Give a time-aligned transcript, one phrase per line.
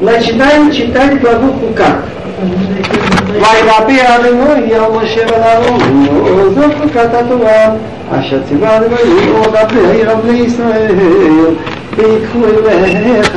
[0.00, 2.02] начинаем читать главу Хука.
[3.32, 6.06] וירבי אדוני על משה ולארון,
[6.54, 7.70] זאת חוקת התורה,
[8.10, 10.94] אשר ציווה אדוני לדבר על בני ישראל,
[11.96, 12.38] ויקחו
[12.68, 13.36] אליך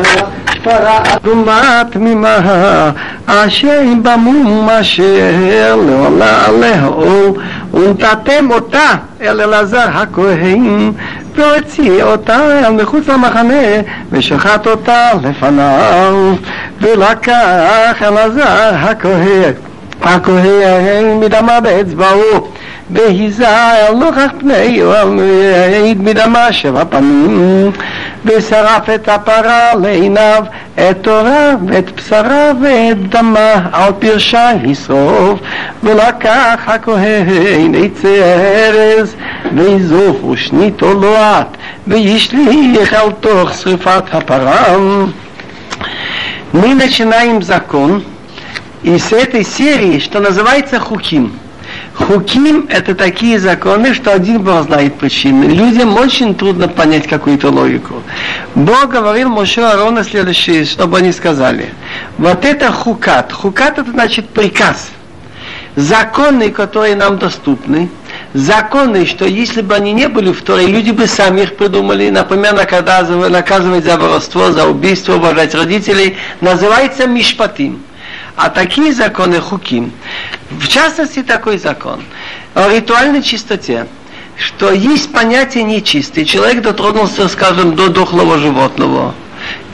[0.64, 2.92] פרה אדומה תמימה,
[3.26, 7.36] אשר במום אשר לעולה עליהו,
[7.74, 10.92] ונתתם אותה אל אלעזר הכהן,
[11.35, 13.63] והוציא אותה אל מחוץ למחנה,
[14.11, 16.35] ושחט אותה לפניו,
[16.81, 19.53] ולקח אלעזר הכהן.
[20.03, 22.49] הכהן מדמה באצבעו
[22.92, 24.82] והיזהר נוכח פני
[25.56, 27.72] העיד מדמה שבע פעמים
[28.26, 30.44] ושרף את הפרה לעיניו
[30.76, 35.40] את תורה ואת בשרה ואת דמה על פרשה ישרוף
[35.84, 39.16] ולקח הכהן עצי ארז
[39.56, 44.64] ויזוף ושנית לועת וישליך על תוך שרפת הפרה
[46.52, 48.04] Мы начинаем закон
[48.82, 51.38] из этой серии, что называется хуким.
[51.95, 55.45] Хуким– это такие законы, что один Бог знает причины.
[55.45, 58.03] Людям очень трудно понять какую-то логику.
[58.57, 61.73] Бог говорил Моше Аарона следующее, чтобы они сказали.
[62.19, 63.33] Вот это хукат.
[63.33, 64.91] Хукат– это значит приказ.
[65.77, 67.89] Законы, которые нам доступны,
[68.33, 72.55] законы, что если бы они не были в Торе, люди бы сами их придумали, например,
[72.55, 77.83] наказывать за воровство, за убийство, уважать родителей, называется мишпатим.
[78.37, 79.93] А такие законы хуким,
[80.61, 82.03] в частности такой закон
[82.55, 83.87] о ритуальной чистоте,
[84.37, 86.25] что есть понятие нечистый.
[86.25, 89.15] Человек дотронулся, скажем, до дохлого животного.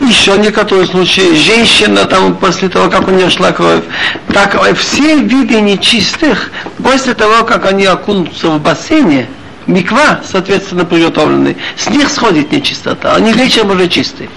[0.00, 3.84] Еще некоторые случаи, женщина там после того, как у нее шла кровь.
[4.32, 6.50] Так все виды нечистых,
[6.82, 9.28] после того, как они окунутся в бассейне,
[9.66, 13.14] миква, соответственно, приготовленный, с них сходит нечистота.
[13.14, 14.28] Они вечером уже чистые.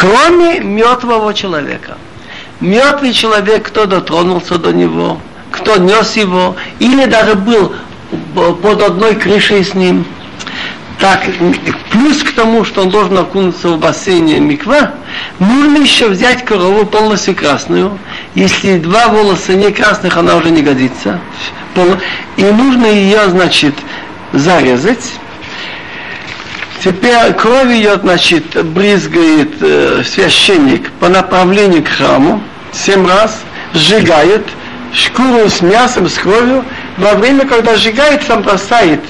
[0.00, 1.98] Кроме мертвого человека–
[2.60, 7.74] мертвый человек, кто дотронулся до него, кто нес его, или даже был
[8.34, 10.04] под одной крышей с ним.
[10.98, 11.22] Так,
[11.90, 14.92] плюс к тому, что он должен окунуться в бассейне миква,
[15.38, 17.98] нужно еще взять корову полностью красную.
[18.34, 21.18] Если два волоса не красных, она уже не годится.
[22.36, 23.74] И нужно ее, значит,
[24.34, 25.12] зарезать.
[26.84, 33.40] Теперь кровь ее, значит, брызгает э, священник по направлению к храму семь раз,
[33.74, 34.46] сжигает
[34.92, 36.64] шкуру с мясом, с кровью.
[36.96, 39.00] Во время, когда сжигает, там бросает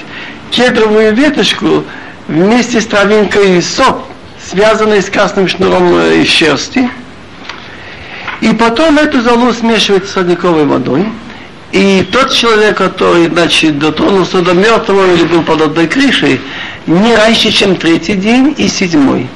[0.51, 1.83] кедровую веточку
[2.27, 4.03] вместе с травинкой соп,
[4.49, 6.89] связанной с красным шнуром э, из шерсти.
[8.41, 11.05] И потом эту золу смешивает с родниковой водой.
[11.71, 16.41] И тот человек, который, значит, дотронулся до мертвого или был под одной крышей,
[16.85, 19.29] не раньше, чем третий день и седьмой.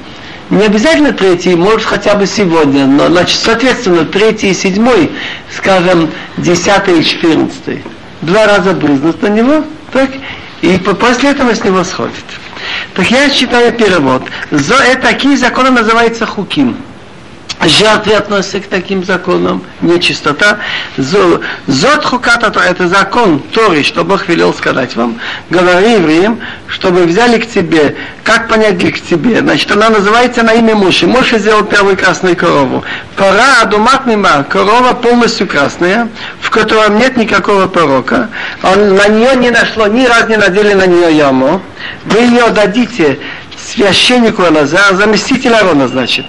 [0.50, 5.10] Не обязательно третий, может хотя бы сегодня, но значит, соответственно, третий и седьмой,
[5.56, 7.82] скажем, десятый и четырнадцатый.
[8.22, 10.10] Два раза брызнут на него, так,
[10.62, 12.14] и после этого с него сходит.
[12.94, 14.22] Так я читаю перевод.
[14.50, 16.76] За, это, такие законы называются хуким
[17.64, 20.58] жертвы относятся к таким законам, нечистота.
[20.96, 25.18] Зод хуката, то это закон Тори, что Бог велел сказать вам.
[25.50, 29.40] Говори евреям, чтобы взяли к тебе, как понять к тебе.
[29.40, 31.06] Значит, она называется на имя Муши.
[31.06, 32.84] Муши сделал первую красную корову.
[33.16, 36.08] Пора адумат мима, корова полностью красная,
[36.40, 38.28] в котором нет никакого порока.
[38.62, 41.62] Он, на нее не нашло, ни раз не надели на нее яму.
[42.04, 43.18] Вы ее дадите
[43.56, 46.26] священнику Алазар, заместитель Арона, значит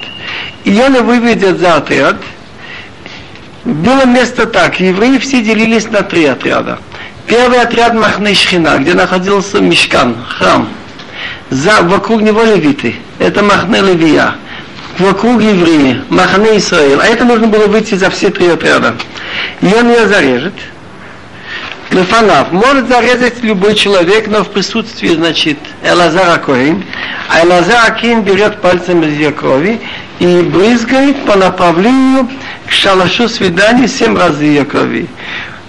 [0.64, 2.18] и он выведет за отряд.
[3.64, 6.80] Было место так, евреи все делились на три отряда.
[7.28, 10.70] Первый отряд Махны Шхина, где находился Мешкан, храм.
[11.50, 14.36] За, вокруг него левиты, это Махне Левия.
[15.00, 17.02] Вокруг евреи, Махне Исраил.
[17.02, 18.96] А это нужно было выйти за все три отряда.
[19.62, 20.54] И он ее зарежет.
[21.92, 22.52] Лефанав.
[22.52, 26.84] Может зарезать любой человек, но в присутствии, значит, Элазара Коин.
[27.30, 29.80] А Элазар Акин берет пальцем из ее крови
[30.20, 32.30] и брызгает по направлению
[32.66, 35.08] к шалашу свидания семь раз ее крови.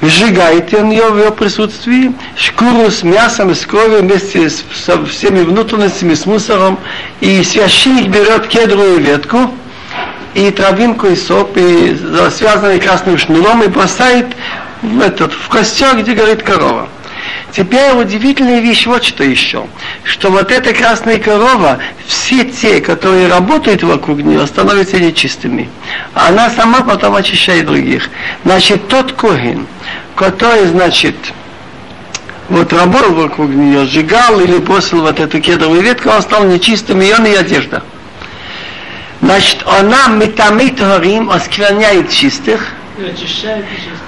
[0.01, 5.41] Сжигает он ее в ее присутствии, шкуру с мясом с кровью вместе с, со всеми
[5.41, 6.79] внутренностями, с мусором,
[7.21, 9.53] и священник берет кедровую ветку,
[10.35, 11.97] и травинку и соп, и
[12.31, 14.27] связанный красным шнуром, и бросает
[14.83, 16.89] в, этот, в костер, где горит корова.
[17.53, 19.67] Теперь удивительная вещь вот что еще,
[20.05, 25.69] что вот эта красная корова, все те, которые работают вокруг нее, становятся нечистыми.
[26.15, 28.11] А она сама потом очищает других.
[28.45, 29.67] Значит, тот Когин,
[30.15, 31.17] который, значит,
[32.51, 37.11] вот работал вокруг нее, сжигал или бросил вот эту кедровую ветку, он стал нечистым, и
[37.13, 37.83] он и одежда.
[39.23, 42.69] Значит, она метамит горим оскверняет чистых.
[42.99, 43.99] Очищает нечистых.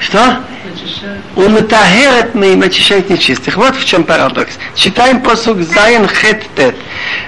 [0.00, 0.38] Что?
[0.85, 1.21] Очищает.
[1.35, 3.57] Умытахерет мы очищает нечистых.
[3.57, 4.53] Вот в чем парадокс.
[4.75, 6.75] Читаем посук Зайн Хет Тет.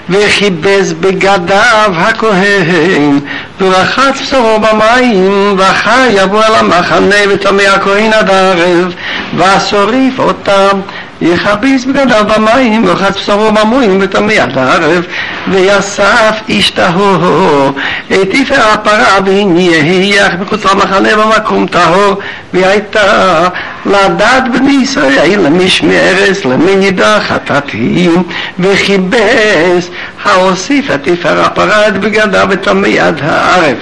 [0.10, 3.20] וכיבס בגדיו הכהן,
[3.62, 8.94] ורחץ בשרו במים, ואחר יבוא אל המחנה וטמא הכהן עד הערב,
[9.38, 10.80] ואסוריף אותם.
[11.21, 15.05] יכביס בגדיו במים, ורחץ בשרו במים, וטמא עד הערב,
[15.49, 17.73] ויסף איש טהור,
[18.07, 22.15] את עפר הפרה, והניח מחוץ למחנה במקום טהור,
[22.55, 23.49] והייתה
[23.87, 28.23] לדעת בני ישראל למשמרס, למנידה חטאתים,
[28.59, 29.91] וכיבס
[30.25, 33.77] האוסיף התפאר הפרה את בגדיו וטמא עד הערב,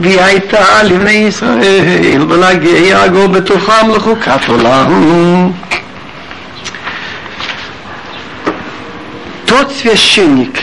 [0.00, 5.52] והיא הייתה לבני ישראל, ולהגיע יגור בתוכם לחוקת עולם.
[9.50, 10.60] Тот священник,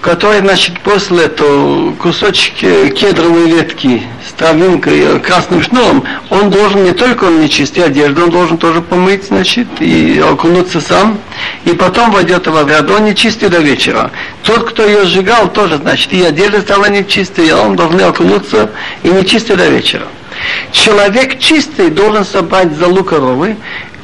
[0.00, 7.26] который, значит, после этого кусочки кедровой ветки с травинкой красным шнуром, он должен не только
[7.26, 11.20] он не чистить одежду, он должен тоже помыть, значит, и окунуться сам,
[11.64, 14.10] и потом войдет в ограду, он не чистый до вечера.
[14.42, 18.72] Тот, кто ее сжигал, тоже, значит, и одежда стала нечистой, и он должен окунуться
[19.04, 20.08] и не чистый до вечера.
[20.72, 23.56] Человек чистый должен собрать залу коровы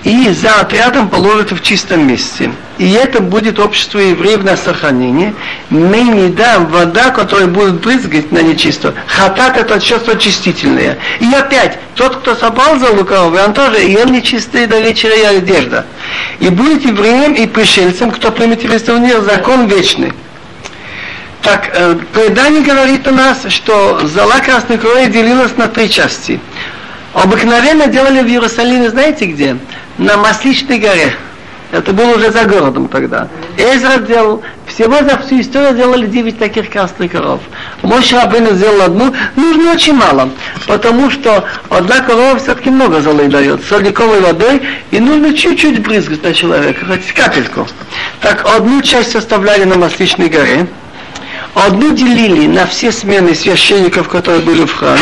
[0.04, 2.50] и за отрядом положит в чистом месте.
[2.78, 5.34] И это будет общество евреев на сохранение.
[5.68, 8.94] Мы не дам вода, которая будет брызгать на нечисто.
[9.06, 10.98] Хатат это чувство чистительное.
[11.20, 15.22] И опять, тот, кто собрал за лукавый, он тоже, и он нечистый до вечера и
[15.22, 15.84] одежда.
[16.38, 20.12] И будет евреем и пришельцем, кто примет в закон вечный.
[21.42, 26.38] Так, э, предание говорит у нас, что зала красной крови делилась на три части.
[27.14, 29.56] Обыкновенно делали в Иерусалиме, знаете где?
[30.00, 31.14] На Масличной горе.
[31.72, 33.28] Это было уже за городом тогда.
[33.58, 37.40] Эзра делал, всего за всю историю делали 9 таких красных коров.
[37.82, 40.30] Мой Рабин сделал одну, нужно очень мало,
[40.66, 46.32] потому что одна корова все-таки много золы дает, солниковой водой, и нужно чуть-чуть брызгать на
[46.32, 47.68] человека, хоть капельку.
[48.22, 50.66] Так одну часть оставляли на Масличной горе,
[51.54, 54.98] одну делили на все смены священников, которые были в храме,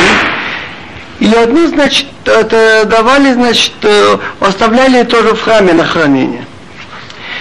[1.21, 6.45] и одни, значит, это давали, значит, э, оставляли тоже в храме на хранение.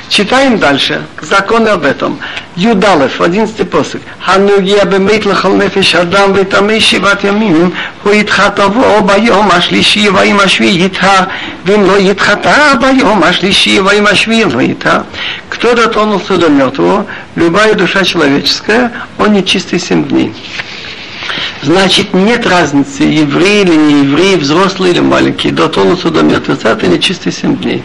[0.10, 1.02] Читаем дальше.
[1.22, 2.18] Законы об этом.
[2.56, 4.02] Юдалев, 11 посок.
[4.20, 11.24] Ханугия бемит лахал нефеш адам ветамей шиват ямим, ху итхатаво ביום השלישי ועם השביעי יתהר,
[11.66, 15.02] ואם לא יתחתה ביום השלישי ועם השביעי לא יתהר.
[15.50, 20.34] Кто дотонулся до мертвого, любая душа человеческая, он нечистый семь дней.
[21.64, 27.34] Значит, нет разницы, еврей или не еврей, взрослый или маленький, дотронуться до мертвеца, это нечистые
[27.34, 27.84] семь дней.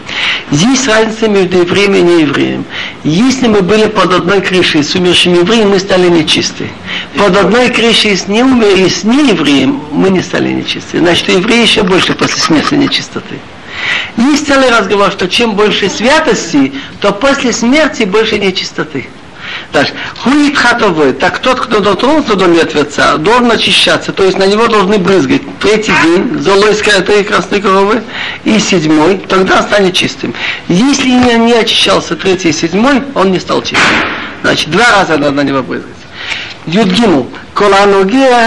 [0.51, 2.65] Есть разница между евреем и неевреем.
[3.03, 6.69] Если мы были под одной крышей с умершим евреем, мы стали нечистые.
[7.15, 8.75] Под одной крышей с, неумер...
[8.75, 11.01] и с неевреем мы не стали нечистые.
[11.01, 13.39] Значит, евреи еще больше после смерти нечистоты.
[14.17, 19.07] Есть целый разговор, что чем больше святости, то после смерти больше нечистоты.
[19.73, 19.91] Дальше.
[20.19, 21.13] Хуит хатовой.
[21.13, 24.13] Так тот, кто дотронулся до мертвеца, должен очищаться.
[24.13, 25.41] То есть на него должны брызгать.
[25.59, 28.03] Третий день, золойская три красной коровы.
[28.45, 30.35] И седьмой, тогда станет чистым.
[30.67, 33.81] Если не очищался третий и седьмой, он не стал чистым.
[34.43, 36.02] Значит, два раза надо на него брызгать.
[36.67, 37.05] י"ג
[37.53, 38.37] כל הנוגע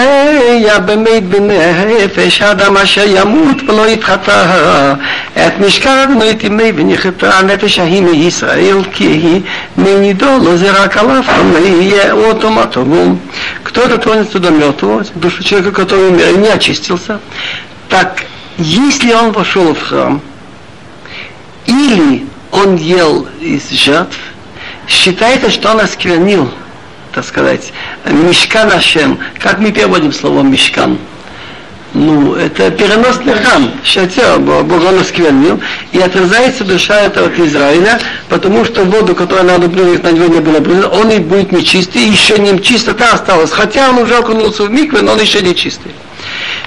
[0.50, 4.94] היה במת בנפש אדם אשר ימות ולא יתחטא
[5.34, 9.40] את נשכחנו את ימי ונכתה הנפש ההנה ישראל כי היא
[9.78, 11.22] מנידו לא זה רק עליו
[11.64, 12.76] יהיה אוטומט
[13.64, 17.20] кто-то тронет туда мертвого душу человека который умер не очистился.
[17.90, 18.24] Так
[18.56, 20.22] если он вошел в храм
[21.66, 24.18] или он ел из жертв
[24.88, 26.50] считается что он осквернил
[27.16, 27.72] так сказать,
[28.04, 29.18] мешкан Ашем.
[29.40, 30.98] Как мы переводим слово мешкан?
[31.94, 35.58] Ну, это переносный храм, шатер, Бог он осквернил,
[35.92, 40.40] и отрезается душа этого от Израиля, потому что воду, которую надо брызгать, на него не
[40.40, 44.70] было брызгать, он и будет нечистый, еще не чистота осталась, хотя он уже окунулся в
[44.70, 45.92] микве, но он еще не чистый.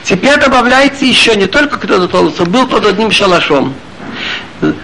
[0.03, 3.75] Теперь добавляется еще не только кто дотронулся, был под одним шалашом.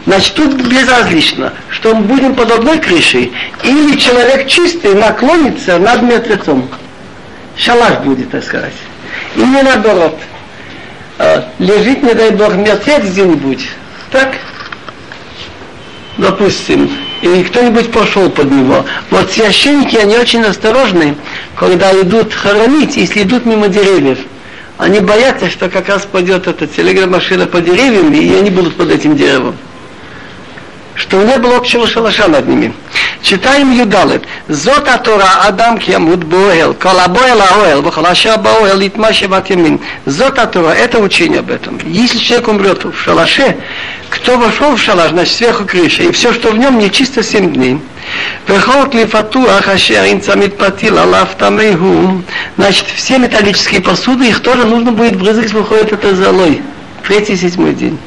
[0.05, 6.69] Значит, тут безразлично, что мы будем под одной крышей, или человек чистый наклонится над мертвецом.
[7.57, 8.73] Шалаш будет, так сказать.
[9.35, 10.17] И не наоборот.
[11.17, 13.67] А, лежит, не дай Бог, мертвец где-нибудь.
[14.11, 14.35] Так?
[16.17, 16.89] Допустим,
[17.21, 18.85] и кто-нибудь пошел под него.
[19.09, 21.15] Вот священники, они очень осторожны,
[21.57, 24.19] когда идут хоронить, если идут мимо деревьев.
[24.77, 29.15] Они боятся, что как раз пойдет эта телеграммашина по деревьям, и они будут под этим
[29.15, 29.55] деревом.
[30.95, 32.73] Что не было общего шалаша над ними.
[33.21, 34.23] Читаем Юдалет.
[34.47, 39.79] Зота Тора Адам Киамуд Боэл, Колабоэл Аоэл, Бахалаша Баоэл, Итмаши Батимин.
[40.05, 41.79] Зота Тора, это учение об этом.
[41.85, 43.57] Если человек умрет в шалаше,
[44.09, 47.79] кто вошел в шалаш, значит сверху крыша, и все, что в нем, нечисто семь дней.
[48.47, 52.21] Вехол клифатуах ашер инцамит патил алаф тамейху.
[52.57, 56.61] Значит, все металлические посуды, их тоже нужно будет брызгать, выходит это золой
[57.07, 57.97] третий, седьмой день,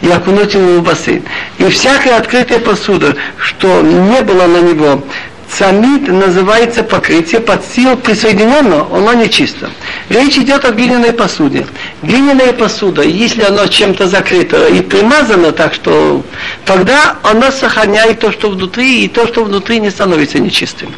[0.00, 1.22] и окунуть его в бассейн.
[1.58, 5.02] И всякая открытая посуда, что не было на него
[5.50, 9.70] Цамид называется покрытие под сил присоединенно, оно нечисто.
[10.08, 11.66] Речь идет о глиняной посуде.
[12.02, 16.22] Глиняная посуда, если она чем-то закрыта и примазана так, что
[16.64, 20.92] тогда она сохраняет то, что внутри, и то, что внутри не становится нечистым.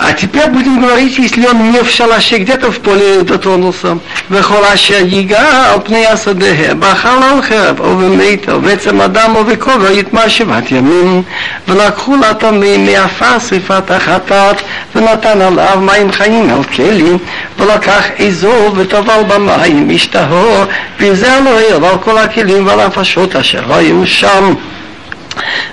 [0.00, 3.96] А теперь будем говорить, если он не в шалаше, где-то в поле дотронулся.
[4.30, 10.72] וחולשה ייגע על פני השדה, בחלל חרב או במיתו, ועצם אדם או בכובע יטמע שבעת
[10.72, 11.22] ימים.
[11.68, 14.56] ולקחו לטמאים מעפר שרפת החטאת,
[14.94, 17.18] ונתן עליו מים חיים על כלים,
[17.58, 20.64] ולקח אזור וטבל במים, השתהור,
[21.00, 24.54] וזה לא העיר על כל הכלים ועל הנפשות אשר היו שם.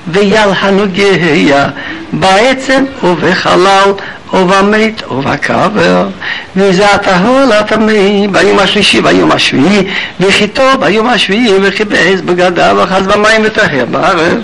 [0.09, 1.69] וילהנו גהיה
[2.13, 3.93] בעצם ובחלל
[4.33, 6.09] ובמת ובקבר,
[6.57, 9.87] וזה הטהור לטמא ביום השלישי ביום השביעי,
[10.21, 14.39] וחיתו ביום השביעי וכיבס בגדיו וחז במים וטהר בערב,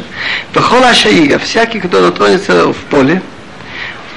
[0.54, 3.14] וכל אשר יגע, פסיקי כדולתו נצטרף פולה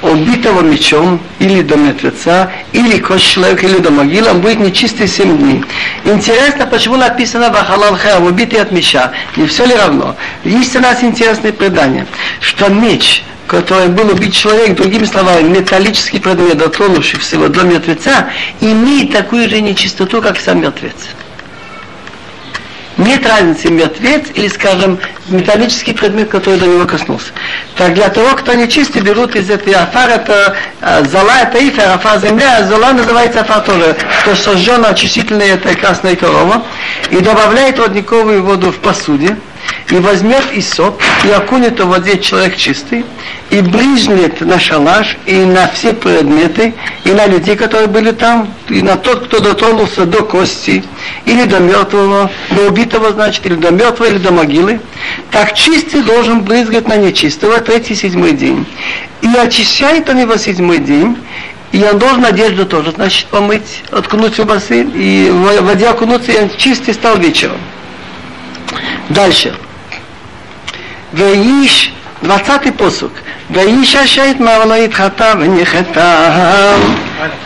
[0.01, 5.38] убитого мечом или до мертвеца, или кость человека, или до могилы, он будет нечистый семь
[5.38, 5.63] дней.
[6.06, 9.12] Интересно, почему написано Вахалал Херам, убитый от меча.
[9.36, 10.16] Не все ли равно?
[10.44, 12.06] Есть у нас интересное предание,
[12.39, 18.30] что меч, который был убит человек, другими словами, металлический предмет, дотронувшийся до мертвеца,
[18.62, 20.96] имеет такую же нечистоту, как сам мертвец.
[22.98, 27.32] Нет разницы, мертвец или, скажем, металлический предмет, который до него коснулся.
[27.75, 32.20] Так для того, кто нечистый, берут из этой афар, это а, зола, это ифер, афар
[32.20, 36.66] земля, а зола называется афар тоже, что сожжена очистительная эта красная корова,
[37.12, 39.36] и добавляет родниковую воду в посуде,
[39.89, 43.06] и возьмет соп и окунет в воде человек чистый,
[43.50, 46.74] и брызнет на шалаш, и на все предметы,
[47.06, 50.84] и на людей, которые были там, и на тот, кто дотронулся до кости,
[51.25, 54.82] или до мертвого, до убитого, значит, или до мертвого, или до могилы,
[55.32, 58.65] так чистый должен брызгать на нечистого третий, седьмой день.
[59.22, 61.17] И очищает он его седьмой день,
[61.72, 66.38] и он должен одежду тоже, значит, помыть, откунуть в бассейн, и в воде окунуться, и
[66.38, 67.58] он чистый стал вечером.
[69.10, 69.56] Дальше.
[71.14, 71.92] ואיש,
[72.23, 73.12] 20 פסוק,
[73.50, 76.75] ואיש אשר יתמר לא יתחטא ונחטא,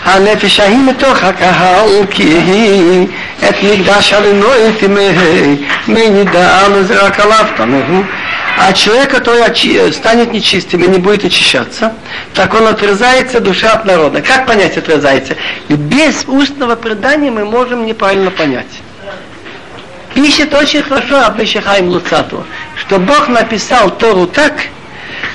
[0.05, 3.07] הנפש ההיא מתוך הקהל, כי היא
[3.49, 5.57] את מקדש הלנוי תמהי,
[5.89, 8.05] מנידה זה רק עליו תמהו.
[8.59, 11.93] А человек, который станет нечистым и не будет очищаться,
[12.33, 14.23] так он отрезается душа от народа.
[14.23, 15.37] Как понять отрезается?
[15.69, 18.81] Без устного предания мы можем неправильно понять
[20.17, 22.45] пишет очень хорошо об Ишихаим Луцату,
[22.92, 24.52] что Бог написал Тору так,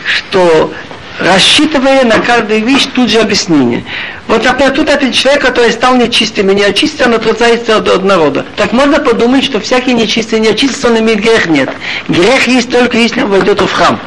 [0.05, 0.75] что
[1.19, 3.83] рассчитывая на каждую вещь тут же объяснение.
[4.29, 8.05] Вот например, тут этот человек, который стал нечистым и не очистен, он отрицается от, от
[8.05, 8.45] народа.
[8.57, 11.47] Так можно подумать, что всякий нечистый и неочистый, он имеет грех.
[11.47, 11.71] Нет.
[12.09, 13.99] Грех есть только если он войдет в храм.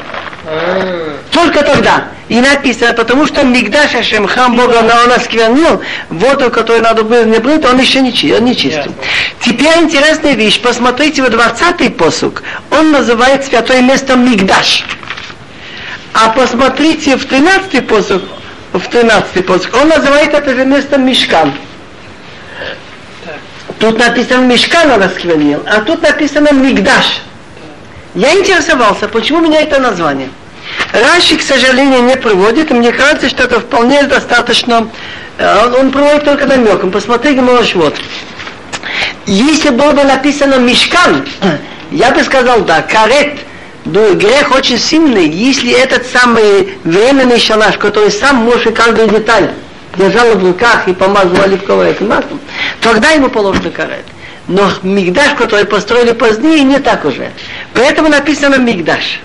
[1.32, 2.04] Только тогда.
[2.30, 7.40] И написано, потому что Мигдаш Ашем, храм Бога, он осквернил, воду, которую надо было не
[7.40, 8.92] брать, он еще не, он не чистый.
[9.40, 10.60] Теперь интересная вещь.
[10.60, 12.44] Посмотрите, в 20-й посук.
[12.70, 14.84] Он называет святое место Мигдаш.
[16.14, 18.22] А посмотрите в 13-й посук,
[18.74, 21.52] в 13-й посук, он называет это же место Мишкан.
[23.80, 27.22] Тут написано Мишкан он осквернил, а тут написано Мигдаш.
[28.14, 30.28] Я интересовался, почему у меня это название.
[30.92, 34.88] Раши, к сожалению, не приводит, и мне кажется, что это вполне достаточно,
[35.38, 36.90] э, он, он приводит только намеком.
[36.90, 37.96] Посмотри, можешь вот.
[39.26, 41.26] Если было бы написано мешкан,
[41.90, 43.38] я бы сказал, да, карет,
[43.84, 49.50] грех очень сильный, если этот самый временный шалаш, который сам может каждую деталь
[49.96, 52.40] держал в руках и помазал оливковое маслом,
[52.80, 54.04] тогда ему положено карет.
[54.46, 57.30] Но мигдаш, который построили позднее, не так уже.
[57.74, 59.20] Поэтому написано мигдаш.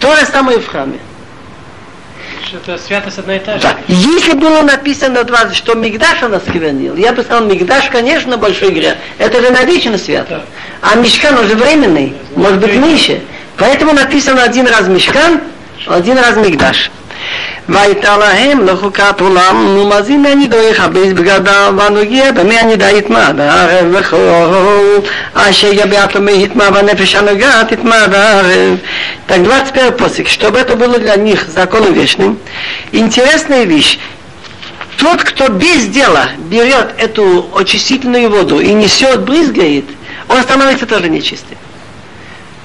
[0.00, 0.98] То же самое в храме.
[2.46, 3.62] Что святость одна и та же.
[3.62, 3.76] Да.
[3.86, 8.96] Если было написано два, что Мигдаш он осквернил, я бы сказал, Мигдаш, конечно, большой грех.
[9.18, 10.42] Это же навечно свято.
[10.80, 13.22] А Мишкан уже временный, может быть, меньше.
[13.56, 15.42] Поэтому написано один раз Мишкан,
[15.86, 16.90] один раз Мигдаш.
[17.69, 22.91] והייתה להם לחוקת עולם, נו מה זה אני לא יכבס בגדם ונוגע במי אני דה
[22.91, 24.99] יתמד הערב וכל
[25.33, 28.77] אשר יביע תומי יתמד והנפש הנוגעת יתמד הערב.
[29.27, 30.27] Так 21 посик.
[30.27, 32.37] Чтобы это было для них законом вечным.
[32.91, 33.97] Интересная вещь.
[34.97, 39.85] Тот, кто без дела берет эту очистительную воду и несет, брызгает,
[40.29, 41.57] он становится тоже нечистым.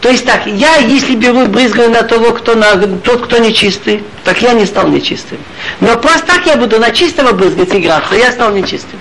[0.02, 4.42] То есть так, я, если беру брызгаю на того, кто на, тот, кто нечистый, так
[4.42, 5.38] я не стал нечистым.
[5.80, 9.00] Но просто так я буду на чистого брызгать играться, я стал нечистым.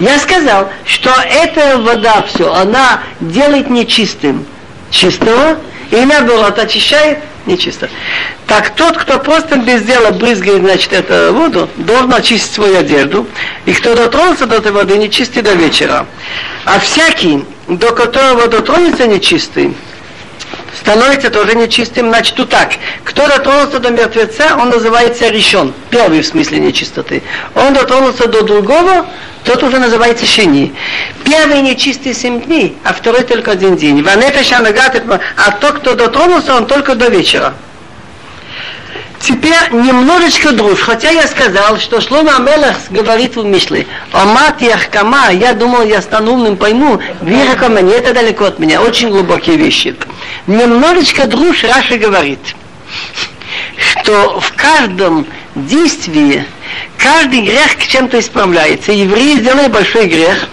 [0.00, 4.44] Я сказал, что эта вода все, она делает нечистым
[4.90, 5.58] чистого,
[5.90, 7.88] и наоборот очищает нечисто.
[8.46, 13.26] Так тот, кто просто без дела брызгает, значит, эту воду, должен очистить свою одежду.
[13.64, 16.06] И кто дотронулся до этой воды, нечистый до вечера.
[16.64, 19.74] А всякий, до которого дотронется нечистый,
[20.80, 22.08] становится тоже нечистым.
[22.08, 22.72] Значит, тут так.
[23.04, 25.72] Кто дотронулся до мертвеца, он называется решен.
[25.90, 27.22] Первый в смысле нечистоты.
[27.54, 29.06] Он дотронулся до другого,
[29.44, 30.74] тот уже называется шини.
[31.24, 34.04] Первый нечистый семь дней, а второй только один день.
[34.06, 37.54] А тот, кто дотронулся, он только до вечера.
[39.20, 45.52] Теперь немножечко друж, хотя я сказал, что Шлома Амелах говорит в Мишле, Омат Яхкама, я
[45.54, 49.96] думал, я стану умным, пойму, вера ко мне, это далеко от меня, очень глубокие вещи.
[50.46, 52.38] Немножечко друж Раши говорит,
[53.78, 56.44] что в каждом действии
[56.98, 58.92] каждый грех к чем-то исправляется.
[58.92, 60.46] Евреи сделали большой грех,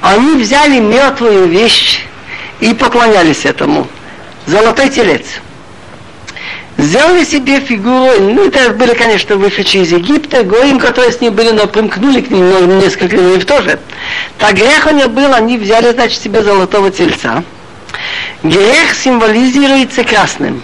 [0.00, 2.00] они взяли мертвую вещь
[2.60, 3.86] и поклонялись этому.
[4.46, 5.24] Золотой телец–
[6.78, 11.50] Сделали себе фигуру, ну это были, конечно, вышедшие из Египта, гоим, которые с ним были,
[11.50, 13.78] но примкнули к ним, но несколько евреев тоже.
[14.38, 17.42] Так грех у них был, они взяли, значит, себе золотого тельца.
[18.42, 20.62] Грех символизируется красным,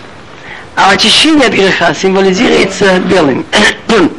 [0.76, 3.46] а очищение от греха символизируется белым.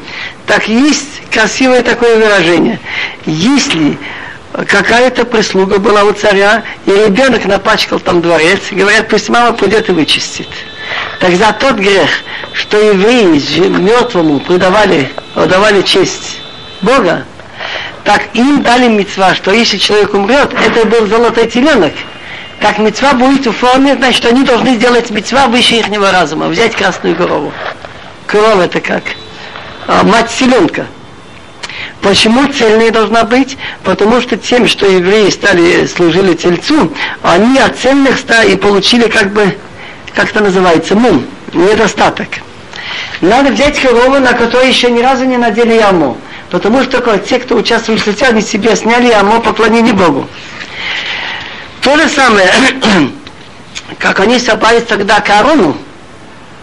[0.47, 2.79] так есть красивое такое выражение.
[3.27, 4.00] Если
[4.65, 9.91] какая-то прислуга была у царя, и ребенок напачкал там дворец, говорят, пусть мама пойдет и
[9.91, 10.47] вычистит.
[11.32, 12.10] За тот грех,
[12.51, 13.24] что евреи
[13.70, 16.42] мертвому придавали, отдавали честь
[16.82, 17.24] Бога,
[18.03, 21.94] так им дали мецва, что если человек умрет, это был золотой теленок.
[22.59, 27.16] Так мецва будет в форме, значит, они должны сделать мецва выше их разума, взять красную
[27.16, 27.53] корову.
[28.27, 29.03] Корова это как?
[29.88, 30.88] А, мать селенка.
[32.01, 33.57] Почему цельная должна быть?
[33.86, 39.31] Потому что тем, что евреи стали служили тельцу, они от цельных стали и получили как
[39.31, 39.57] бы
[40.15, 42.27] как это называется, мум, недостаток.
[43.21, 46.17] Надо взять корову, на которой еще ни разу не надели яму.
[46.49, 50.27] Потому что только те, кто участвует в слете, они себе сняли яму, поклонили Богу.
[51.81, 52.51] То же самое,
[53.97, 55.75] как они собрались тогда к Аарону,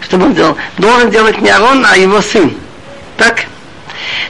[0.00, 2.54] чтобы он делал, должен делать не Аарон, а его сын.
[3.16, 3.46] Так?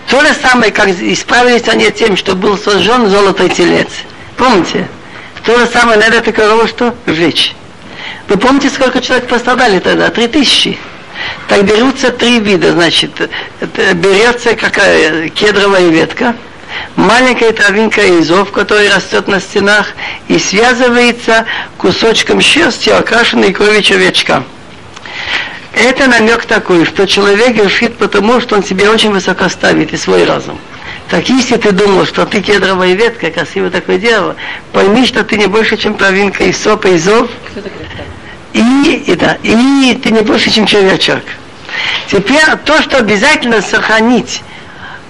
[0.08, 3.88] То же самое, как исправились они тем, что был сожжен золотой телец.
[4.36, 4.88] Помните?
[5.44, 6.94] То же самое надо эту что?
[7.06, 7.54] Сжечь.
[8.28, 10.10] Вы помните, сколько человек пострадали тогда?
[10.10, 10.78] Три тысячи.
[11.48, 13.30] Так берутся три вида, значит,
[13.94, 16.34] берется какая кедровая ветка,
[16.96, 19.88] маленькая травинка изов, которая растет на стенах,
[20.28, 21.44] и связывается
[21.76, 24.44] кусочком шерсти, окрашенной кровью человечка.
[25.72, 30.24] Это намек такой, что человек грешит потому, что он себе очень высоко ставит и свой
[30.24, 30.58] разум.
[31.10, 34.36] Так если ты думал, что ты кедровая ветка, красивое такое дерево,
[34.72, 37.28] пойми, что ты не больше, чем травинка из сопа, из зов.
[38.52, 41.22] И, и, да, и ты не больше, чем червячок.
[42.08, 44.42] Теперь то, что обязательно сохранить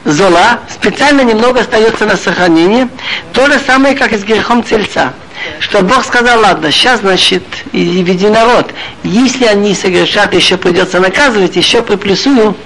[0.06, 2.88] зола, специально немного остается на сохранение,
[3.34, 5.12] то же самое, как и с грехом цельца.
[5.58, 8.72] Что Бог сказал, ладно, сейчас, значит, и веди народ.
[9.02, 12.56] Если они согрешат, еще придется наказывать, еще приплюсую.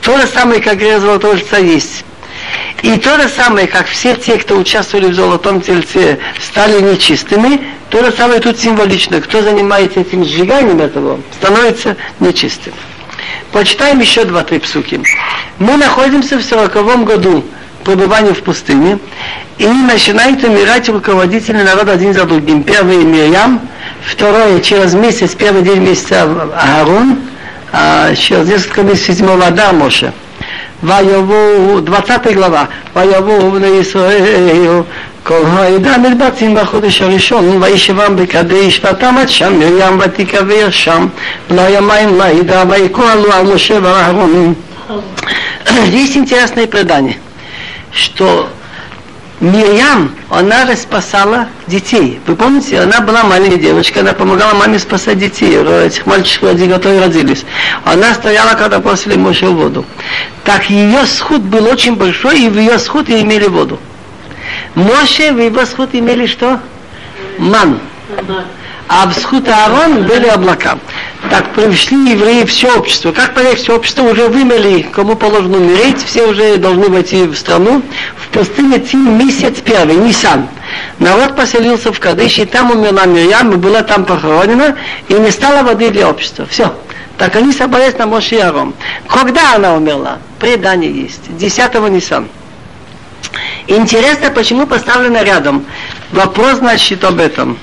[0.00, 2.04] То же самое, как грех золотого жильца есть.
[2.82, 7.60] И то же самое, как все те, кто участвовали в золотом тельце, стали нечистыми,
[7.90, 9.20] то же самое тут символично.
[9.20, 12.72] Кто занимается этим сжиганием этого, становится нечистым.
[13.52, 15.00] Почитаем еще два-три псуки.
[15.58, 17.44] Мы находимся в сороковом году
[17.84, 18.98] пребывания в пустыне,
[19.56, 22.62] и начинает умирать руководители народа один за другим.
[22.62, 23.60] Первый Мирьям,
[24.04, 26.22] второй через месяц, первый день месяца
[26.54, 27.18] Аарон,
[27.72, 30.12] а через несколько месяцев седьмого Ада Моше.
[30.83, 34.81] ויבואו, 20 глава, ויבואו בני ישראל
[35.23, 41.07] כל העדה נרבצים בחודש הראשון, וישבם בקדש, ותמת שם מרים ותיקבר שם,
[41.49, 44.53] ולא היה מים לעדה, ויקרלו על משה ואהרון.
[45.85, 47.17] Есть интересное предание,
[47.91, 48.49] что
[49.40, 52.20] Мирьям, она распасала детей.
[52.26, 57.44] Вы помните, она была маленькая девочка, она помогала маме спасать детей, этих мальчиков, которые родились.
[57.84, 59.84] Она стояла, когда после в воду.
[60.44, 63.78] Так ее сход был очень большой, и в ее сход имели воду.
[64.74, 66.58] Моше в его сход имели что?
[67.38, 67.78] Ман
[68.88, 70.78] а в Аарон были облака.
[71.30, 73.12] Так пришли евреи все общество.
[73.12, 77.82] Как понять, все общество уже вымели, кому положено умереть, все уже должны войти в страну.
[78.16, 80.48] В пустыне Тим месяц первый, Нисан.
[80.98, 84.76] Народ поселился в Кадыше, там умерла Мирьям, и была там похоронена,
[85.08, 86.46] и не стало воды для общества.
[86.46, 86.74] Все.
[87.18, 88.74] Так они собрались на Моше и Арон.
[89.06, 90.18] Когда она умерла?
[90.38, 91.36] Предание есть.
[91.36, 92.28] 10 Нисан.
[93.66, 95.66] Интересно, почему поставлено рядом.
[96.12, 97.58] Вопрос, значит, об этом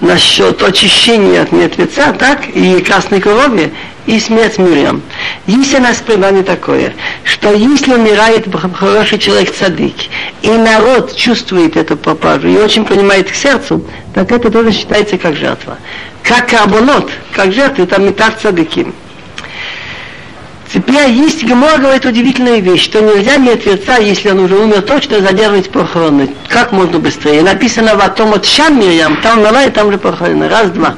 [0.00, 3.72] насчет очищения от мертвеца, так, и красной крови,
[4.06, 5.02] и смерть Мирьям.
[5.46, 9.94] Есть у нас предание такое, что если умирает хороший человек цадык,
[10.42, 13.84] и народ чувствует эту пропажу и очень понимает к сердцу,
[14.14, 15.76] так это тоже считается как жертва.
[16.22, 18.94] Как карбонот, как жертва, это метат цадыким.
[20.73, 25.69] Теперь есть Гемора говорит удивительная вещь, что нельзя мертвеца, если он уже умер точно, задерживать
[25.69, 26.33] похороны.
[26.49, 27.43] Как можно быстрее.
[27.43, 30.49] Написано в том от Шам Мирьям, там умерла и там же похоронена.
[30.49, 30.95] Раз, два.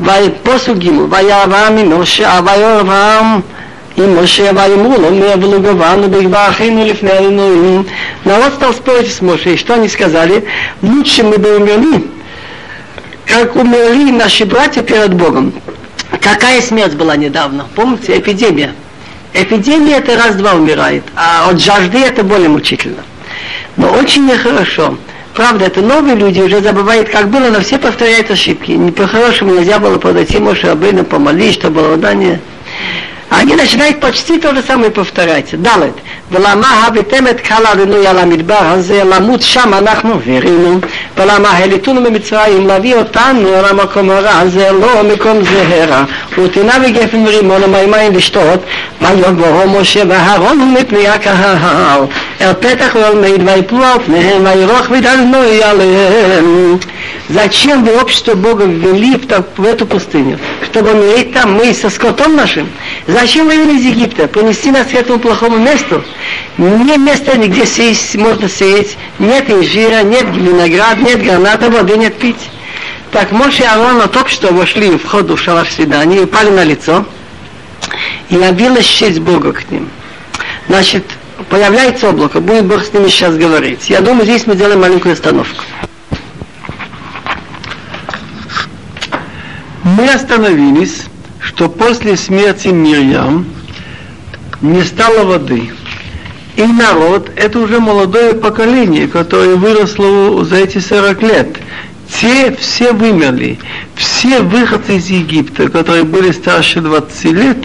[0.00, 3.40] ויפוסו גימו, ויעברם ממשה, ויעברם
[3.96, 7.84] עם משה ויאמרו לו, מי אבלו גבנו בגבה אחינו לפני אלוהים.
[8.24, 10.44] Народ стал спорить с Моше, что они сказали?
[10.82, 12.04] Лучше мы бы умерли,
[13.26, 15.52] как умерли наши братья перед Богом.
[16.21, 17.65] Какая смерть была недавно?
[17.75, 18.73] Помните, эпидемия.
[19.33, 23.03] Эпидемия это раз-два умирает, а от жажды это более мучительно.
[23.77, 24.97] Но очень нехорошо.
[25.33, 28.71] Правда, это новые люди уже забывают, как было, но все повторяют ошибки.
[28.71, 32.39] Не по-хорошему нельзя было подойти, может, обычно помолить, чтобы вода не...
[33.30, 35.54] они начинают почти то же самое повторять.
[35.60, 35.94] Далит.
[36.30, 40.78] ולמה הביתם את קהל אדוני על המדבר הזה, למות שם אנחנו ורינו,
[41.16, 46.04] ולמה העליתונו ממצרים, להביא אותנו על המקום הרע הזה, לא מקום זה הרע.
[46.38, 48.60] ותינה וגפן ורימון ומימיים לשתות,
[49.00, 52.00] ויבואו משה ואהרון מפני הקהל,
[52.40, 56.78] אל פתח ואל מיד, ויפלו על פניהם, וירוך ודלנוי עליהם.
[57.28, 60.38] Зачем вы общество Бога ввели в, так, в эту пустыню?
[60.62, 62.68] Чтобы умереть там мы со скотом нашим?
[63.06, 64.28] Зачем вы ввели из Египта?
[64.28, 66.04] Принести нас к этому плохому месту?
[66.58, 68.98] Не место, где сесть, можно сеять.
[69.18, 72.50] Нет инжира, нет виноград, нет граната, воды нет пить.
[73.10, 77.06] Так Моше и Аарон от общества вошли в вход в шалаш свидания, упали на лицо,
[78.28, 79.88] и набилась честь Бога к ним.
[80.68, 81.04] Значит,
[81.49, 83.89] появляется облако, будет Бог с ними сейчас говорить.
[83.89, 85.63] Я думаю, здесь мы делаем маленькую остановку.
[89.83, 91.05] Мы остановились,
[91.39, 93.45] что после смерти Мирьям
[94.61, 95.71] не стало воды.
[96.55, 101.47] И народ, это уже молодое поколение, которое выросло за эти 40 лет.
[102.19, 103.59] Те все вымерли.
[103.95, 107.57] Все выходцы из Египта, которые были старше 20 лет,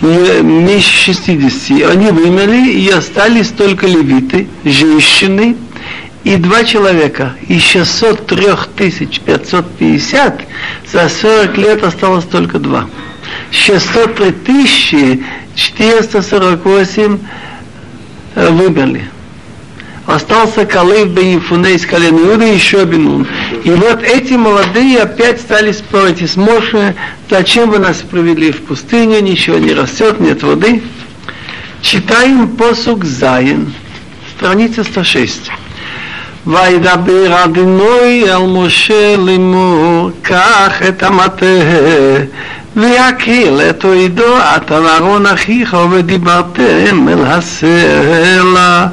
[0.00, 5.56] меньше 60, они вымерли и остались только левиты, женщины,
[6.24, 8.46] и два человека, и 603
[9.24, 10.40] 550,
[10.92, 12.88] за 40 лет осталось только два.
[13.50, 17.18] 603 тысячи 448
[18.34, 19.08] э, вымерли
[20.07, 23.25] Остался Калыв бен Ефуне из колена Иуда и еще Бенун.
[23.63, 26.93] И вот эти молодые опять стали спорить с Моше,
[27.29, 30.83] зачем вы нас провели в пустыню, ничего не растет, нет воды.
[31.81, 33.73] Читаем посук Заин,
[34.35, 35.49] страница 106.
[36.45, 41.45] וידבר אדינוי אל משה לאמור, קח את המטה
[42.75, 48.85] ויקהיל את אוידו אתה ואהרון אחיך ודיברתם אל הסלע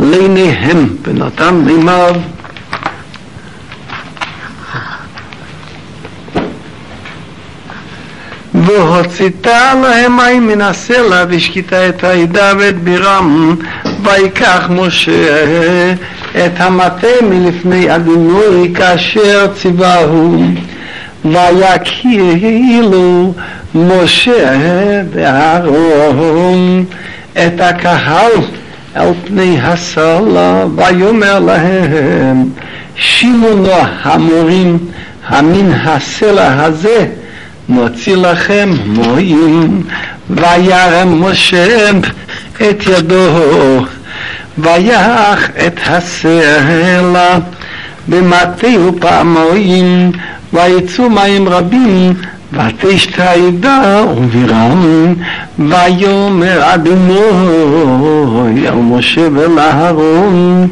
[0.00, 2.14] לעיניהם ונתן מימיו
[8.54, 9.46] והוצאת
[9.82, 13.56] להם מים מן הסלע והשקית את העדה ואת בירם
[14.02, 15.54] ויקח משה
[16.32, 20.42] את המטה מלפני אדינוי כאשר ציווהו
[21.24, 23.34] ויקהילו
[23.74, 24.56] משה
[25.12, 26.84] ואהרון
[27.32, 28.32] את הקהל
[28.97, 32.49] אל פני הסלע ויאמר להם
[32.95, 33.47] שימו
[34.03, 34.77] המורים
[35.27, 37.05] המן הסלע הזה
[37.69, 39.83] נוציא לכם מועים
[40.29, 41.89] וירם משה
[42.55, 43.79] את ידו
[44.57, 47.37] ויח את הסלע
[48.07, 50.11] במטהו פעמיים
[50.53, 52.13] ויצאו מים רבים
[52.53, 55.13] ותשתעדה ובירם
[55.59, 57.19] ויאמר אדוני
[58.67, 60.67] אל משה ולאהרון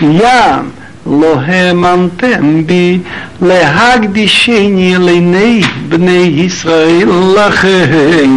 [0.00, 0.70] ים
[1.06, 2.98] לא האמנתם בי
[3.42, 8.30] להקדישני לעיני בני ישראל לכן.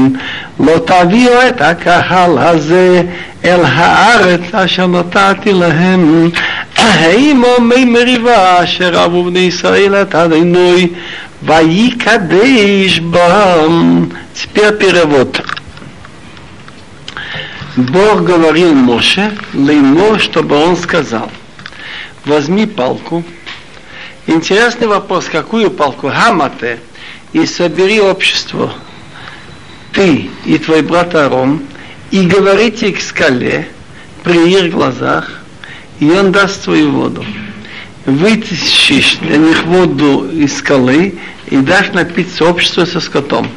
[0.59, 3.03] לא תביאו את הקהל הזה
[3.45, 6.29] אל הארץ אשר נתתי להם
[6.80, 10.88] האם מי מריבה אשר רבו בני ישראל את אדינוי
[11.42, 15.40] ויקדש בם теперь перевод
[17.76, 21.40] Бог говорил Моше, Леймо, чтобы он сказал –
[22.26, 23.24] возьми палку.
[24.26, 26.08] Интересный вопрос, какую палку?
[26.08, 26.80] Гамате.
[27.32, 28.74] И собери общество.
[29.92, 31.62] Ты и твой брат Арон.
[32.10, 33.68] И говорите к скале
[34.22, 35.39] при их глазах,
[36.01, 37.23] и он даст свою воду.
[38.05, 41.15] Вытащишь для них воду из скалы
[41.47, 43.47] и дашь напиться обществу со скотом.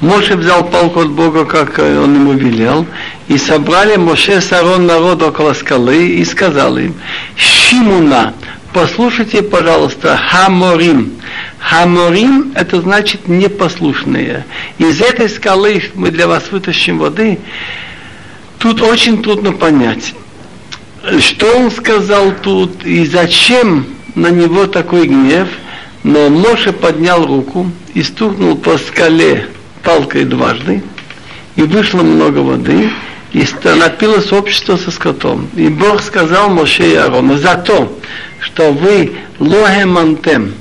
[0.00, 2.86] Моше взял палку от Бога, как он ему велел,
[3.28, 6.96] и собрали Моше с Арон народ около скалы и сказал им,
[7.36, 8.34] Шимуна,
[8.72, 11.12] послушайте, пожалуйста, Хаморим.
[11.60, 14.44] Хаморим– это значит непослушные.
[14.78, 17.38] Из этой скалы мы для вас вытащим воды.
[18.58, 20.14] Тут очень трудно понять,
[21.20, 25.48] что он сказал тут и зачем на него такой гнев.
[26.02, 29.48] Но Моше поднял руку и стукнул по скале
[29.82, 30.82] палкой дважды,
[31.56, 32.90] и вышло много воды,
[33.32, 35.48] и напилось общество со скотом.
[35.56, 37.98] И Бог сказал Моше и Аарону, за то,
[38.38, 40.54] что вы лохемантем,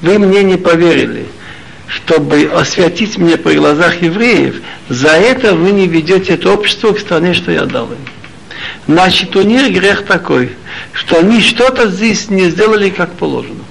[0.00, 1.26] вы мне не поверили,
[1.86, 4.56] чтобы освятить мне при глазах евреев,
[4.88, 7.98] за это вы не ведете это общество к стране, что я дал им.
[8.86, 10.52] Значит, у них грех такой,
[10.92, 13.64] что они что-то здесь не сделали как положено.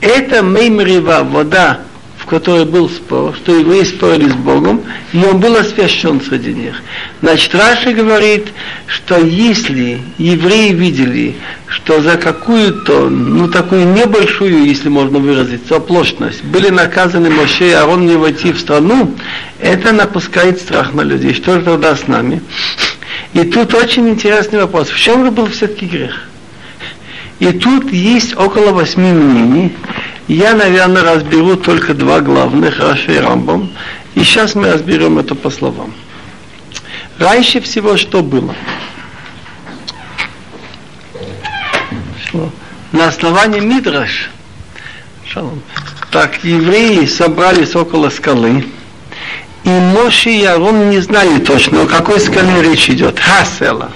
[0.00, 1.80] Это меймрива, вода,
[2.18, 6.74] в которой был спор, что евреи спорили с Богом, и он был освящен среди них.
[7.22, 8.48] Значит, Раши говорит,
[8.88, 11.36] что если евреи видели,
[11.68, 18.06] что за какую-то, ну такую небольшую, если можно выразиться, оплошность, были наказаны Моше и Арон
[18.06, 19.14] не войти в страну,
[19.60, 21.32] это напускает страх на людей.
[21.32, 22.42] Что же тогда с нами?
[23.36, 24.88] И тут очень интересный вопрос.
[24.88, 26.26] В чем же был все-таки грех?
[27.38, 29.76] И тут есть около восьми мнений.
[30.26, 33.70] Я, наверное, разберу только два главных, Раши и Рамбам.
[34.14, 35.92] И сейчас мы разберем это по словам.
[37.18, 38.54] Раньше всего что было?
[42.24, 42.50] Что?
[42.92, 44.30] На основании Мидраш,
[46.10, 48.64] так евреи собрались около скалы,
[49.66, 53.18] и Моше и Арон не знали точно, о какой скале речь идет.
[53.20, 53.90] Хасела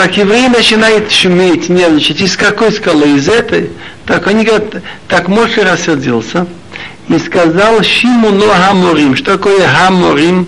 [0.00, 2.22] так евреи начинают шуметь, нервничать.
[2.22, 3.16] Из какой скалы?
[3.16, 3.70] Из этой?
[4.06, 6.46] Так они говорят, так Моше рассердился
[7.08, 9.14] и сказал Шимуну Хаморим.
[9.14, 10.46] Что такое Хаморим?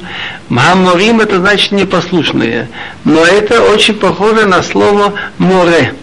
[0.49, 2.68] Хаморим это значит непослушные.
[3.05, 5.95] Но это очень похоже на слово море.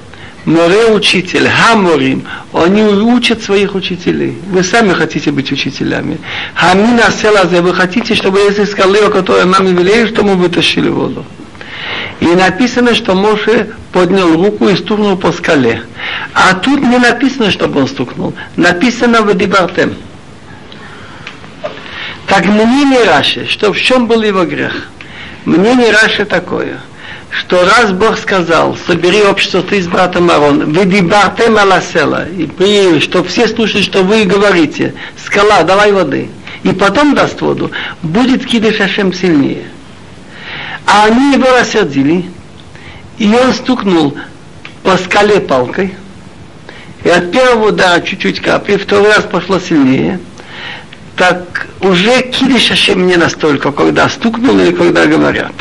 [0.46, 4.38] Море учитель, хаморим, они учат своих учителей.
[4.48, 6.18] Вы сами хотите быть учителями.
[6.56, 11.26] Хамина селазе, вы хотите, чтобы если скалы, о которой нам вели, что мы вытащили воду.
[12.20, 15.84] И написано, что Моше поднял руку и стукнул по скале.
[16.34, 18.34] А тут не написано, чтобы он стукнул.
[18.56, 19.96] Написано в Дибартем.
[22.28, 24.90] Так мнение Раши, что в чем был его грех?
[25.46, 26.80] Мнение Раши такое,
[27.30, 33.00] что раз Бог сказал, собери общество ты с братом Арон, вы дибартем аласела, и при,
[33.00, 36.30] что все слушают, что вы говорите, скала, давай воды,
[36.64, 39.66] и потом даст воду, будет кидыш Ашем сильнее.
[40.88, 42.26] А они его рассердили,
[43.20, 44.18] и он стукнул
[44.84, 45.94] по скале палкой,
[47.04, 50.20] и от первого удара чуть-чуть капли, второй раз пошло сильнее,
[51.16, 55.54] так уже кидиш Ашем не настолько, когда стукнул или когда говорят.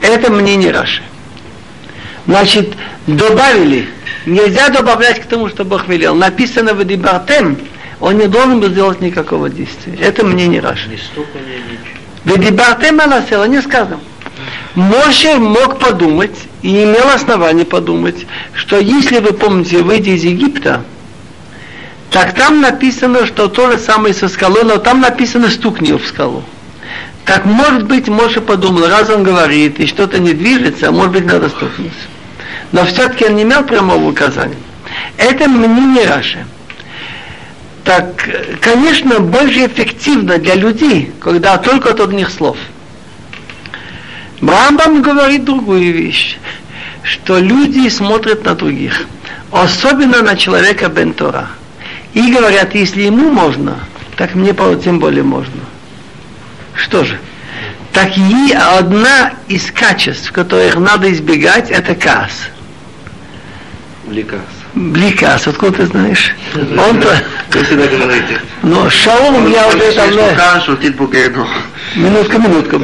[0.00, 1.02] Это мне не Раши.
[2.26, 2.74] Значит,
[3.06, 3.88] добавили.
[4.26, 6.14] Нельзя добавлять к тому, что Бог велел.
[6.14, 7.58] Написано в Дибартем,
[8.00, 9.94] он не должен был сделать никакого действия.
[10.00, 10.88] Это мне не Раши.
[12.24, 14.00] В Дибартем Аласела не сказано.
[14.74, 20.82] Моше мог подумать, и имел основание подумать, что если вы помните, выйдя из Египта,
[22.10, 26.42] так там написано, что то же самое со скалой, но там написано стукни в скалу.
[27.24, 31.24] Так может быть, Моше подумал, раз он говорит, и что-то не движется, а может быть,
[31.24, 31.92] надо стукнуть.
[32.72, 34.56] Но все-таки он не имел прямого указания.
[35.16, 36.44] Это мнение Раши.
[37.84, 38.28] Так,
[38.60, 42.56] конечно, больше эффективно для людей, когда только от одних слов–
[44.42, 46.38] Рамбам говорит другую вещь,
[47.02, 49.06] что люди смотрят на других,
[49.50, 51.48] особенно на человека Бентора.
[52.12, 53.78] И говорят, если ему можно,
[54.16, 55.60] так мне тем более можно.
[56.74, 57.18] Что же?
[57.92, 62.48] Так и одна из качеств, которых надо избегать, это каас.
[64.04, 64.40] Бликас.
[64.74, 66.34] Бликас, откуда ты знаешь?
[66.54, 67.22] Он-то...
[67.52, 68.40] Вы всегда говорите.
[68.62, 70.22] Но Шаулом я уже давно...
[71.94, 72.80] Минутка, минутка.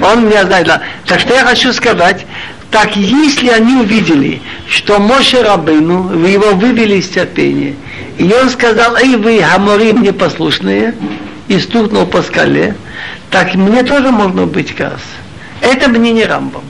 [0.00, 0.70] Он меня знает.
[1.04, 2.26] Так что я хочу сказать,
[2.70, 7.74] так если они увидели, что Моше Рабыну, вы его вывели из терпения,
[8.18, 10.94] и он сказал, эй вы, гомори, мне послушные,
[11.48, 12.76] и стукнул по скале,
[13.30, 15.00] так мне тоже можно быть каз.
[15.60, 16.64] Это мне не Рамбом.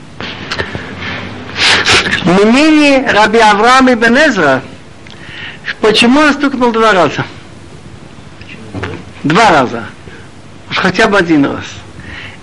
[2.28, 4.60] Мнение Раби Авраама и Бенезра,
[5.80, 7.24] почему он стукнул два раза?
[9.24, 9.84] Два раза.
[10.70, 11.64] Уж хотя бы один раз.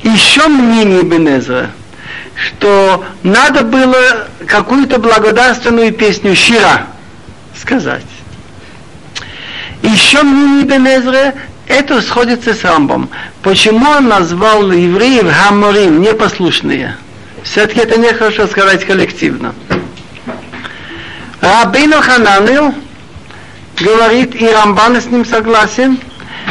[0.02, 1.70] Еще мнение Бенезра,
[2.36, 6.88] что надо было какую-то благодарственную песню Щира
[7.56, 8.08] сказать.
[9.84, 11.36] Еще мнение Бенезра,
[11.68, 13.08] это сходится с Рамбом.
[13.44, 16.98] Почему он назвал евреев Хаморим, непослушные?
[17.46, 19.54] Все-таки это нехорошо сказать коллективно.
[21.46, 22.74] Рабину Хананил
[23.80, 26.00] говорит, и Рамбан с ним согласен,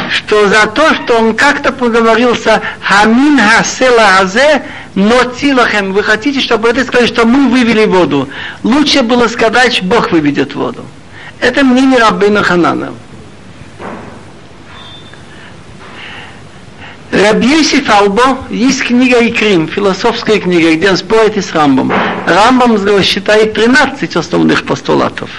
[0.09, 5.15] что за то, что он как-то поговорился Хамин Хасела Азе, но
[5.91, 8.29] вы хотите, чтобы это сказали, что мы вывели воду.
[8.63, 10.85] Лучше было сказать, Бог выведет воду.
[11.41, 12.93] Это мнение Рабина Ханана.
[17.11, 21.93] Рабьесиф Албо, есть книга Икрим, философская книга, где он спорит и с Рамбом.
[22.25, 25.29] Рамбом считает 13 основных постулатов,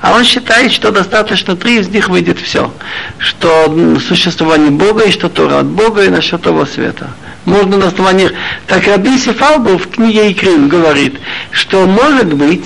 [0.00, 2.72] а он считает, что достаточно три из них выйдет все.
[3.18, 7.10] Что существование Бога, и что Тора от Бога, и насчет того света.
[7.44, 8.30] Можно на основании...
[8.68, 11.18] Так Рабьесиф Албо в книге Икрим говорит,
[11.50, 12.64] что может быть,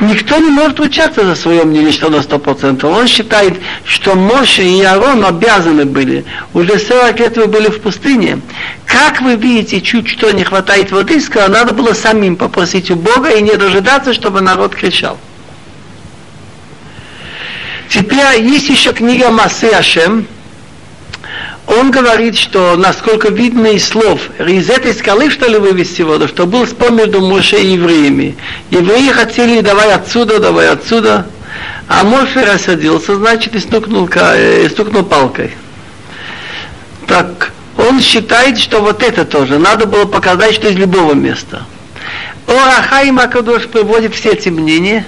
[0.00, 2.84] никто не может ручаться за свое мнение, что на 100%.
[2.86, 3.54] Он считает,
[3.84, 6.24] что Моше и Аарон обязаны были.
[6.54, 8.40] Уже 40 лет вы были в пустыне.
[8.86, 13.30] Как вы видите, чуть что не хватает воды, сказал, надо было самим попросить у Бога
[13.30, 15.18] и не дожидаться, чтобы народ кричал.
[17.88, 20.26] Теперь есть еще книга Масы Ашем.
[21.66, 26.46] Он говорит, что насколько видно из слов, из этой скалы, что ли, вывести воду, что
[26.46, 28.36] был спор между Моше и евреями.
[28.70, 31.26] Евреи хотели, давай отсюда, давай отсюда.
[31.88, 35.52] А Моше рассадился, значит, и стукнул, э, стукнул палкой.
[37.06, 39.58] Так, он считает, что вот это тоже.
[39.58, 41.62] Надо было показать, что из любого места.
[42.46, 45.04] Орахай Макадош приводит все эти мнения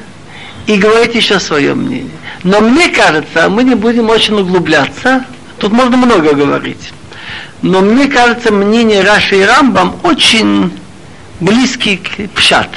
[0.66, 2.10] и говорит еще свое мнение.
[2.42, 5.24] Но мне кажется, мы не будем очень углубляться,
[5.64, 6.92] тут можно много говорить.
[7.62, 10.78] Но мне кажется, мнение Раши и Рамбам очень
[11.40, 12.68] близкий к Пшат.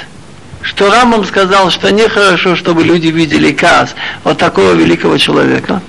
[0.62, 5.82] Что Рамбам сказал, что нехорошо, чтобы люди видели каас от такого великого человека.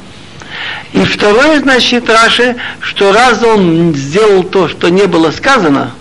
[0.91, 5.93] И второе, значит, Раши, что раз он сделал то, что не было сказано,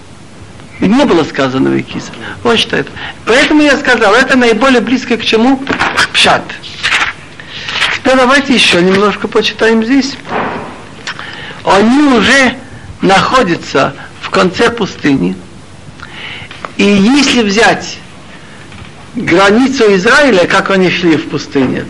[0.81, 2.11] не было сказано в Икисе.
[2.43, 2.89] Он считает.
[3.25, 5.59] Поэтому я сказал, это наиболее близко к чему?
[5.59, 6.43] К пшат.
[7.95, 10.17] Теперь давайте еще немножко почитаем здесь.
[11.69, 12.57] Они уже
[13.03, 15.37] находятся в конце пустыни.
[16.79, 17.99] И если взять
[19.15, 21.85] границу Израиля, как они шли в пустыне,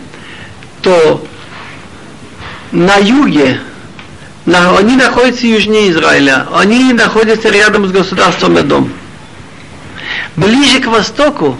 [0.81, 1.25] то
[2.71, 3.61] на юге,
[4.45, 8.91] на- они находятся южнее Израиля, они находятся рядом с государством Эдом.
[10.35, 11.57] Ближе к востоку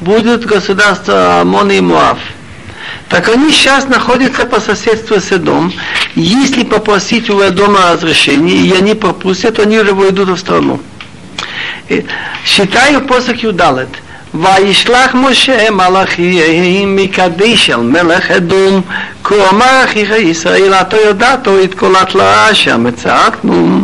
[0.00, 2.18] будет государство Амон и Муав.
[3.11, 5.73] Так они сейчас находятся по соседству с Эдом.
[6.15, 10.79] Если попросить у Эдома разрешения, и они пропустят, они уже войдут в страну.
[11.89, 12.05] И
[12.45, 13.89] Считаю посох Юдалет.
[14.33, 18.81] וישלח משה מלאכים מקדיש אל מלך אדום
[19.23, 23.79] כה אמר אחיך ישראל אתה יודעתו התקולת לאשם וצעקנו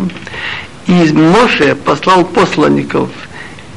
[0.88, 3.10] из Моше послал посланников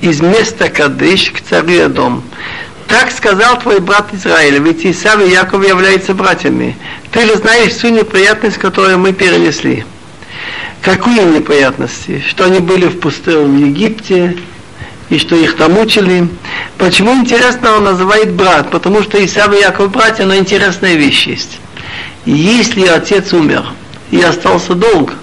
[0.01, 2.22] из места Кадыш к царю Эдом.
[2.91, 6.75] так сказал твой брат Израиль, ведь Исав и Яков являются братьями.
[7.12, 9.86] Ты же знаешь всю неприятность, которую мы перенесли.
[10.82, 12.21] Какие неприятности?
[12.27, 14.36] Что они были в пустом Египте,
[15.10, 16.27] и что их там мучили.
[16.77, 18.69] Почему интересно он называет брат?
[18.69, 21.60] Потому что Исав и Яков братья, но интересная вещь есть.
[22.25, 23.67] Если отец умер
[24.12, 25.13] и остался долг,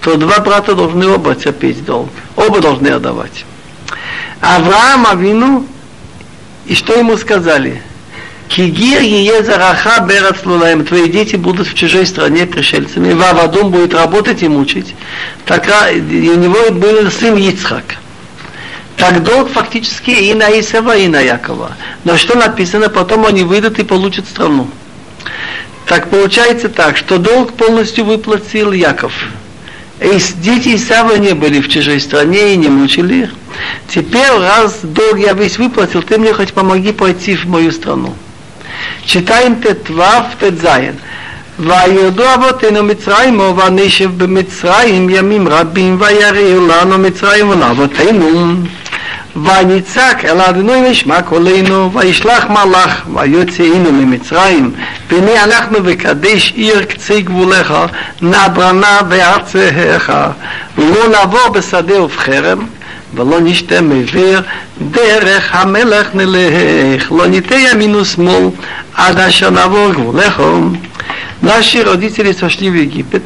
[0.00, 2.10] то два брата должны оба терпеть долг.
[2.34, 3.44] Оба должны отдавать.
[4.40, 5.66] Авраам Авину,
[6.66, 7.82] и что ему сказали?
[8.48, 10.84] Кигир ее зараха берат лулаем.
[10.84, 13.12] Твои дети будут в чужой стране пришельцами.
[13.12, 14.94] Вавадум будет работать и мучить.
[15.44, 17.84] Так у него был сын Ицхак.
[18.96, 21.72] Так долг фактически и на Исава, и на Якова.
[22.04, 24.68] Но что написано, потом они выйдут и получат страну.
[25.86, 29.12] Так получается так, что долг полностью выплатил Яков.
[29.99, 33.29] И дети Исава не были в чужой стране и не мучили их.
[33.87, 38.15] Теперь, раз долг я весь выплатил, ты мне хоть помоги пойти в мою страну.
[39.05, 40.95] Читаем Тетвав Тетзаин.
[41.59, 48.53] וירדו אבותינו מצרימו ונשב במצרים ימים רבים ויראו לנו מצרים ולאבותינו
[49.35, 54.71] ויצעק אל אדוני נשמע קולנו וישלח מלאך ויוצאינו ממצרים
[55.09, 57.73] והנה אנחנו בקדש עיר קצה גבולך
[58.21, 60.13] נברנה בארצך
[60.77, 62.59] ולא נעבור בשדה ובחרם
[63.13, 64.41] ולא נשתה מביר
[64.91, 68.49] דרך המלך נלך לא ניתה ימין ושמאל
[68.95, 70.41] עד אשר נעבור גבולך
[71.41, 73.23] Наши родители сошли в Египет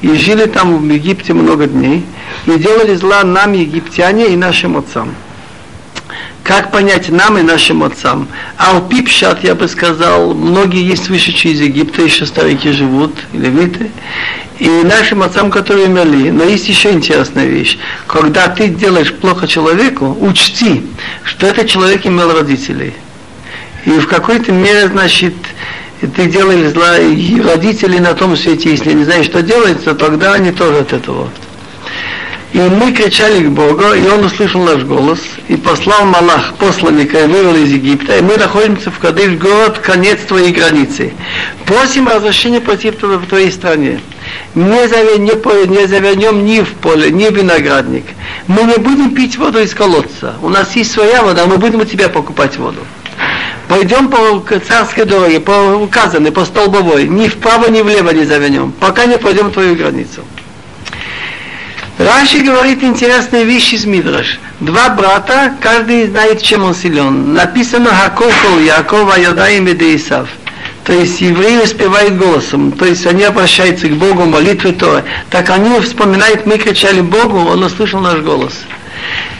[0.00, 2.06] и жили там в Египте много дней
[2.51, 5.13] И делали зла нам, египтяне, и нашим отцам.
[6.43, 8.27] Как понять нам и нашим отцам?
[8.57, 13.91] Алпипшат, я бы сказал, многие есть вышедшие из Египта, еще старики живут, левиты,
[14.57, 16.31] и нашим отцам, которые умерли.
[16.31, 17.77] Но есть еще интересная вещь.
[18.07, 20.83] Когда ты делаешь плохо человеку, учти,
[21.23, 22.93] что этот человек имел родителей.
[23.85, 25.35] И в какой-то мере, значит,
[26.15, 30.51] ты делали зла, и родители на том свете, если не знаешь, что делается, тогда они
[30.51, 31.29] тоже от этого.
[32.51, 37.27] И мы кричали к Богу, и Он услышал наш голос, и послал Малах, посланника, и
[37.27, 41.13] вывел из Египта, и мы находимся в Кадыш, город, конец твоей границы.
[41.65, 43.99] Просим разрешения пройти в твоей стране.
[44.55, 48.05] Не, заве, не, не завернем ни в поле, ни в виноградник.
[48.47, 50.33] Мы не будем пить воду из колодца.
[50.41, 52.79] У нас есть своя вода, мы будем у тебя покупать воду.
[53.67, 57.07] Пойдем по царской дороге, по указанной, по столбовой.
[57.07, 60.23] Ни вправо, ни влево не завернем, пока не пойдем твою границу.
[61.99, 64.39] Раши говорит интересные вещи из Мидраш.
[64.61, 67.33] Два брата, каждый знает, чем он силен.
[67.33, 70.29] Написано Хакокол Якова Йодаим и Исав.
[70.85, 75.03] То есть евреи успевают голосом, то есть они обращаются к Богу, молитвы то.
[75.29, 78.53] Так они вспоминают, мы кричали Богу, он услышал наш голос.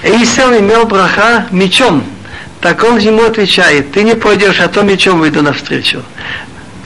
[0.04, 2.04] Исав имел браха мечом,
[2.60, 6.04] так он ему отвечает, ты не пойдешь, а то мечом выйду навстречу.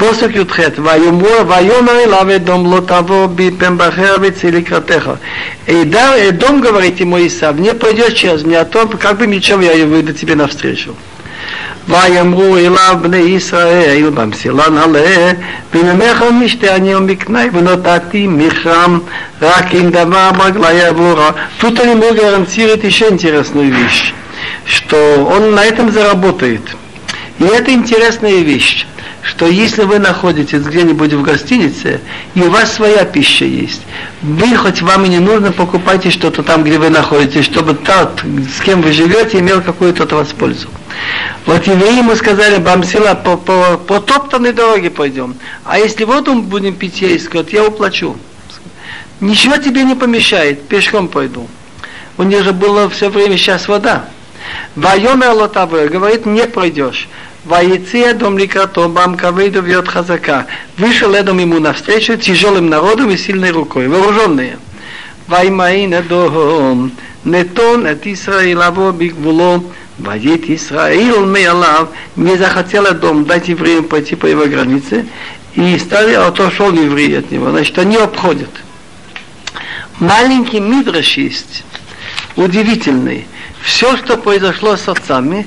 [0.03, 5.11] פוסק י"ח, ויאמר אליו אדום לא תבוא בפן בחר בצי לקראתך.
[5.69, 10.13] Эдом говорит ему Исав, не пойдешь через меня, а то как бы мечом я выйду
[10.13, 10.95] тебе навстречу.
[11.89, 15.33] ויאמרו אליו בני ישראל במסילה נעלה
[15.75, 18.99] וממך משתה אני ומקנאי ונתתי מכרם
[19.43, 21.31] רק אם דבר ברגלי עבורה.
[21.61, 24.13] Тут они могут гарантировать еще интересную вещь
[24.69, 26.63] что он на этом заработает.
[27.39, 28.87] И это интересная вещь,
[29.24, 32.02] что если вы находитесь где-нибудь в гостинице,
[32.36, 33.82] и у вас своя пища есть,
[34.22, 38.24] вы хоть вам и не нужно покупайте что-то там, где вы находитесь, чтобы тот,
[38.56, 40.68] с кем вы живете, имел какую-то от вас пользу.
[41.46, 45.36] Вот евреи ему сказали, Бамсила, по, по, по топтанной дороге пойдем.
[45.64, 48.18] А если воду будем пить я искать, я уплачу.
[49.22, 51.48] Ничего тебе не помешает, пешком пойду.
[52.18, 54.06] У них же было все время сейчас вода.
[54.76, 57.08] Вайомер лотаве, говорит, не пройдешь.
[57.46, 60.48] Ваиция дом ликато, бам кавейду вьет хазака.
[60.78, 64.58] Вышел Эдом ему навстречу тяжелым народом и сильной рукой, вооруженные.
[65.28, 66.94] Ваймаин Эдом,
[67.26, 69.62] нетон от Исраилаво бигвуло,
[69.98, 75.06] Ваит Исраил Меалав, не захотел Эдом дать евреям пойти по его границе,
[75.56, 77.52] и стали, а отошел евреи от него.
[77.52, 78.50] Значит, они обходят.
[80.00, 81.64] Маленький мидраш есть,
[82.38, 83.28] удивительный
[83.62, 85.46] все, что произошло с отцами,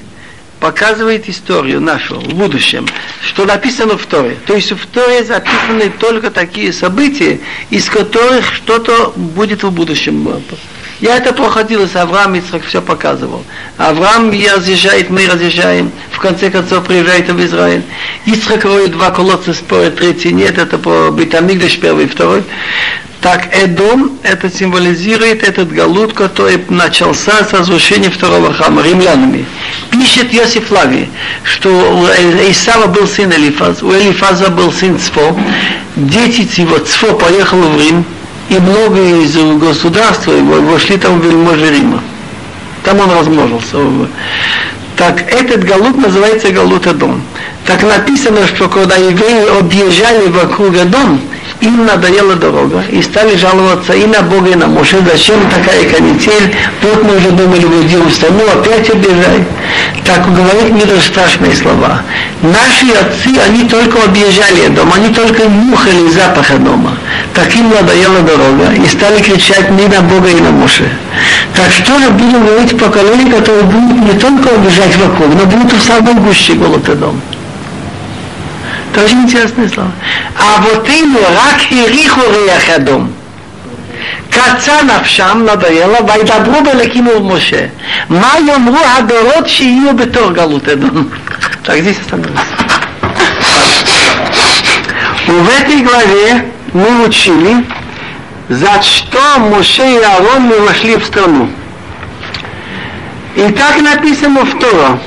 [0.61, 2.86] показывает историю нашу в будущем,
[3.22, 4.36] что написано в Торе.
[4.46, 7.40] То есть в Торе записаны только такие события,
[7.70, 10.42] из которых что-то будет в будущем.
[11.01, 13.44] Я это проходил с Авраам Ицхак, все показывал.
[13.76, 17.82] Авраам разъезжает, мы разъезжаем, в конце концов приезжает в Израиль.
[18.24, 22.44] Ицхак роет два колодца, спорит, третий нет, это по Битамигдаш первый второй.
[23.20, 29.44] Так Эдом это символизирует этот галут, который начался с разрушения второго храма римлянами.
[29.90, 31.09] Пишет Йосиф Лави,
[31.42, 32.07] что у
[32.51, 35.36] Исава был сын Элифаз, у Элифаза был сын Цфо,
[35.97, 38.05] дети его Цфо поехал в Рим,
[38.49, 42.03] и много из государства вошли там в вельможи Рима.
[42.84, 43.78] Там он размножился.
[44.97, 47.20] Так этот галут называется галут Эдом.
[47.66, 51.20] Так написано, что когда евреи объезжали вокруг Эдом,
[51.61, 56.54] им надоела дорога и стали жаловаться и на Бога, и на Моше, зачем такая канитель,
[56.82, 59.44] вот мы уже думали, уйдем в страну, опять обижай.
[60.04, 62.02] Так говорит мир страшные слова.
[62.42, 66.98] Наши отцы, они только объезжали дом, они только нюхали запах дома.
[67.34, 70.88] Так им надоела дорога и стали кричать не на Бога и на Моше.
[71.54, 75.82] Так что же будем говорить поколению, которые будут не только обижать вокруг, но будут в
[75.82, 77.20] самом гуще голода дома.
[78.95, 79.91] Тоже интересное слово.
[80.38, 83.13] А вот им рак и риху реяхадом.
[84.29, 87.65] קצה נפשם, נדיילה, וידברו בלקים ומשה.
[88.09, 91.09] מה יאמרו הדורות שיהיו בתור גלות אדום?
[91.63, 92.41] Так, здесь остановимся.
[95.27, 97.65] В этой главе мы учили,
[98.49, 101.49] за что Моше и Аарон не вошли в страну.
[103.36, 104.99] И так написано в Торо,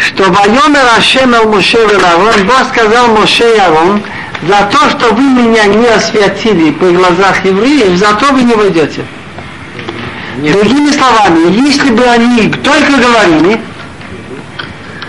[0.00, 4.02] что Вайомер Ашем Эл Моше Аарон, Бог сказал Моше и Аарон,
[4.42, 9.04] за то, что вы меня не освятили при глазах евреев, за то вы не войдете.
[10.38, 10.54] Нет.
[10.54, 13.60] Другими словами, если бы они только говорили,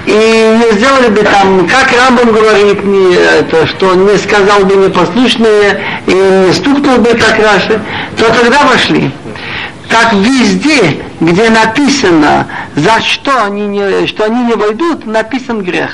[0.05, 5.79] и не сделали бы там, как Рамбам говорит, не, это, что не сказал бы непослушные
[6.07, 7.79] и не стукнул бы так раньше,
[8.17, 9.11] то тогда вошли.
[9.91, 15.91] Так везде, где написано, за что они не, что они не войдут, написан грех.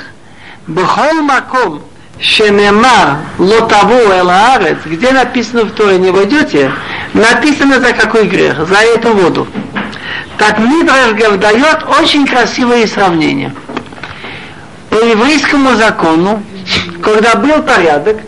[0.68, 1.82] Бхол маком,
[2.20, 6.70] Шенемар лотаву элаарец, где написано в Торе не войдете,
[7.12, 9.48] написано за какой грех, за эту воду.
[10.36, 13.52] Так Мидраш дает очень красивое сравнение.
[14.90, 16.40] По еврейскому закону,
[17.02, 18.18] когда был порядок,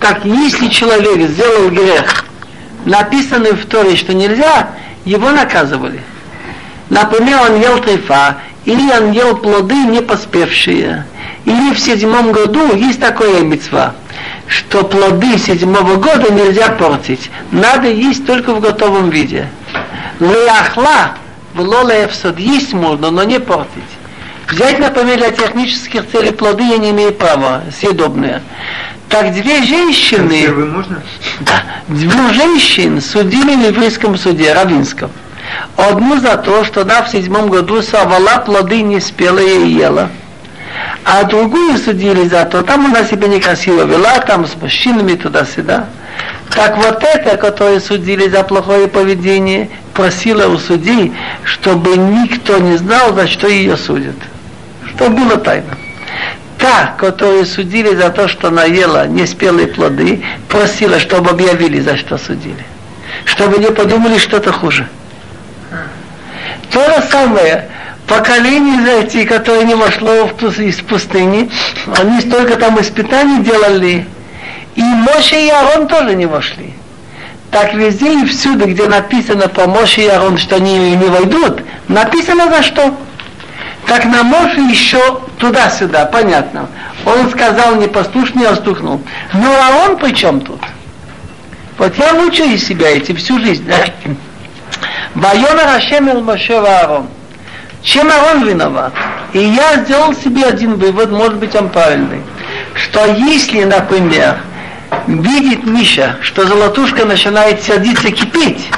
[0.00, 2.24] так если человек сделал грех,
[2.86, 4.70] написанный в Торе, что нельзя,
[5.04, 6.00] его наказывали.
[6.90, 11.06] Например, он ел трефа, или он ел плоды не поспевшие,
[11.44, 13.94] или в седьмом году есть такое мецва,
[14.46, 17.30] что плоды седьмого года нельзя портить.
[17.50, 19.48] Надо есть только в готовом виде.
[20.20, 21.12] Леахла,
[21.54, 23.82] в лолаевсод есть можно, но не портить.
[24.48, 28.42] Взять, например, для технических целей плоды я не имею права, съедобные.
[29.08, 30.28] Так две женщины...
[30.28, 31.02] Консервы можно?
[31.40, 31.62] Да.
[31.88, 35.10] Двух женщин судили в еврейском суде, равинском.
[35.76, 40.10] Одну за то, что она в седьмом году сорвала плоды неспелые и ела
[41.04, 45.86] а другую судили за то, там она себя некрасиво вела, там с мужчинами туда-сюда.
[46.50, 51.12] Так вот это, которое судили за плохое поведение, просила у судей,
[51.44, 54.16] чтобы никто не знал, за что ее судят.
[54.86, 55.76] Что было тайно.
[56.58, 62.18] Та, которую судили за то, что она ела неспелые плоды, просила, чтобы объявили, за что
[62.18, 62.64] судили.
[63.24, 64.88] Чтобы не подумали что-то хуже.
[66.70, 67.68] То же самое,
[68.08, 71.48] поколение зайти, которое не вошло в, из пустыни,
[71.96, 74.06] они столько там испытаний делали,
[74.74, 76.74] и Моше и Арон тоже не вошли.
[77.50, 82.48] Так везде и всюду, где написано по Моше и Арон, что они не войдут, написано
[82.50, 82.96] за что.
[83.88, 86.68] Так на Моше еще туда-сюда, понятно.
[87.06, 89.00] Он сказал непослушный, он стукнул.
[89.32, 90.60] Ну а он при чем тут?
[91.78, 93.66] Вот я лучше из себя эти всю жизнь.
[95.14, 97.06] Вайона Рашем Эл Моше Аарон.
[97.82, 98.92] Чем Арон виноват?
[99.32, 102.22] И я сделал себе один вывод, может быть он правильный,
[102.74, 104.36] что если, например,
[105.06, 108.68] видит Миша, что золотушка начинает садиться кипеть,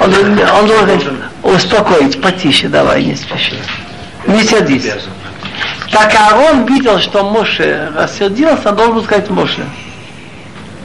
[0.00, 3.56] он, он должен успокоить, потише, давай, не спеши.
[4.28, 4.86] Не садись.
[5.90, 9.64] Так Арон видел, что Моше рассердился, он должен сказать Моше.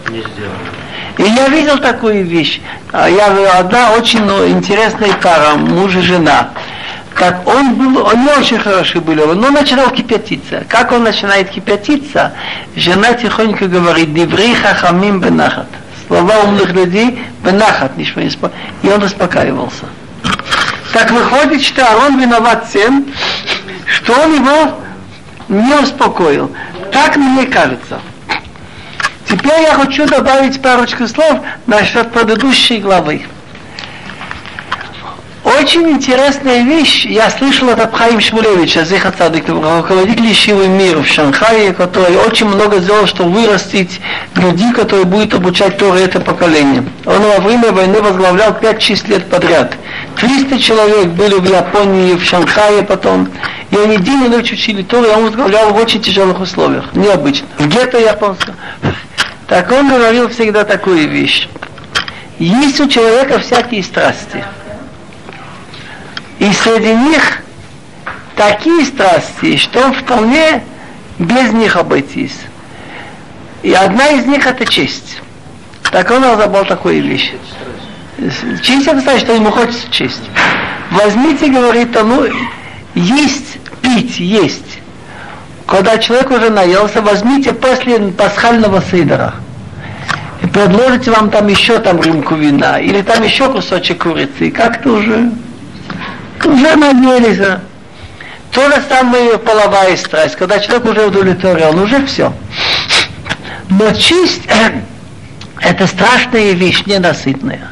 [0.10, 0.52] Не сделал.
[1.18, 2.62] И я видел такую вещь.
[2.92, 3.28] А я
[3.60, 6.50] одна очень ну, интересная пара, муж и жена
[7.14, 10.64] как он был, они очень хорошие были, но начинал кипятиться.
[10.68, 12.34] Как он начинает кипятиться,
[12.76, 15.68] жена тихонько говорит, «Диврей хахамим бенахат».
[16.08, 18.32] Слова умных людей бенахат, ничего не.
[18.82, 19.86] И он успокаивался.
[20.94, 23.08] Так выходит, что он виноват тем,
[23.88, 24.80] что он его
[25.50, 26.56] не успокоил.
[26.92, 28.00] Так мне кажется.
[29.28, 33.26] Теперь я хочу добавить парочку слов насчет предыдущей главы.
[35.60, 41.74] Очень интересная вещь, я слышал от Абхаим Шмулевича, Зиха Цадык, руководитель Ишивы мира в Шанхае,
[41.74, 44.00] который очень много сделал, чтобы вырастить
[44.36, 46.84] людей, которые будут обучать Торы это поколение.
[47.06, 49.74] Он во время войны возглавлял 5-6 лет подряд.
[50.16, 53.30] 300 человек были в Японии, в Шанхае потом,
[53.70, 57.48] и они день и ночь учили Торы, и он возглавлял в очень тяжелых условиях, необычно.
[57.60, 58.56] В гетто японском.
[59.48, 61.48] Так он говорил всегда такую вещь.
[62.40, 64.44] Есть у человека всякие страсти–
[66.44, 67.40] и среди них
[68.36, 70.62] такие страсти, что вполне
[71.18, 72.38] без них обойтись.
[73.62, 75.22] И одна из них это честь.
[75.90, 77.32] Так он разобрал такую вещь.
[78.62, 80.22] Честь это значит, что ему хочется честь.
[80.92, 82.26] Возьмите, говорит, а ну,
[82.94, 84.80] есть, пить, есть.
[85.66, 89.36] Когда человек уже наелся, возьмите после пасхального сидора.
[90.42, 94.52] И предложите вам там еще там рюмку вина, или там еще кусочек курицы.
[94.52, 95.32] Как-то уже
[96.46, 97.40] уже наелись.
[97.40, 97.62] А?
[98.52, 102.32] То же самое половая страсть, когда человек уже удовлетворен, уже все.
[103.70, 104.44] Но честь–
[105.60, 107.68] это страшная вещь, ненасытная.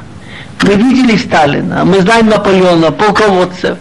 [0.63, 3.77] Мы видели Сталина, мы знаем Наполеона, полководцев.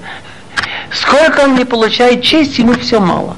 [0.93, 3.37] Сколько он не получает чести, ему все мало.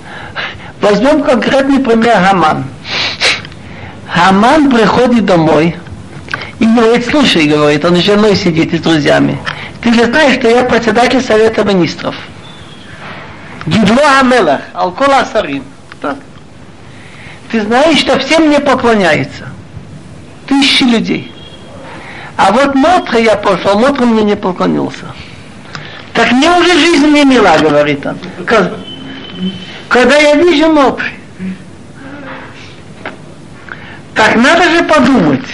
[0.80, 2.64] Возьмем конкретный пример Хаман.
[4.08, 5.76] Хаман приходит домой
[6.58, 9.38] и говорит, слушай, говорит, он с женой сидит и с друзьями.
[9.82, 12.14] Ты же знаешь, что я председатель Совета Министров.
[13.66, 15.64] Гидло Амелах, Алкола Асарин.
[17.50, 19.48] Ты знаешь, что все мне поклоняются.
[20.46, 21.32] Тысячи людей.
[22.36, 25.04] А вот Мотра я пошел, Мотра мне не поклонился.
[26.14, 28.18] Так мне уже жизнь не мила, говорит он.
[29.88, 31.10] Когда я вижу Мотри.
[34.14, 35.46] Так надо же подумать.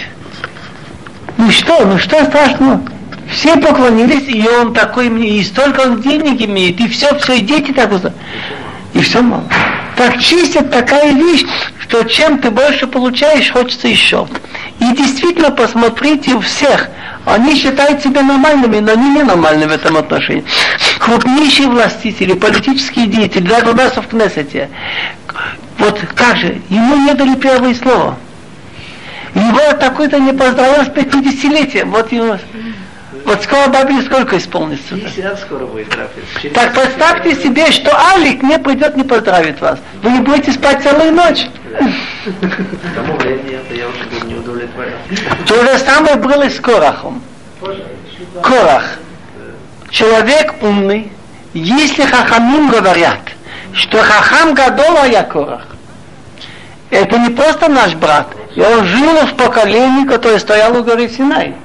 [1.37, 2.81] Ну что, ну что страшного?
[3.31, 7.71] Все поклонились, и он такой и столько он денег имеет, и все, все, и дети
[7.71, 8.11] так вот.
[8.93, 9.43] И все мало.
[9.95, 11.45] Так чистят такая вещь,
[11.81, 14.27] что чем ты больше получаешь, хочется еще.
[14.79, 16.87] И действительно, посмотрите у всех,
[17.25, 20.43] они считают себя нормальными, но они не нормальны в этом отношении.
[20.99, 24.69] Крупнейшие властители, политические деятели, даже у нас в Кнессете.
[25.77, 28.17] Вот как же, ему не дали первое слово.
[29.35, 31.91] Его такой-то не поздравил с 50-летием.
[31.91, 32.37] Вот ему
[33.25, 34.95] вот скоро бабе сколько исполнится?
[34.95, 36.53] 50 скоро будет трафис.
[36.53, 39.79] Так представьте себе, что Алик не придет, не поздравит вас.
[40.01, 41.47] Вы не будете спать целую ночь.
[41.69, 44.93] К тому времени это я уже был не удовлетворен.
[45.45, 47.21] То же самое было и с Корахом.
[48.41, 48.97] Корах.
[49.89, 51.11] Человек умный,
[51.53, 53.19] если Хахамим говорят,
[53.73, 55.65] что Хахам Гадола я Корах,
[56.91, 61.55] это не просто наш брат, и он жил в поколении, которое стояло у горы Синай.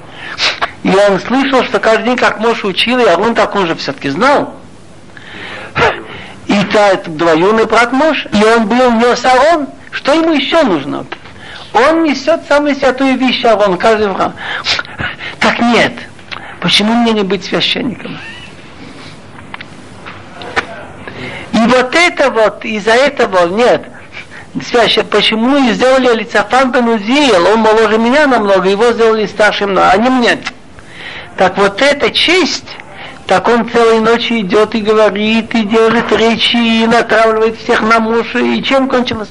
[0.85, 4.09] И он слышал, что каждый день, как Моше учил, и он так он же все-таки
[4.09, 4.53] знал.
[6.45, 9.65] И та, двоюродный брат Мош, и он был нес Арон.
[9.89, 11.07] Что ему еще нужно?
[11.73, 14.35] Он несет самые святые вещи Арон, каждый храм.
[15.39, 15.93] Так нет.
[16.61, 18.19] Почему мне не быть священником?
[21.51, 23.87] И вот это вот, из-за этого, нет,
[24.63, 30.37] священ, почему сделали Лицафан бен он моложе меня намного, его сделали старшим, а не мне.
[31.37, 32.77] Так вот эта честь,
[33.27, 38.39] так он целой ночью идет и говорит, и держит речи, и натравливает всех на мужа,
[38.39, 39.29] и чем кончилось?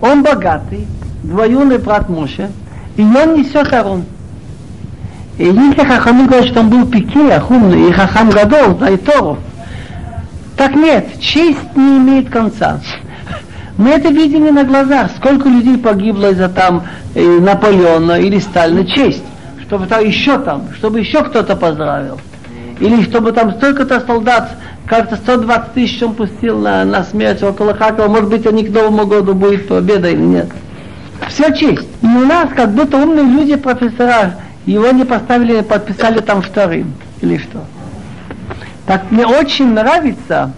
[0.00, 0.86] Он богатый,
[1.24, 2.52] двоюродный брат Моше,
[2.96, 4.04] и он несет Арон.
[5.38, 9.04] И если Хахамы говорят, что он был пикеях, умный, и Хахам Гадол, знает
[10.56, 12.80] так нет, честь не имеет конца.
[13.78, 15.10] Мы это видели на глазах.
[15.16, 18.86] Сколько людей погибло из-за там э, Наполеона или Сталина.
[18.86, 19.24] Честь.
[19.66, 22.20] Чтобы там еще там, чтобы еще кто-то поздравил.
[22.80, 24.50] Или чтобы там столько-то солдат,
[24.86, 28.08] как-то 120 тысяч он пустил на, на смерть около Харькова.
[28.08, 30.48] Может быть, они к Новому году будет победа или нет.
[31.28, 31.88] Все честь.
[32.02, 36.94] И у нас как будто умные люди, профессора, его не поставили, подписали там вторым.
[37.20, 37.64] Или что.
[38.86, 40.52] Так мне очень нравится,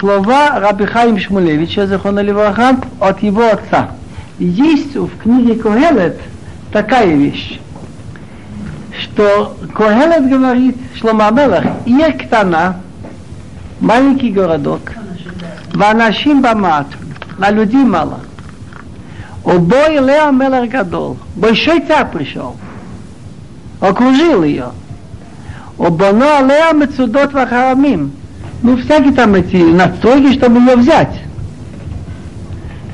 [0.00, 3.90] слова Раби Хаим Шмулевича, Захона Леваха, от его отца.
[4.38, 6.18] Есть в книге Когелет
[6.72, 7.60] такая вещь,
[8.98, 12.80] что Когелет говорит, Шлома Амелах, Ир Ктана,
[13.80, 14.80] маленький городок,
[15.74, 16.86] Ванашим Бамат,
[17.38, 18.20] на людей мало.
[19.44, 22.56] Обой Лео Мелах Гадол, большой царь пришел,
[23.80, 24.70] окружил ее.
[25.78, 28.12] Обоно Лео Мецудот Вахарамим,
[28.62, 31.20] ну, всякие там эти настройки, чтобы ее взять.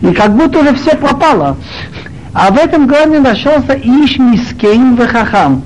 [0.01, 1.57] И как будто уже все пропало.
[2.33, 5.63] А в этом городе нашелся Иш Мискейн Вахахам.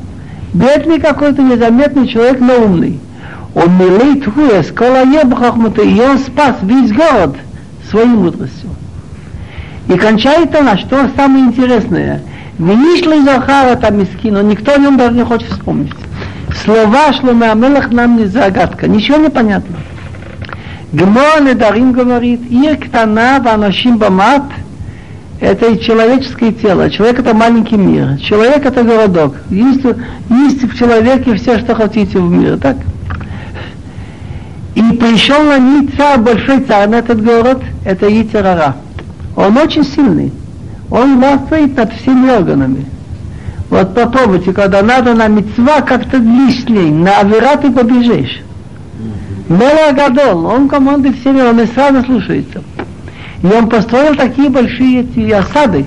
[0.54, 3.00] Бедный какой-то незаметный человек, но умный.
[3.54, 7.36] Он Тхуя, скола Ебхахмута, и он спас весь город
[7.88, 8.70] своей мудростью.
[9.88, 12.22] И кончает она, что самое интересное.
[12.58, 15.92] Винишли Захара там мискин, но никто о нем даже не хочет вспомнить.
[16.64, 19.76] Слова Шлома Амелах нам не загадка, ничего не понятно.
[20.92, 24.42] Гмор Недарим говорит, ир ктана ванашим бамат,
[25.40, 26.90] это и человеческое тело.
[26.90, 28.18] Человек это маленький мир.
[28.18, 29.36] Человек это городок.
[29.50, 29.82] Есть,
[30.28, 32.56] есть в человеке все, что хотите в мире.
[32.56, 32.76] Так?
[34.74, 38.76] И пришел на них царь, большой царь на этот город, это Итерара.
[39.36, 40.32] Он очень сильный.
[40.90, 42.84] Он властвует над всеми органами.
[43.70, 48.42] Вот попробуйте, когда надо на мецва как-то лишней, на авера ты побежишь.
[49.50, 52.62] Мела Гадол, он командует всеми, он и сразу слушается.
[53.42, 55.86] И он построил такие большие эти осады.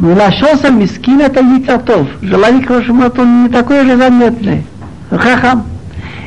[0.00, 2.08] Нашелся мискин, это Яцатов.
[2.22, 4.66] Желание к он не такой же заметный.
[5.10, 5.64] Хахам.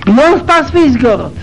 [0.06, 1.34] И он спас весь город.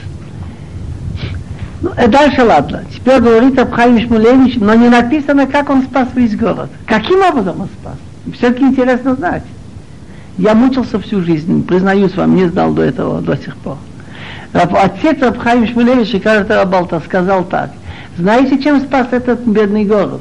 [1.83, 2.85] Ну, и дальше ладно.
[2.91, 6.71] Теперь говорит Абхайм Шмулевич, но не написано, как он спас весь город.
[6.87, 7.97] Каким образом он спас?
[8.35, 9.43] Все-таки интересно знать.
[10.39, 13.77] Я мучился всю жизнь, признаюсь вам, не знал до этого до сих пор.
[14.53, 17.73] Отец Абхайм Шмулевич, кажется, Рабалта, сказал так.
[18.17, 20.21] Знаете, чем спас этот бедный город?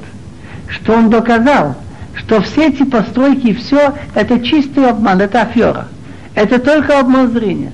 [0.68, 1.76] Что он доказал?
[2.16, 5.88] Что все эти постройки и все, это чистый обман, это афера.
[6.34, 7.72] Это только обман зрения.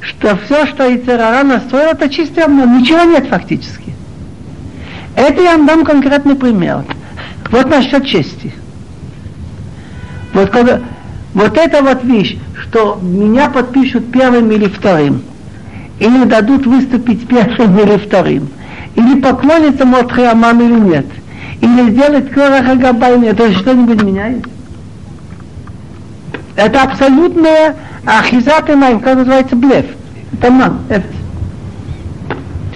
[0.00, 2.78] Что все, что Ицерара настроил, это чистый обман.
[2.78, 3.94] Ничего нет фактически.
[5.16, 6.84] Это я вам дам конкретный пример.
[7.50, 8.52] Вот насчет чести.
[10.32, 10.80] Вот, когда,
[11.34, 15.22] вот это вот вещь, что меня подпишут первым или вторым,
[15.98, 18.48] или дадут выступить первым или вторым,
[18.94, 21.06] или поклониться Мотхиамам или нет,
[21.60, 24.46] или сделать Кораха это что-нибудь меняет?
[26.56, 29.86] Это абсолютная ахизат и как называется, блеф.
[30.32, 31.06] Это ман, это.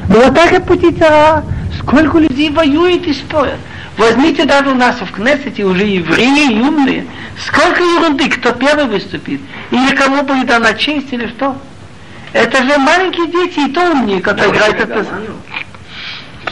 [0.09, 1.44] Но вот так и пути цара.
[1.80, 3.59] Сколько людей воюет и спорят.
[3.97, 7.07] Возьмите даже у нас в Кнессете уже евреи умные.
[7.47, 9.40] Сколько ерунды, кто первый выступит.
[9.70, 11.57] Или кому будет дана честь, или что.
[12.32, 15.07] Это же маленькие дети, и то умнее, которые играют это.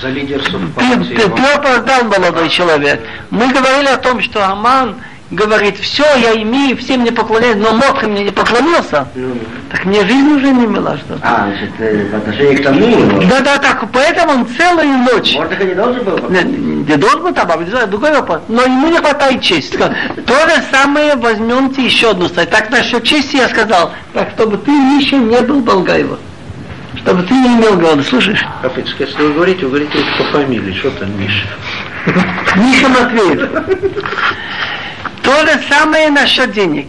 [0.01, 3.01] За лидерство Ты, ты, ты опоздал, молодой человек.
[3.31, 4.97] Мы говорили о том, что Аман
[5.31, 9.37] говорит, все, я имею, всем мне поклоняюсь, но Мокха мне не поклонился, Ну,
[9.71, 13.41] так мне жизнь уже не мила что а, значит, э, в отношении к тому, Да,
[13.41, 17.51] да, так, поэтому он целую ночь Мордыха не должен был не, не должен был там,
[17.51, 18.41] обязательно другой вопрос.
[18.49, 19.77] Но ему не хватает чести.
[19.77, 22.51] То же самое возьмемте еще одну стать.
[22.51, 26.19] Так насчет чести я сказал, так чтобы ты еще не был Болгаева.
[26.97, 28.45] Чтобы ты не имел голода, слышишь?
[28.63, 31.47] Капец, если вы говорите, вы говорите по фамилии, что там Миша?
[32.57, 33.49] Миша Матвеев.
[35.23, 36.89] То же самое насчет денег.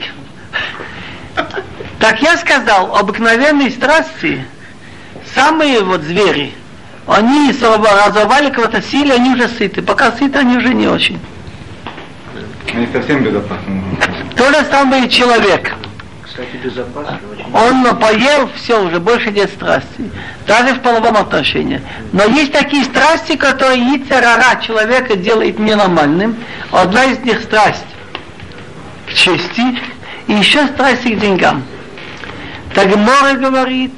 [2.00, 4.46] Так я сказал, обыкновенные страсти,
[5.36, 6.54] самые вот звери,
[7.08, 9.82] они разорвали кого-то силе, они уже сыты.
[9.82, 11.20] Пока сыты, они уже не очень.
[12.74, 13.84] Они совсем безопасны.
[14.36, 15.74] То же самое и человек.
[16.24, 17.54] Кстати, безопасно очень.
[17.54, 20.10] Он поел, все, уже больше нет страсти.
[20.48, 21.82] Даже в половом отношении.
[22.14, 26.38] Но есть такие страсти, которые яйцерара человека делает ненормальным.
[26.72, 27.84] Одна из них страсть
[29.12, 29.62] к чести,
[30.28, 31.64] и еще страсть к деньгам.
[32.74, 33.94] Так Море говорит,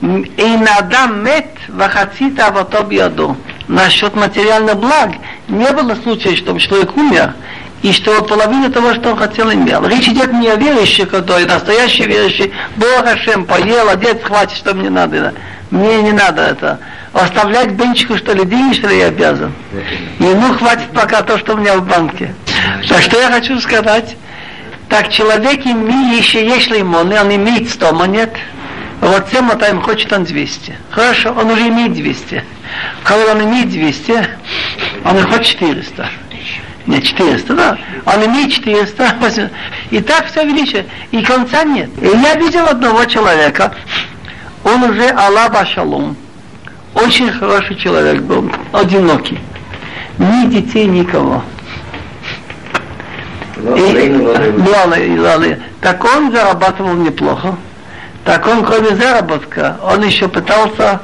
[0.00, 3.36] и надам мет вахацита авато биаду.
[3.68, 5.12] Насчет материальных благ
[5.48, 7.34] не было случая, чтобы человек умер,
[7.82, 9.86] и что половину того, что он хотел, имел.
[9.86, 14.90] Речь идет не о верующих, которые настоящие верующие, Бог Ашем поел, одет, хватит, что мне
[14.90, 15.34] надо.
[15.70, 16.78] Мне не надо это.
[17.12, 19.52] Оставлять бенчику, что ли, деньги, что ли, я обязан.
[20.18, 22.34] Ему хватит пока то, что у меня в банке.
[22.88, 24.16] Так что я хочу сказать,
[24.88, 28.36] так человек имеет, еще есть лимоны, он имеет 100 монет,
[29.00, 30.76] вот тем им хочет он 200.
[30.90, 32.44] Хорошо, он уже имеет 200.
[33.02, 34.28] Когда он имеет 200,
[35.04, 36.08] он хочет 400.
[36.86, 37.78] Нет, 400, да.
[38.06, 39.50] Он имеет 400,
[39.90, 40.86] и так все величие.
[41.10, 41.90] И конца нет.
[42.00, 43.74] И я видел одного человека,
[44.64, 46.16] он уже Аллаба Шалом.
[46.94, 49.38] Очень хороший человек был, одинокий.
[50.18, 51.42] Ни детей, никого.
[53.64, 57.56] И, ладно, так он зарабатывал неплохо.
[58.24, 61.00] Так он, кроме заработка, он еще пытался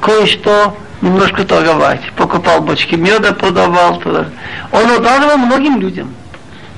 [0.00, 2.00] кое-что немножко торговать.
[2.16, 3.98] Покупал бочки меда, продавал.
[3.98, 4.26] Туда.
[4.72, 6.14] Он одалживал многим людям.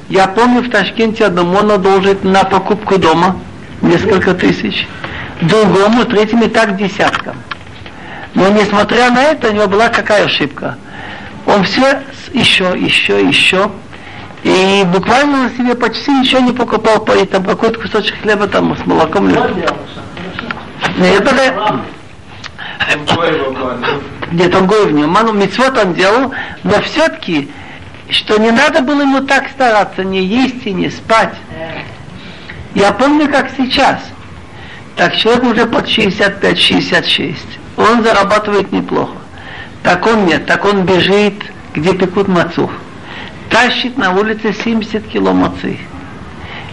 [0.09, 3.37] Я помню, в Ташкенте одному он одолжит на покупку дома
[3.83, 4.87] несколько тысяч.
[5.41, 7.37] Другому, третьему и так десяткам.
[8.35, 10.77] Но несмотря на это, у него была какая ошибка.
[11.47, 12.01] Он все
[12.33, 13.71] еще, еще, еще.
[14.45, 18.85] И буквально на себе почти ничего не покупал, по там какой-то кусочек хлеба там с
[18.85, 19.29] молоком.
[19.29, 19.41] Нет,
[20.99, 21.81] это
[24.31, 25.09] где-то Гой в нем.
[25.09, 26.33] Ману митцвот он делал,
[26.63, 27.51] но все-таки,
[28.11, 31.35] что не надо было ему так стараться, не есть и не спать.
[32.75, 33.99] Я помню, как сейчас.
[34.97, 37.37] Так человек уже под 65-66.
[37.79, 39.15] Он зарабатывает неплохо.
[39.83, 41.35] Так он нет, так он бежит,
[41.75, 42.71] где пекут мацух.
[43.55, 45.79] Тащит на улице 70 кило мацы.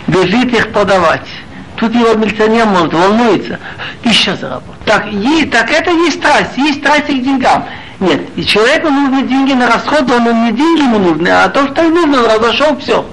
[0.08, 1.28] Бежит их подавать.
[1.76, 3.60] Тут его милиционер может, волнуется.
[4.04, 4.84] Еще заработать.
[4.86, 7.66] Так, и, так это есть страсть, есть страсть к деньгам.
[8.00, 11.84] Нет, и человеку нужны деньги на расход, он не деньги ему нужны, а то, что
[11.84, 13.06] ему нужно, разошел, все.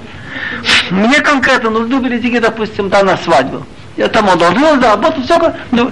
[0.88, 3.66] Мне конкретно нужны были деньги, допустим, да, на свадьбу.
[3.98, 5.52] Я там одолжил, заработал, все.
[5.72, 5.90] Ну,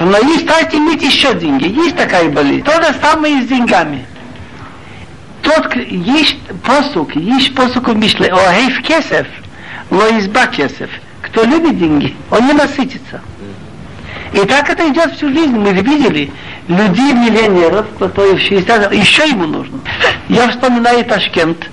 [0.00, 2.64] но есть страсть иметь еще деньги, есть такая болезнь.
[2.64, 4.04] То же самое и с деньгами.
[5.48, 9.26] Тот, есть посук, есть посук в Мишле, о хейф кесев,
[9.90, 10.90] ло изба кесев.
[11.22, 13.22] кто любит деньги, он не насытится.
[14.34, 15.56] И так это идет всю жизнь.
[15.56, 16.30] Мы видели
[16.68, 19.80] людей, миллионеров, которые в 60 еще ему нужно.
[20.28, 21.66] Я вспоминаю Ташкент.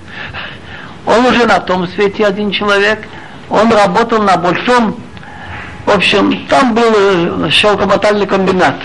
[1.04, 3.06] Он уже на том свете один человек.
[3.50, 4.96] Он работал на большом,
[5.84, 8.76] в общем, там был шелкомотальный комбинат.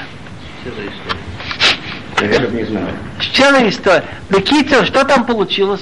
[2.20, 2.94] Не знаю.
[3.36, 4.04] Целая история.
[4.30, 5.82] Бекитер, что там получилось?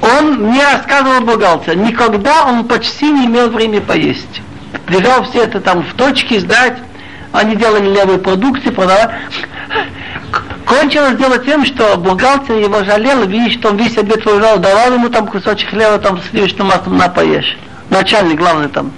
[0.00, 4.42] Он мне рассказывал бухгалтер, никогда он почти не имел времени поесть.
[4.88, 6.78] Держал все это там в точке, сдать.
[7.32, 9.14] Они делали левые продукты, продавали.
[10.64, 15.08] Кончилось дело тем, что бухгалтер его жалел, видишь, что он весь обед выжал, давал ему
[15.08, 17.56] там кусочек хлеба там с сливочным маслом на поешь.
[17.90, 18.92] Начальник, главный там.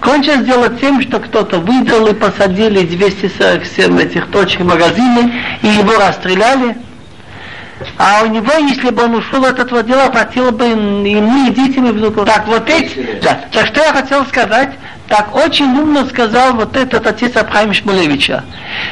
[0.00, 5.32] Кончилось дело тем, что кто-то выдал и посадили 247 этих точек магазины,
[5.62, 6.76] и его расстреляли.
[7.98, 11.86] А у него, если бы он ушел от этого дела, хватило бы ему и детям,
[11.86, 12.26] и внукам.
[12.26, 14.70] Так вот эти, да, так что я хотел сказать,
[15.08, 18.44] так очень умно сказал вот этот отец Абхайм Шмулевича,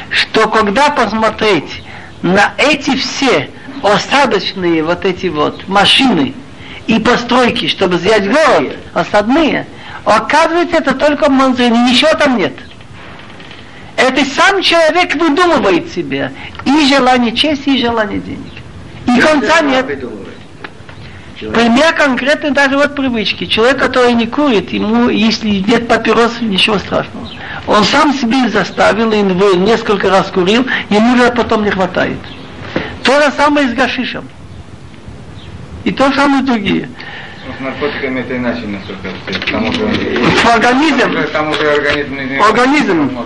[0.09, 1.83] что когда посмотреть
[2.21, 3.49] на эти все
[3.81, 6.33] осадочные вот эти вот машины
[6.87, 9.65] и постройки, чтобы взять город, осадные,
[10.05, 12.53] оказывается, это только в Манзине, ничего там нет.
[13.97, 16.31] Это сам человек выдумывает себе
[16.65, 18.60] и желание чести, и желание денег.
[19.07, 19.85] И конца нет.
[21.39, 23.45] Пример конкретный даже вот привычки.
[23.45, 27.27] Человек, который не курит, ему, если нет папирос, ничего страшного.
[27.65, 29.21] Он сам себе заставил, и
[29.57, 32.19] несколько раз курил, ему же потом не хватает.
[33.03, 34.25] То же самое с гашишем.
[35.83, 36.89] И то же самое другие.
[37.47, 39.41] Ну, С наркотиками это иначе, насколько я знаю.
[39.51, 40.99] Там уже, Организм.
[40.99, 42.41] там уже, там уже организм...
[42.43, 43.17] Организм.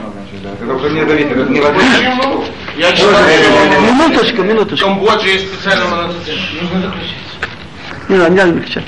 [0.41, 0.49] Да.
[0.61, 2.45] Это уже не зависит, это не возможно.
[2.77, 4.85] Я читаю, Минуточку, минуточку.
[4.85, 6.37] в Камбодже есть специальная монотоцикл.
[6.61, 7.15] Нужно заключить.
[8.09, 8.83] Не надо, не надо выключать.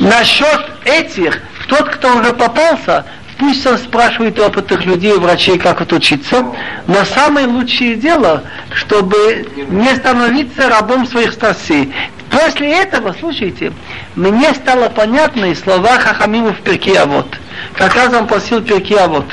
[0.00, 3.04] Насчет этих, тот, кто уже попался,
[3.38, 6.46] пусть он спрашивает у опытных людей, врачей, как это учиться.
[6.86, 8.42] Но самое лучшее дело,
[8.72, 11.92] чтобы не становиться рабом своих страстей.
[12.30, 13.72] После этого, слушайте,
[14.16, 17.26] мне стало понятно из слова Хахамима в Перке Авод.
[17.74, 19.26] Как раз он просил Перке Авод.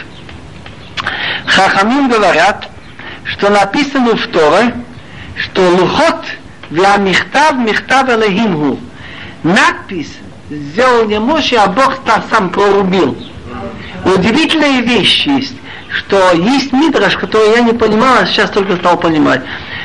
[1.47, 2.67] Хахамим говорят,
[3.23, 4.75] что написано в Торе,
[5.35, 6.25] что Лухот
[6.69, 8.79] для Михтав Михтав Элохимгу.
[9.43, 10.13] Надпись
[10.49, 13.17] сделал не Моше, а Бог та сам прорубил.
[14.05, 15.55] Удивительная вещь есть,
[15.89, 19.41] что есть мидраш, который я не понимал, а сейчас только стал понимать,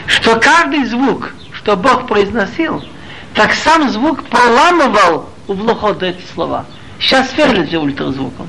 [0.07, 2.83] что каждый звук, что Бог произносил,
[3.35, 6.65] так сам звук проламывал у лухот эти слова.
[6.99, 8.49] Сейчас сверлит же ультразвуком.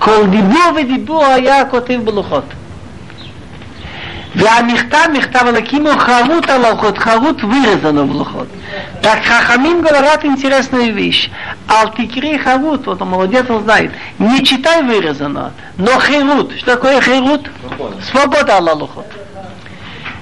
[0.00, 2.44] Кол дебу в дебу а я котив блохот.
[4.35, 8.47] והמכתב, מכתב אלוקים הוא חרוט על הלוחות, חרוט вырезано в лохот.
[9.01, 11.31] Так Хахамим говорят интересную вещь.
[11.67, 13.91] Алтикри харут, вот он молодец, он знает.
[14.19, 16.53] Не читай вырезано, но херут.
[16.57, 17.49] Что такое херут?
[18.11, 19.07] Свобода Аллах лохот.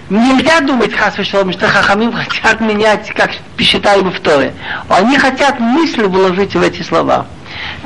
[0.09, 4.53] Нельзя думать, Хасвешалом, что Хахамим хотят менять, как считаем в Торе.
[4.87, 7.25] Они хотят мысль вложить в эти слова.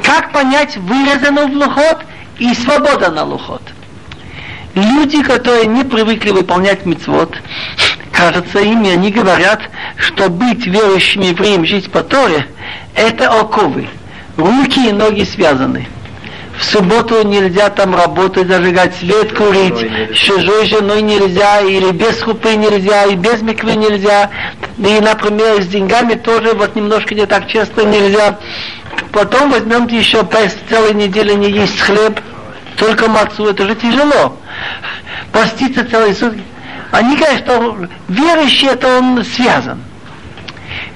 [0.04, 2.00] Как понять вырезано в лухот
[2.38, 3.64] и свобода на лухот?
[4.77, 7.35] Люди, которые не привыкли выполнять мецвод,
[8.13, 9.63] кажется им, и они говорят,
[9.97, 12.47] что быть верующим евреем, жить по Торе,
[12.95, 13.89] это оковы.
[14.37, 15.89] Руки и ноги связаны.
[16.59, 20.13] В субботу нельзя там работать, зажигать свет, курить.
[20.15, 24.29] С чужой женой нельзя, или без хупы нельзя, и без миквы нельзя.
[24.77, 28.39] И, например, с деньгами тоже вот немножко не так часто нельзя.
[29.11, 30.23] Потом возьмемте еще
[30.69, 32.21] целой недели не есть хлеб,
[32.77, 34.39] только мацу, это же тяжело.
[35.33, 36.43] Поститься целые сутки.
[36.93, 39.81] Они говорят, что верующий это он связан.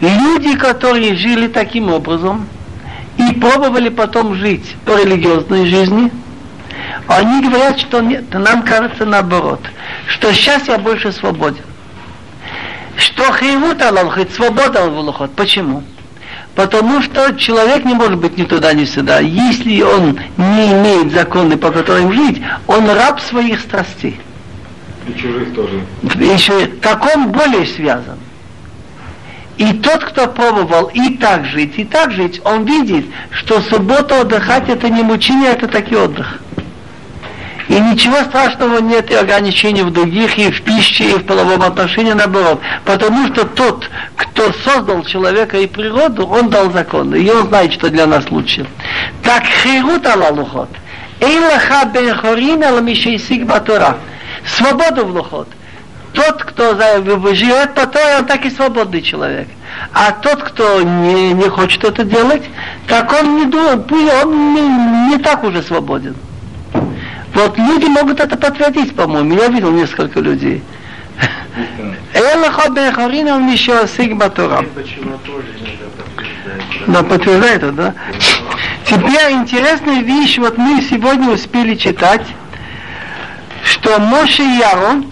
[0.00, 2.48] Люди, которые жили таким образом,
[3.16, 6.10] и пробовали потом жить по религиозной жизни,
[7.06, 9.60] они говорят, что нет, нам кажется наоборот,
[10.06, 11.64] что сейчас я больше свободен.
[12.96, 15.34] Что хейвут аллахот, свобода аллахот.
[15.34, 15.82] Почему?
[16.54, 19.20] Потому что человек не может быть ни туда, ни сюда.
[19.20, 24.20] Если он не имеет законы, по которым жить, он раб своих страстей.
[25.06, 25.80] И чужих тоже.
[26.02, 28.18] Еще как он более связан.
[29.56, 34.70] И тот, кто пробовал и так жить, и так жить, он видит, что субботу отдыхать
[34.70, 36.40] это не мучение, это таки отдых.
[37.70, 42.10] И ничего страшного нет и ограничений в других, и в пище, и в половом отношении,
[42.10, 42.60] наоборот.
[42.84, 47.88] Потому что тот, кто создал человека и природу, он дал законы, и он знает, что
[47.88, 48.66] для нас лучше.
[49.22, 50.68] Так хирут алалухот.
[51.20, 53.98] Эйлаха бен хорин ал мишейсик батура.
[54.44, 55.46] Свободу в лухот.
[56.12, 59.46] тот, кто живет по Торе, он так и свободный человек.
[59.94, 62.42] А тот, кто не, не хочет это делать,
[62.88, 63.92] так он не думает,
[64.24, 66.16] он не, не так уже свободен.
[67.34, 69.34] Вот люди могут это подтвердить, по-моему.
[69.34, 70.62] Я видел несколько людей.
[72.14, 74.64] Элаха бехарина мишо сигма Тора.
[74.74, 76.86] Почему тоже иногда подтверждает?
[76.86, 77.94] Да, подтверждает это, да?
[78.84, 82.26] Теперь интересная вещь, вот мы сегодня успели читать,
[83.62, 85.06] что Моше и Ярон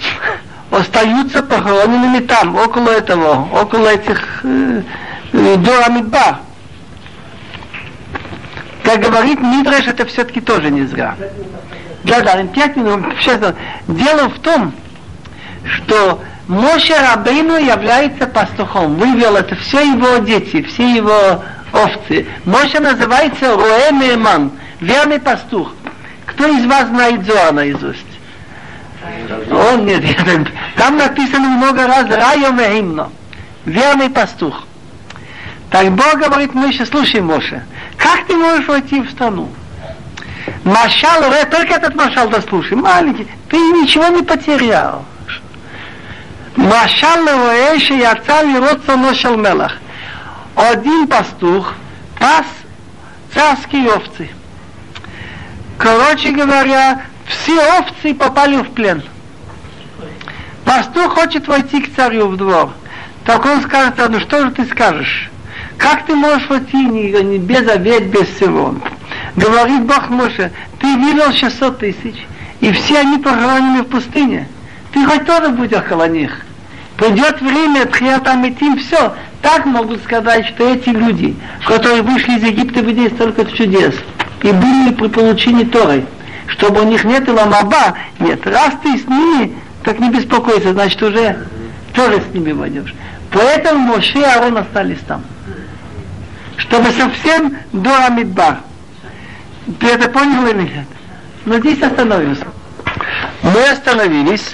[0.71, 4.83] остаются похороненными там, около этого, около этих э,
[5.33, 6.39] э, Дора Мидбар.
[8.83, 11.15] Как говорит Мидреш, это все-таки тоже не зря.
[12.09, 13.05] Да, да, пять минут.
[13.87, 14.73] Дело в том,
[15.65, 18.97] что Моше Рабейну является пастухом.
[18.97, 21.43] Вывел это все его дети, все его
[21.73, 22.27] овцы.
[22.45, 25.73] Моше называется Роэ Мееман, верный пастух.
[26.25, 28.07] Кто из вас знает Зоа наизусть?
[29.51, 30.05] Он нет,
[30.77, 33.11] там написано много раз Райо Меимно,
[33.65, 34.65] верный пастух.
[35.71, 37.63] Так Бог говорит Моше, слушай, Моше,
[37.97, 39.51] как ты можешь войти в страну?
[40.69, 45.03] Машал, только этот машал дослушай, маленький, ты ничего не потерял.
[46.57, 49.79] Машал Лоэши яца лиротца ношел мелах.
[50.55, 51.73] Один пастух
[52.19, 52.45] пас
[53.33, 54.29] царские овцы.
[55.79, 59.03] Короче говоря, все овцы попали в плен.
[60.67, 62.75] Пастух хочет войти к царю в двор.
[63.25, 65.31] Так он скажет, ну что же ты скажешь?
[65.79, 68.75] Как ты можешь войти не без обед, без всего?
[69.39, 72.27] Говорит Бог Моше, ты видел 600 тысяч,
[72.61, 74.49] и все они похоронены в пустыне.
[74.93, 76.41] Ты хоть тоже будь около них.
[76.97, 77.87] Придет время,
[78.25, 79.15] там идти, все.
[79.41, 83.95] Так могут сказать, что эти люди, которые вышли из Египта, видели столько чудес,
[84.43, 86.05] и были при получении Торы,
[86.49, 91.47] чтобы у них нет ламаба, нет, раз ты с ними, так не беспокойся, значит уже
[91.95, 92.93] тоже с ними войдешь.
[93.31, 95.23] Поэтому Моше и Аарон остались там.
[96.57, 98.63] Чтобы совсем до Амидбар.
[99.81, 100.87] Ты это понял или нет?
[101.45, 102.47] Но здесь остановимся.
[103.43, 104.53] Мы остановились,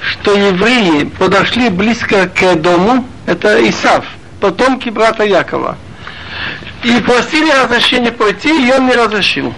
[0.00, 4.04] что евреи подошли близко к дому, это Исав,
[4.40, 5.76] потомки брата Якова.
[6.82, 9.54] И просили разрешения пойти, и он не разрешил.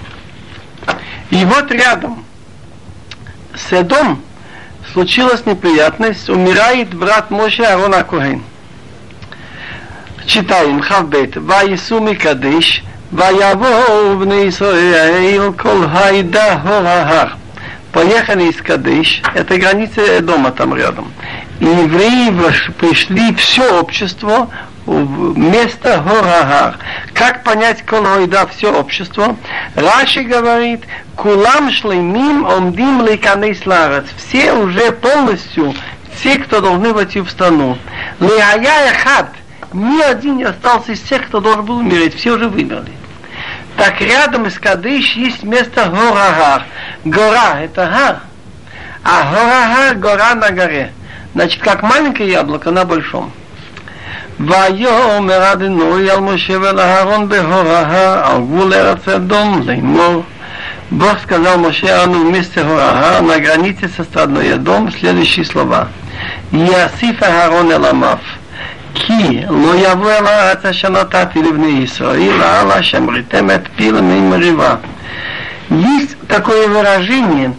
[1.30, 2.24] И вот рядом
[3.54, 4.22] с Эдом
[4.92, 8.42] случилась неприятность, умирает брат Моше Арона Куген.
[10.26, 11.36] Читаем Хавбет.
[11.36, 12.82] Ваису Микадыш,
[13.13, 17.27] ויבואו בני ישראל כל העדה הורהר.
[17.95, 21.13] Поехали из Кадыш, это граница дома там рядом.
[21.61, 22.29] И евреи
[22.77, 24.49] пришли все общество
[24.85, 26.77] в место Хорагар.
[27.13, 29.37] Как понять колоида все общество?
[29.75, 30.81] Раши говорит,
[31.15, 34.07] кулам шлемим омдим ликанейс ларец.
[34.17, 35.73] Все уже полностью,
[36.15, 37.77] все, кто должны войти в страну.
[38.19, 39.29] Леая хат,
[39.71, 42.91] ни один не остался из тех, кто должен был умереть, все уже вымерли.
[43.79, 46.63] Так рядом с Кадыш есть место Горагар.
[47.03, 48.19] Гора – это гар.
[49.03, 50.91] А Горагар – гора на горе.
[51.33, 53.31] Значит, как маленькое яблоко на большом.
[54.39, 60.23] ויאמר אדינוי על משה ולאהרון בהוראה על גבול ארץ אדום לאמור
[60.91, 65.87] Бог сказал Моше Ану вместе Хорага на границе со страной Эдом следующие слова.
[66.51, 68.19] Ясиф Аарон Эламав.
[68.93, 74.75] כי לא יבוא אל הארץ אשר נתתי לבני ישראל, אלא שמריתם את פי למי מריבה.
[75.71, 77.53] Есть такое выражение,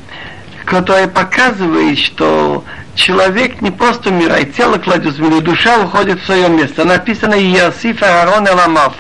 [0.65, 2.65] которое показывает, что
[2.95, 6.85] человек не просто умирает, тело кладет в землю, душа уходит в свое место.
[6.85, 8.95] Написано Иосиф Аарон Эламав.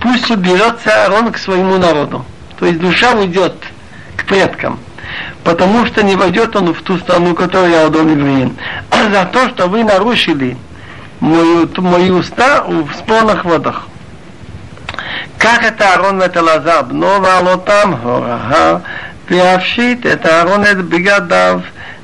[0.00, 2.24] Пусть уберется Аарон к своему народу.
[2.58, 3.54] То есть душа уйдет
[4.16, 4.78] к предкам.
[5.44, 8.56] Потому что не войдет он в ту страну, которую я отдал евреям.
[8.90, 10.56] А за то, что вы нарушили
[11.19, 13.87] мою, мои уста в спорных водах.
[15.37, 16.85] Как это Арон это Лазар?
[16.85, 18.81] Бнова лотам горага.
[19.27, 21.63] Пиавшит это Арон это бегадав.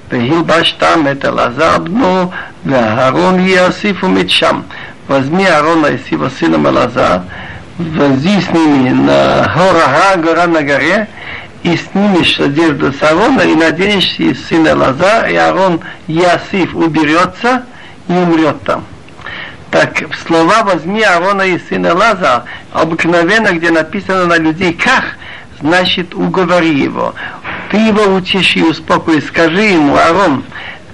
[0.10, 2.34] Пихилбаш там это Лазар бну.
[2.70, 4.30] Арон Ясиф умит.
[5.08, 7.22] Возьми Арона и сего сына Малазар.
[7.78, 11.08] Вози с ними на горага, гора на горе.
[11.64, 15.30] И снимешь одежду с Арона и наденешь и сына Лазар.
[15.30, 17.64] И Арон Ясиф уберется
[18.08, 18.84] и умрет там.
[19.72, 25.16] Так слова «возьми Аарона и сына Лаза» обыкновенно, где написано на людей «как»,
[25.62, 27.14] значит уговори его.
[27.70, 30.44] Ты его утеши успокой, скажи ему, Аарон,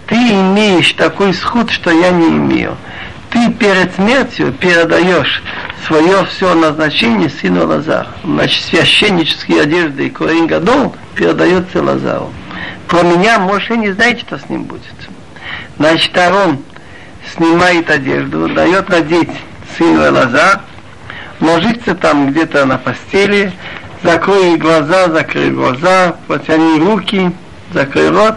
[0.07, 2.75] ты имеешь такой сход, что я не имею.
[3.29, 5.41] Ты перед смертью передаешь
[5.87, 8.09] свое все назначение сыну Лазару.
[8.23, 12.31] Значит, священнические одежды и Коин Гадол передается Лазару.
[12.87, 14.81] Про меня, может, и не знаете, что с ним будет.
[15.77, 16.59] Значит, Арон
[17.33, 19.31] снимает одежду, дает надеть
[19.77, 20.61] сыну Лазар,
[21.39, 23.51] ложится там где-то на постели,
[24.03, 27.31] закрой глаза, закрой глаза, потяни руки,
[27.71, 28.35] закрой рот,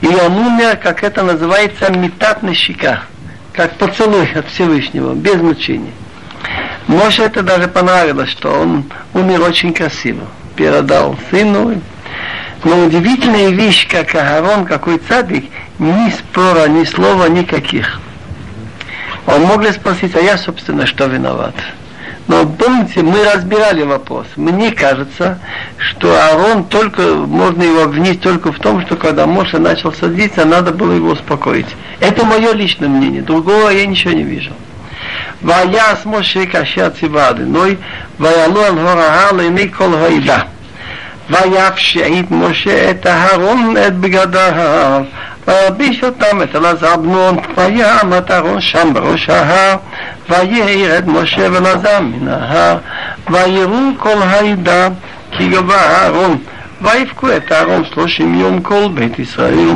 [0.00, 3.02] и он умер, как это называется, метат на щека,
[3.52, 5.92] как поцелуй от Всевышнего, без мучений.
[6.86, 10.26] Моше это даже понравилось, что он умер очень красиво.
[10.56, 11.80] Передал сыну.
[12.64, 15.44] Но удивительная вещь, как Агарон, какой цадик,
[15.78, 18.00] ни спора, ни слова никаких.
[19.29, 21.55] Он мог ли спросить, а я, собственно, что виноват?
[22.27, 24.25] Но помните, мы разбирали вопрос.
[24.35, 25.39] Мне кажется,
[25.77, 30.71] что Аарон только, можно его обвинить только в том, что когда Моша начал садиться, надо
[30.71, 31.67] было его успокоить.
[31.99, 33.21] Это мое личное мнение.
[33.21, 34.51] Другого я ничего не вижу.
[35.43, 37.75] ויעש משה כאשר ציווה אדינוי,
[38.19, 40.39] ויעלו על הור ההר לעיני כל העדה.
[41.29, 45.03] ויפשעית משה את אהרון את בגדיו,
[45.47, 49.77] ויביש אותם את אלעזר בנו, ויעמת אהרון שם בראש ההר,
[50.29, 52.77] וירד משה ואלעזר מן ההר,
[53.29, 54.87] ויראו כל העדה
[55.31, 56.37] כי גבה אהרון,
[56.81, 59.69] ויבכו את אהרון שלושים יום כל בית ישראל.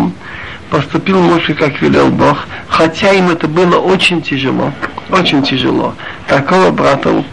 [0.69, 4.71] Поступил Моше, как велел Бог, хотя им это было очень тяжело,
[5.09, 5.95] очень тяжело.
[6.27, 7.23] Такого брата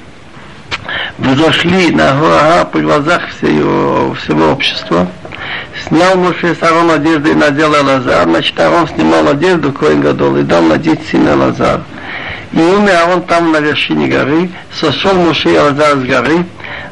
[1.19, 5.07] взошли на гора при глазах всего, всего общества.
[5.88, 8.24] Снял Моше Арон одежду и надел Лазар.
[8.24, 11.82] Значит, Арон снимал одежду Коин Гадол и дал надеть сына Лазар.
[12.54, 14.50] И умер Арон там на вершине горы.
[14.74, 16.46] Сошел Моше и Лазар с горы.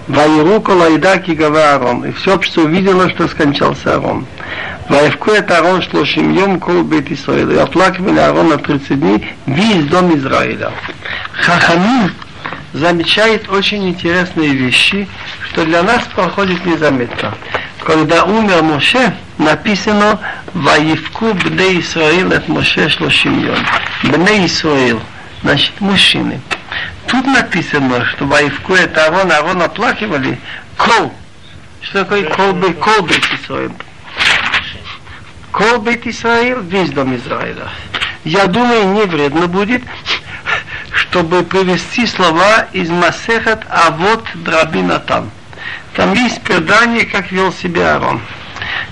[0.07, 2.05] Вайру колайда кигава Арон.
[2.05, 4.25] И все общество увидело, что скончался Арон.
[4.89, 7.55] Ваевку это Арон шлошим йом кол бет Исраиля.
[7.55, 10.71] И оплакивали Арона 30 дней весь дом Израиля.
[11.33, 12.11] Хахамин
[12.73, 15.07] замечает очень интересные вещи,
[15.51, 17.33] что для нас проходит незаметно.
[17.89, 20.19] Когда умер Моше, написано
[20.53, 23.57] «Ваевку бне Исраил от Моше шлошим йом».
[24.03, 25.01] Бне Исраил,
[25.41, 26.39] значит, мужчины.
[27.07, 30.39] Тут написано, что Ваевку это Арон, Арон оплакивали
[30.77, 31.11] кол.
[31.81, 33.73] Что такое кол, кол бет Исраил?
[35.51, 37.69] Кол бет Исраил, весь дом Израиля.
[38.23, 39.81] Я думаю, не вредно будет,
[40.93, 45.31] чтобы привести слова из Масехат Авот Драбинатан.
[45.95, 48.21] Там есть предание, как вел себя Арон.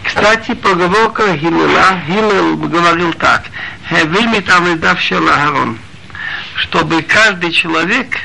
[0.04, 3.44] Кстати, поговорка Гилела, Гилел говорил так,
[3.90, 5.78] «Хевимит Амидав Арон»,
[6.56, 8.18] чтобы каждый человек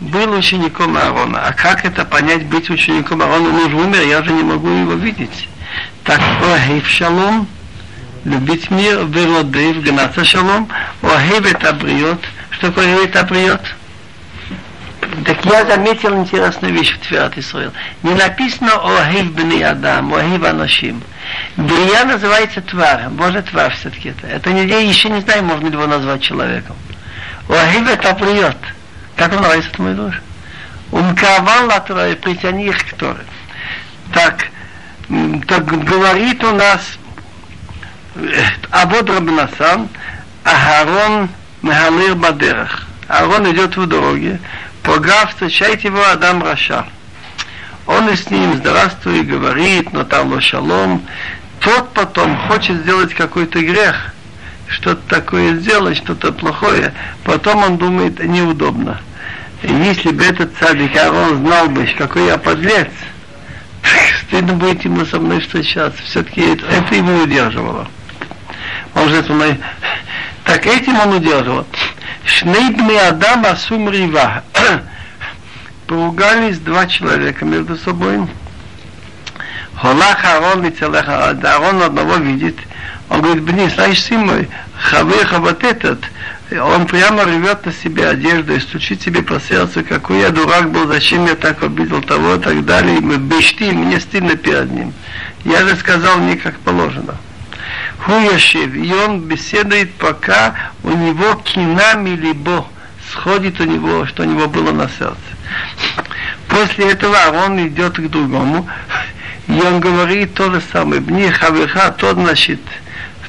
[0.00, 1.46] был учеником Аарона.
[1.46, 3.48] А как это понять, быть учеником Аарона?
[3.48, 5.48] Он уже умер, я же не могу его видеть.
[6.04, 6.20] Так,
[6.54, 7.48] Охейв Шалом,
[8.24, 10.68] любить мир, Велодейв, гнаться Шалом,
[11.02, 12.24] Охейв это бриот.
[12.50, 13.60] Что такое это бриот?
[15.24, 17.72] Так я заметил интересную вещь в Тфират Исраил.
[18.02, 21.02] Не написано «Охив бни Адам», «Охив анашим».
[21.56, 24.26] Брия называется твар, Божий твар все-таки это.
[24.26, 26.76] Это не, я еще не знаю, можно ли его назвать человеком.
[27.48, 28.56] Охив это бриот.
[29.16, 30.14] Как он называется, мой душ?
[30.90, 33.24] Ковал на Торе, притяни их к Торе.
[34.12, 34.48] Так,
[35.46, 36.98] так говорит у нас
[38.70, 39.88] Абод Рабнасан,
[40.44, 41.28] Агарон
[41.62, 42.86] Мехалир Бадерах.
[43.08, 44.40] Аарон идет в дороге,
[44.86, 46.86] погав встречает его Адам Раша.
[47.86, 51.02] Он и с ним здравствует, говорит, но там шалом.
[51.60, 54.12] Тот потом хочет сделать какой-то грех,
[54.68, 56.94] что-то такое сделать, что-то плохое.
[57.24, 59.00] Потом он думает, неудобно.
[59.62, 62.88] И если бы этот цадик Аарон знал бы, какой я подлец,
[64.22, 66.02] стыдно будет ему со мной встречаться.
[66.02, 67.88] Все-таки это, это его удерживало.
[68.94, 69.58] Он же это
[70.44, 71.66] Так этим он удерживал.
[72.26, 74.42] Шнейбный Адам Асум Рива.
[75.86, 78.26] Поругались два человека между собой.
[79.76, 82.56] Холах Арон и Целех Арон одного видит.
[83.08, 86.00] Он говорит, блин, знаешь, сын мой, хавеха вот этот,
[86.50, 90.88] он прямо рвет на себе одежду и стучит себе по сердцу, какой я дурак был,
[90.88, 92.98] зачем я так обидел того и так далее.
[93.00, 94.92] Мы бешти, мне стыдно перед ним.
[95.44, 97.16] Я же сказал мне как положено.
[98.04, 102.66] Хуяшев, и он беседует, пока у него кинами либо
[103.10, 105.16] сходит у него, что у него было на сердце.
[106.48, 108.68] После этого он идет к другому,
[109.48, 111.00] и он говорит то же самое.
[111.00, 112.60] Мне хавиха, тот, значит,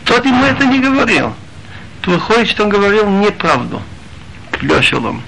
[0.05, 1.33] тот ему это не говорил.
[2.01, 3.81] То выходит, что он говорил неправду.
[4.61, 5.21] Лешелом.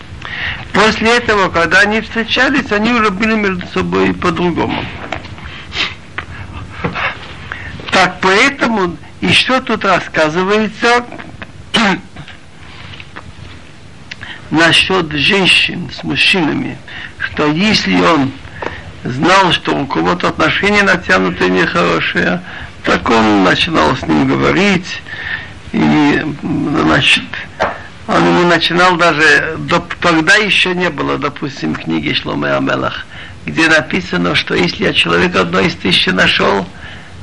[0.74, 4.84] После этого, когда они встречались, они уже были между собой по-другому.
[7.92, 11.06] Так, поэтому, и что тут рассказывается?
[14.50, 16.78] Насчет женщин с мужчинами,
[17.20, 18.32] что если он
[19.04, 22.42] знал, что у кого-то отношения натянутые нехорошие,
[22.84, 25.02] так он начинал с ним говорить,
[25.72, 26.26] и
[26.84, 27.24] значит,
[28.08, 33.06] он ему начинал даже, до, тогда еще не было, допустим, книги Шломе Амелах,
[33.46, 36.66] где написано, что если я человека одной из тысячи нашел,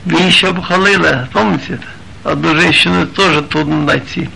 [0.06, 1.80] вы еще Бухалила, помните?
[2.22, 4.30] Одну женщину тоже трудно найти.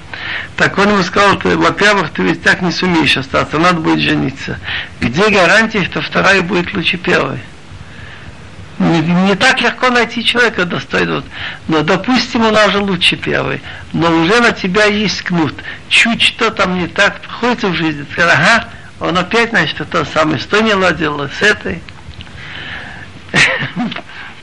[0.56, 4.58] Так он ему сказал, ты, во-первых, ты ведь так не сумеешь остаться, надо будет жениться.
[5.00, 7.38] Где гарантия, что вторая будет лучше первой?
[8.80, 11.22] Не, не так легко найти человека достойного.
[11.68, 13.60] Но, допустим, он уже лучше первый.
[13.92, 15.54] Но уже на тебя есть кнут.
[15.88, 18.06] Чуть что там не так, приходится в жизни.
[18.10, 18.68] Сказать, ага,
[18.98, 21.80] он опять, значит, то самое, что не ладил с этой.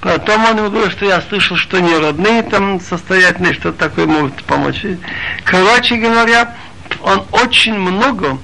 [0.01, 4.43] Потом он ему говорил, что я слышал, что не родные там состоятельные, что такое могут
[4.43, 4.85] помочь.
[5.43, 6.55] Короче говоря,
[7.01, 8.37] он очень много,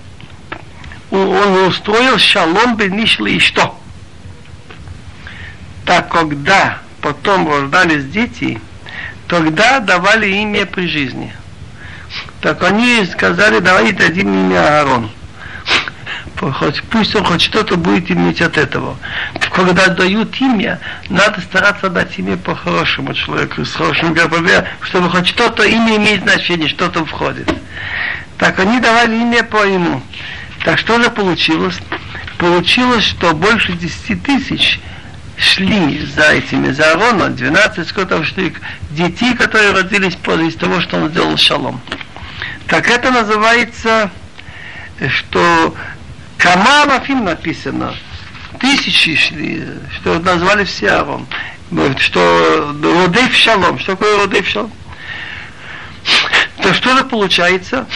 [1.12, 3.78] он устроил шалом бенишли и что?
[5.86, 8.60] Так когда потом рождались дети,
[9.28, 11.34] тогда давали имя при жизни.
[12.42, 15.12] Так они сказали, давай дадим имя Аарон.
[16.90, 18.98] Пусть он хоть что-то будет иметь от этого.
[19.52, 20.80] Когда дают имя,
[21.10, 26.68] надо стараться дать имя по-хорошему человеку, с хорошим гробове, чтобы хоть что-то имя имеет значение,
[26.68, 27.54] что-то входит.
[28.38, 30.02] Так они давали имя по ему.
[30.64, 31.78] Так что же получилось?
[32.38, 34.80] Получилось, что больше 10 тысяч
[35.38, 38.54] шли за этими, за Аарона, 12 скотов шли,
[38.92, 41.82] детей, которые родились после того, что он сделал шалом.
[42.68, 44.10] Так это называется,
[45.10, 45.76] что
[46.44, 47.96] Кама Афим написано,
[48.60, 49.66] тысячи шли,
[49.96, 51.26] что назвали все Аарон,
[52.00, 54.72] что Родев Шалом, что такое Родев Шалом?
[56.62, 57.88] То что же получается?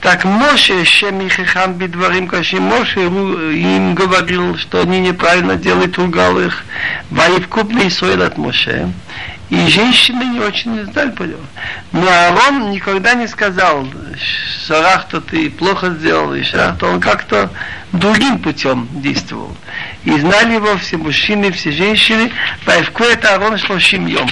[0.00, 6.64] Так Моше, Шемихихам Бидварим Кашим, Моше им говорил, что они неправильно делают, ругал их.
[7.10, 8.90] Ваивкубный Исоил от Моше.
[9.48, 11.46] И женщины не очень знали нему.
[11.92, 13.86] Но Аарон никогда не сказал,
[14.66, 17.50] Шарахта ты плохо сделал, и Шарахта он как-то
[17.92, 19.56] другим путем действовал.
[20.04, 22.32] И знали его все мужчины, все женщины,
[22.64, 24.28] Ваивку это Аарон шло семьем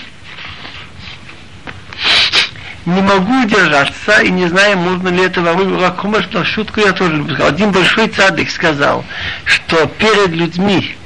[2.86, 7.16] не могу удержаться и не знаю, можно ли это ворую Ракумаш, но шутку я тоже
[7.16, 7.45] люблю.
[7.45, 9.05] Один большой цадык сказал,
[9.45, 10.97] что перед людьми,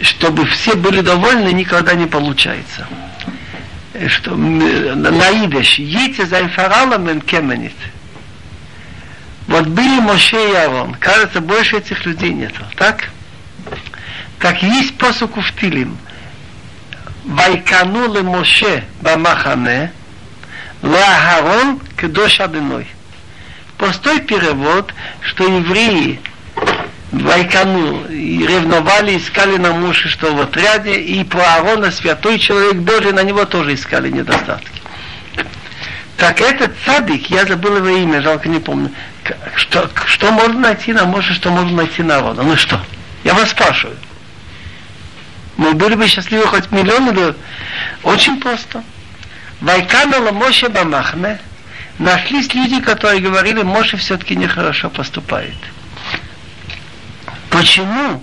[0.00, 2.86] чтобы все были довольны, никогда не получается.
[3.94, 4.34] Э, что э,
[4.94, 7.74] наидеш, ейте за инфаралом кеменит.
[9.46, 10.94] Вот были Моше и Арон.
[10.94, 12.62] Кажется, больше этих людей нету.
[12.76, 13.08] Так?
[14.38, 15.96] Так есть посук в Тилим.
[17.24, 19.92] Вайкану Моше бамахане,
[20.82, 22.86] ле Аарон кедош адыной.
[23.76, 26.20] Простой перевод, что евреи
[27.12, 33.12] Вайкану и ревновали, искали на Моше, что в отряде, и про Аарона, святой человек Божий,
[33.12, 34.82] на него тоже искали недостатки.
[36.18, 38.90] Так этот цадик, я забыл его имя, жалко не помню,
[39.56, 42.42] что, что можно найти на Моше, что можно найти на Аарона?
[42.42, 42.78] Ну что?
[43.24, 43.96] Я вас спрашиваю.
[45.56, 47.34] Мы были бы счастливы хоть миллион или...
[48.02, 48.82] Очень просто.
[49.60, 51.40] Вайкана Моше Бамахне
[51.98, 55.56] нашлись люди, которые говорили, Моше все-таки нехорошо поступает.
[57.50, 58.22] Почему?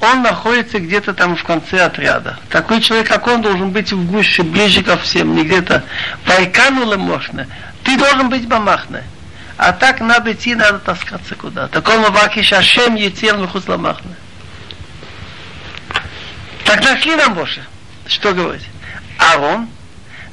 [0.00, 2.38] Он находится где-то там в конце отряда.
[2.48, 5.84] Такой человек, как он, должен быть в гуще, ближе ко всем, не где-то.
[6.26, 7.46] Вайкану Лемошне.
[7.84, 9.04] Ты должен быть Бамахне.
[9.56, 11.68] А так надо идти, надо таскаться куда.
[11.68, 14.16] Такому вакиш Ашем Етел Махусламахне.
[16.64, 17.62] Так нашли нам Моше.
[18.06, 18.68] Что говорить?
[19.18, 19.68] Арон,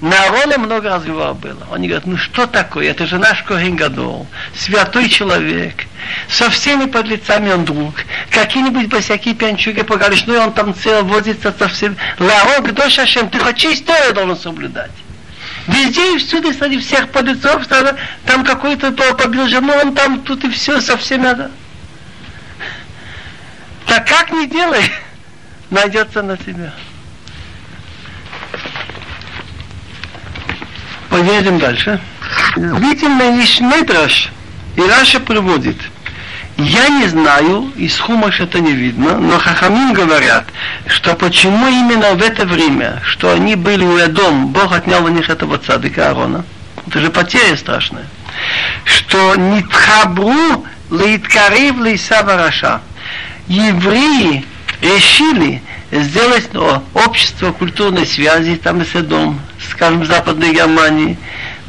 [0.02, 1.68] на Ароне много разговоров было.
[1.72, 5.88] Они говорят, ну что такое, это же наш Коген Гадол, святой человек,
[6.30, 7.96] со всеми подлецами он друг.
[8.30, 11.98] Какие-нибудь босяки пьянчуги поговоришь, ну он там цел возится со всеми.
[12.18, 14.92] Ларок, до Шашем, ты хоть историю должен соблюдать.
[15.68, 17.68] Везде и всюду среди всех подлецов,
[18.26, 21.52] там какой-то побил жену, он там тут и все со всеми надо.
[23.86, 24.84] Так как не делай?
[25.70, 26.74] найдется на тебя.
[31.10, 32.00] Поедем дальше.
[32.56, 34.32] Видимо, есть Медраш,
[34.76, 35.78] и Раша приводит.
[36.58, 40.46] Я не знаю, из Хумаш это не видно, но Хахамин говорят,
[40.88, 45.30] что почему именно в это время, что они были у Эдом, Бог отнял у них
[45.30, 46.44] этого цадика Аарона.
[46.86, 48.06] Это же потеря страшная.
[48.84, 52.82] שנתחברו להתקרב לעשו הרשע.
[53.48, 54.46] Евреи
[54.82, 59.40] решили сделать ну, общество культурной связи, там с Эдом,
[59.72, 61.18] скажем, в Западной Германии,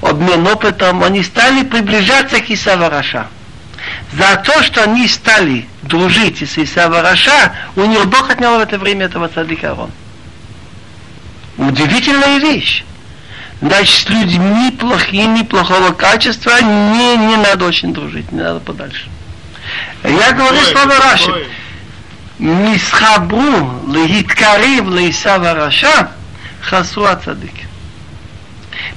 [0.02, 3.28] обмен опытом, они стали приближаться к עשו הרשע.
[4.12, 8.78] За то, что они стали дружить с עשו הרשע, у них Бог отнял в это
[8.78, 9.90] время этого цадика Арон.
[11.56, 12.84] Удивительная вещь.
[13.60, 19.09] Значит, с людьми плохими, плохого качества не, не надо очень дружить, не надо подальше.
[20.02, 21.47] Я говорю слово Раши.
[22.40, 26.02] מסחברו להתקרב לעשו הרשע,
[26.64, 27.65] חסרו הצדיק.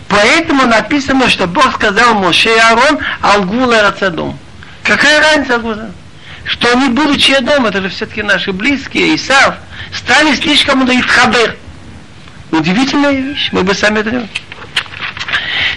[0.08, 4.38] Поэтому написано, что Бог сказал Моше и Аарон Алгул Эрцадом.
[4.82, 5.90] Какая разница Алгула?
[6.44, 9.56] Что они, будучи дом, это же все-таки наши близкие, Исав,
[9.92, 11.56] стали слишком хабер.
[12.50, 14.26] Удивительная вещь, мы бы сами это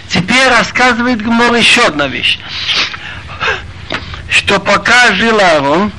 [0.08, 2.38] Теперь рассказывает Гмор еще одна вещь.
[4.30, 5.92] Что пока жил Аарон,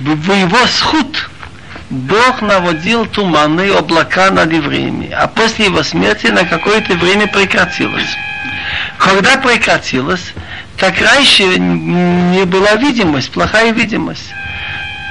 [0.00, 1.28] в его сход
[1.90, 8.16] Бог наводил туманные облака над евреями, а после его смерти на какое-то время прекратилось.
[8.98, 10.34] Когда прекратилось,
[10.76, 14.34] так раньше не была видимость, плохая видимость.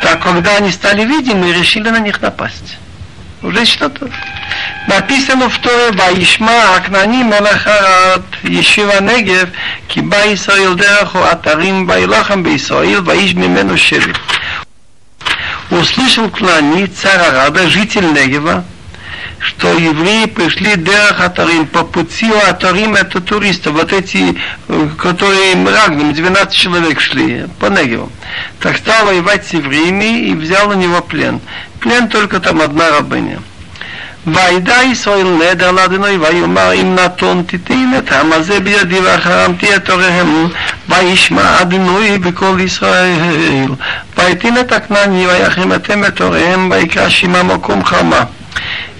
[0.04, 2.78] Так когда они стали видимы, решили на них напасть.
[3.42, 4.10] Уже что-то.
[4.88, 9.50] Написано в Торе, Ваишма Акнани Мелахарат Ешива Негев,
[9.88, 14.16] Киба Исраил Дераху Атарим Ваилахам Бейсраил, Ваиш Мимену Шевит
[15.72, 18.64] услышал Клани, царь Арада, житель Негева,
[19.40, 24.38] что евреи пришли Дерах Атарим, по пути у Атарим это туристы, вот эти,
[24.98, 28.12] которые Мрагным, 12 человек шли по Негеву.
[28.60, 31.40] Так стал воевать с евреями и взял у него плен.
[31.80, 33.40] Плен только там одна рабыня.
[34.27, 40.49] וידע ישראל נדר לאדוני ויאמר אם נתון תיתן את העם הזה בידי ואחרמתי את הוריהם
[40.89, 43.69] וישמע אדוני בקול ישראל
[44.19, 48.25] ויתן את הכנעני ויחרימתם את הוריהם ויקרא שמה מקום חרמה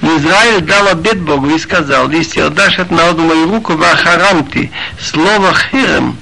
[0.03, 6.17] Израиль дал обет Богу и сказал, если отдашь от народу мою руку, вахарамти, слово хирем,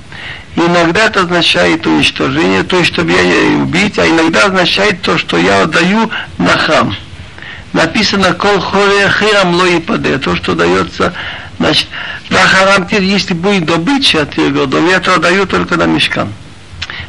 [0.54, 5.62] иногда это означает уничтожение, то есть, чтобы я убить, а иногда означает то, что я
[5.62, 6.94] отдаю на храм
[7.75, 11.13] написано кол хирам ло ипаде, то, что дается,
[11.59, 11.87] значит,
[12.29, 16.29] Вахарам если будет добыча от тех годов, я то даю только на мешкан.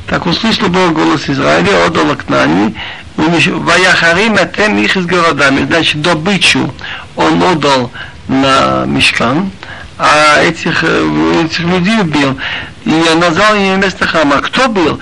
[0.09, 2.75] Так услышал Бог голос Израиля, отдал к нами,
[3.17, 5.65] Ваяхарим этем их из городами.
[5.65, 6.75] Значит, добычу
[7.15, 7.91] он отдал
[8.29, 9.51] на мешкан,
[9.99, 12.39] а этих, этих людей убил.
[12.85, 14.43] И назвал ее место храма.
[14.43, 15.01] Кто был?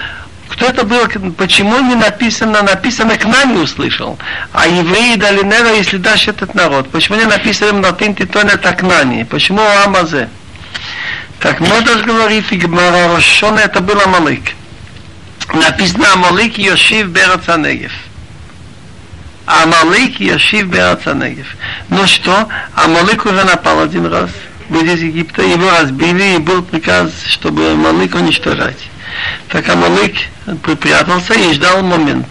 [0.54, 1.00] Кто это был,
[1.36, 4.16] почему не написано, написано к нам не услышал,
[4.52, 6.88] а евреи дали нева, если дашь этот народ.
[6.90, 9.24] Почему не написано на тин титон это к нами?
[9.24, 10.28] Почему Амазе?
[11.40, 13.18] Так Модаш говорит, и Гмара
[13.58, 14.52] это был Амалик.
[15.52, 17.92] Написано Амалик Йошив Берац Анегев.
[19.46, 21.48] Амалик Йошив Берац Анегев.
[21.88, 24.30] Ну что, Амалик уже напал один раз.
[24.68, 28.78] Были из Египта, его разбили, и был приказ, чтобы Амалик уничтожать.
[29.48, 30.14] Так Амалик
[30.62, 32.26] припрятался и ждал момент.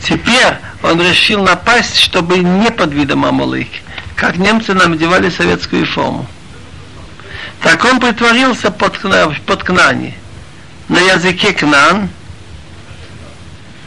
[0.00, 3.68] Теперь он решил напасть, чтобы не под видом Амалик,
[4.16, 6.26] как немцы нам надевали советскую форму.
[7.62, 8.98] Так он притворился под,
[9.46, 10.14] под Кнани,
[10.88, 12.08] на языке Кнан,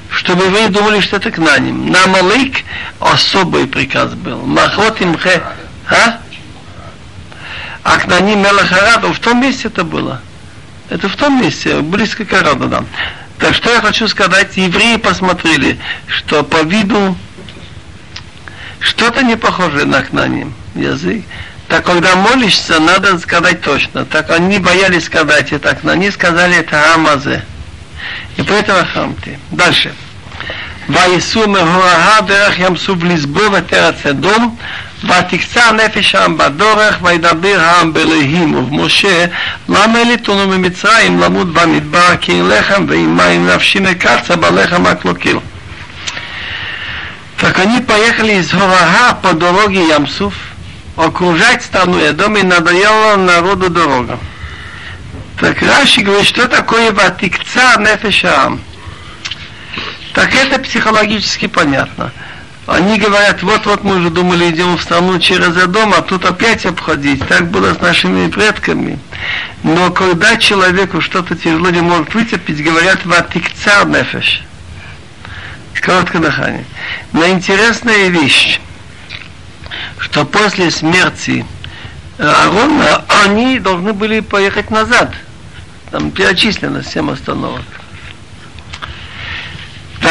[0.10, 1.92] чтобы вы думали, что это Кнаним.
[1.92, 2.64] На Амалик
[3.00, 4.46] особый приказ был.
[4.46, 5.44] Махот имхе.
[5.90, 6.20] А?
[7.84, 10.22] А Кнани Мелахараду в том месте это было.
[10.90, 12.88] Это в том месте, близко к Арададам.
[13.39, 17.17] Так что я хочу сказать, евреи посмотрели, что по виду
[18.81, 21.25] что-то не похоже на кнаним язык.
[21.69, 24.05] Так когда молишься, надо сказать точно.
[24.05, 27.45] Так они боялись сказать это, так они сказали это Амазе.
[28.37, 29.39] И поэтому хамти.
[29.51, 29.93] Дальше.
[30.89, 34.57] ויסעו מהוראה דרך ים סוף לסבוב את ארץ אדום
[35.05, 39.27] ותקצה הנפש העם בדורך וידבר העם באלוהים ובמשה
[39.69, 45.39] למה אליתונו ממצרים למות במדבר כי אין לחם ועם מים נפשי מקצה בלחם הקלוקיל.
[47.41, 50.35] Так они поехали из Горага по дороге Ямсуф,
[50.95, 54.19] окружать страну Эдом и надоело народу дорога.
[55.39, 58.61] Так Раши говорит, что такое ватикца нефешам?
[60.13, 62.13] Так это психологически понятно.
[62.68, 67.26] Они говорят, вот-вот мы уже думали, идем в страну через дом, а тут опять обходить.
[67.28, 69.00] Так было с нашими предками.
[69.62, 74.44] Но когда человеку что-то тяжело не может вытерпеть, говорят, ватикцар нефеш.
[75.82, 76.66] Короткое дыхание.
[77.14, 78.60] Но интересная вещь,
[80.00, 81.46] что после смерти
[82.18, 85.14] Аарона они должны были поехать назад.
[85.92, 87.62] Там перечислено 7 остановок.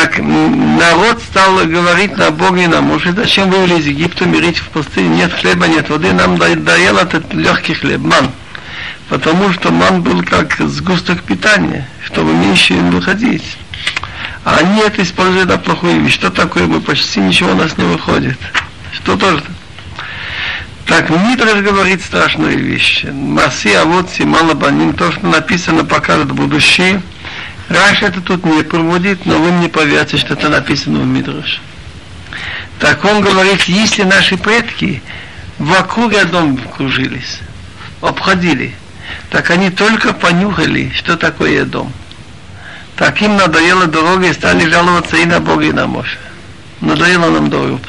[0.05, 4.69] Так народ стал говорить на Бога и на мужа, зачем вывели из Египта мирить в
[4.69, 8.31] пустыне, нет хлеба, нет воды, нам доел этот легкий хлеб, ман.
[9.09, 13.57] Потому что ман был как сгусток питания, чтобы меньше им выходить.
[14.45, 16.13] А они это используют на плохую вещь.
[16.13, 16.67] Что такое?
[16.67, 18.39] Мы почти ничего у нас не выходит.
[18.93, 19.43] Что тоже?
[20.85, 23.07] Так, Митраш говорит страшные вещи.
[23.07, 27.01] Маси, а вот Симала Баним, то, что написано, покажет будущее.
[27.69, 31.61] Раша это тут не проводит, но вы мне поверьте, что это написано в Мидраш.
[32.79, 35.03] Так он говорит, если наши предки
[35.59, 37.41] вокруг дом кружились,
[38.03, 38.75] обходили,
[39.31, 41.93] так они только понюхали, что такое дом.
[42.97, 46.19] Так им надоела дорога и стали жаловаться и на Бога, и на Моше.
[46.81, 47.81] Надоело нам дорога.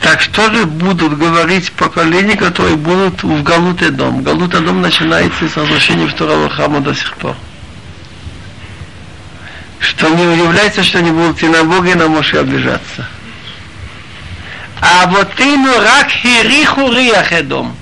[0.00, 4.22] Так что же будут говорить поколения, которые будут в Галуте дом?
[4.22, 7.36] Галута дом начинается с разрушения второго храма до сих пор
[9.79, 13.05] Что не удивляется, что они будут и на Бога, и на Моше обижаться.
[14.81, 17.73] אבותינו רק הריחו ריח אדום.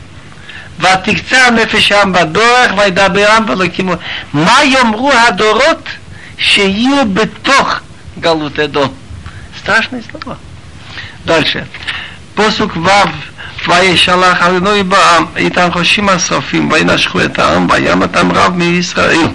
[0.79, 3.93] ותקצר נפשם בדורך וידברם ולקימו.
[4.34, 5.89] מה יאמרו הדורות
[6.38, 7.79] שיהיו בתוך
[8.19, 8.93] גלות אדום?
[9.63, 10.35] Страшные слова.
[11.25, 11.63] Дальше.
[12.35, 12.89] פסוק ו'
[13.67, 19.27] וישלח אדוני בעם, איתן חושים השרפים, וינשכו את העם, וים אותם רב מישראל.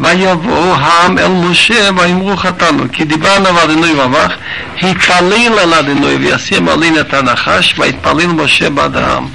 [0.00, 4.32] ויבואו העם אל משה ויאמרו חטאנו כי דיברנו על אדוני רבח
[4.82, 9.26] התפלל על אדוני וישים עלין את הנחש ויתפלל משה בעד העם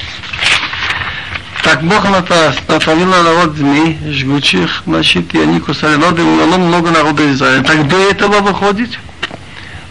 [1.64, 7.32] Так Бог натравил на народ змей, жгучих, значит, и они кусали народы, умерло много народа
[7.32, 7.62] Израиля.
[7.62, 8.98] Так до этого выходит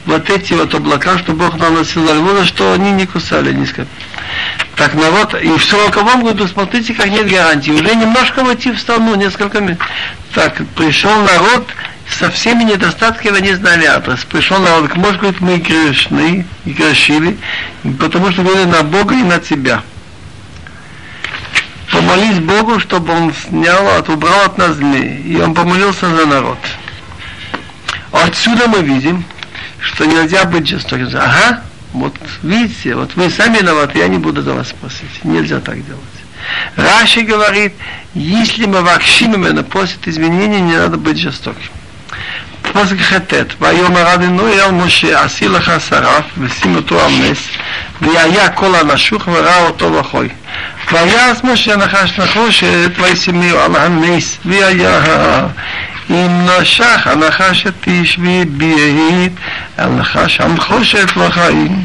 [0.04, 3.88] вот эти вот облака, что Бог наносил на что они не кусали, не сказали.
[4.74, 7.70] Так народ, и в 40 году, смотрите, как нет гарантии.
[7.70, 9.78] Уже немножко войти в страну, несколько минут.
[10.35, 11.65] так, пришел народ
[12.19, 14.25] со всеми недостатками, они знали адрес.
[14.25, 17.37] Пришел народ, может быть, мы грешны, и грешили,
[17.97, 19.81] потому что говорили на Бога и на тебя.
[21.89, 25.21] Помолись Богу, чтобы Он снял, от, убрал от нас змеи.
[25.21, 26.59] И Он помолился за народ.
[28.11, 29.23] Отсюда мы видим,
[29.79, 31.07] что нельзя быть жестоким.
[31.13, 31.61] Ага,
[31.93, 32.13] вот
[32.43, 35.23] видите, вот вы сами виноваты, я не буду за вас просить.
[35.23, 36.14] Нельзя так делать.
[36.76, 37.74] Раши говорит,
[38.14, 41.70] если мы вакшим именно просит изменения, не надо быть жестоким.
[42.72, 47.48] פוסק חטט, ויאמר אדוני אל משה, עשי לך שרף, ושים אותו על נס,
[48.00, 50.28] והיה כל הנשוך וראה אותו וחוי.
[50.92, 55.00] ויעש משה נחש נחושת, וישימהו על הנס, והיה
[56.10, 59.32] אם נשך הנחש את איש והביעית,
[59.76, 61.84] על נחש המחושת לחיים.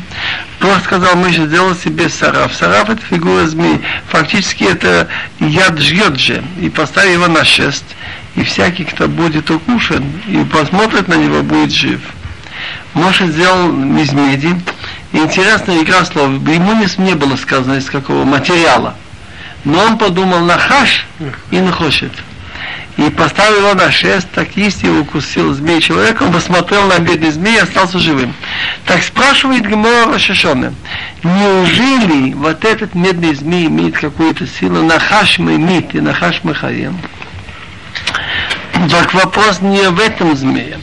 [0.60, 2.54] Бог сказал, мы же сделал себе сараф.
[2.54, 3.80] Сараф это фигура змеи.
[4.08, 5.08] Фактически это
[5.38, 6.44] яд жьет же.
[6.60, 7.84] И поставил его на шест.
[8.36, 12.00] И всякий, кто будет укушен и посмотрит на него, будет жив.
[12.92, 14.54] Моше сделал из меди.
[15.12, 16.30] Интересная игра слов.
[16.46, 18.94] Ему не, было сказано из какого материала.
[19.64, 21.06] Но он подумал на хаш
[21.50, 22.12] и на хошет
[22.96, 27.56] и поставил его на шест, так если укусил змей человек, он посмотрел на бедный змей
[27.56, 28.34] и остался живым.
[28.84, 30.74] Так спрашивает Гемора Рашашона,
[31.22, 36.98] неужели вот этот медный змей имеет какую-то силу на хашмы мит и на хашмы хаем?
[38.90, 40.80] Так вопрос не в этом змее.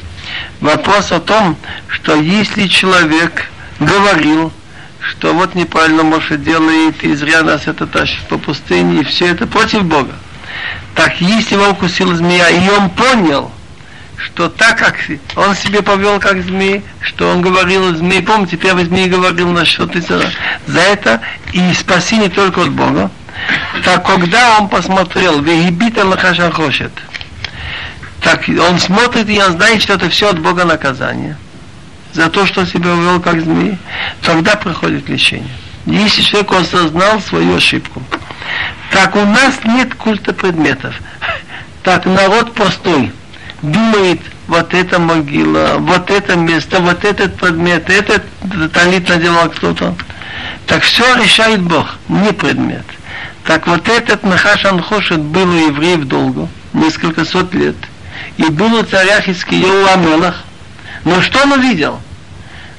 [0.62, 1.56] Вопрос о том,
[1.88, 4.52] что если человек говорил,
[5.00, 9.48] что вот неправильно Моше делает, и зря нас это тащит по пустыне, и все это
[9.48, 10.14] против Бога.
[10.96, 13.52] Так если его укусила змея, и он понял,
[14.18, 14.96] что так как
[15.36, 19.86] он себе повел как змей, что он говорил змей, помните, первый змей говорил на что
[19.88, 21.22] ты за, это,
[21.54, 23.12] и спасение только от Бога,
[23.84, 26.92] так когда он посмотрел, вегибита лахаша хочет,
[28.22, 31.38] так он смотрит и он знает, что это все от Бога наказание.
[32.14, 33.78] За то, что себя вел как змей,
[34.24, 35.54] тогда приходит лечение.
[35.88, 38.04] Если человек осознал свою ошибку.
[38.92, 40.94] Так у нас нет культа предметов.
[41.82, 43.14] Так народ простой
[43.62, 48.24] думает, вот эта могила, вот это место, вот этот предмет, этот
[48.74, 49.96] талит надевал кто-то.
[50.66, 52.86] Так все решает Бог, не предмет.
[53.46, 57.78] Так вот этот Нахаш Анхошет был у евреев долго, несколько сот лет.
[58.36, 60.44] И был у царя Хискиеу Амелах.
[61.06, 62.02] Но что он увидел?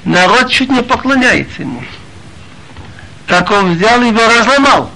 [0.05, 1.83] Народ чуть не поклоняется ему.
[3.29, 4.91] Так он взял и его разломал.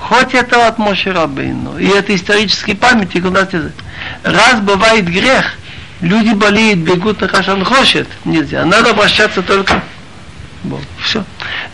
[0.00, 3.48] Хоть это от Моше Рабейну, и это исторический памятник у нас.
[4.22, 5.54] Раз бывает грех,
[6.00, 8.64] люди болеют, бегут на Хашан Хошет, нельзя.
[8.64, 9.82] Надо обращаться только
[10.64, 10.82] Богу.
[11.02, 11.24] Все.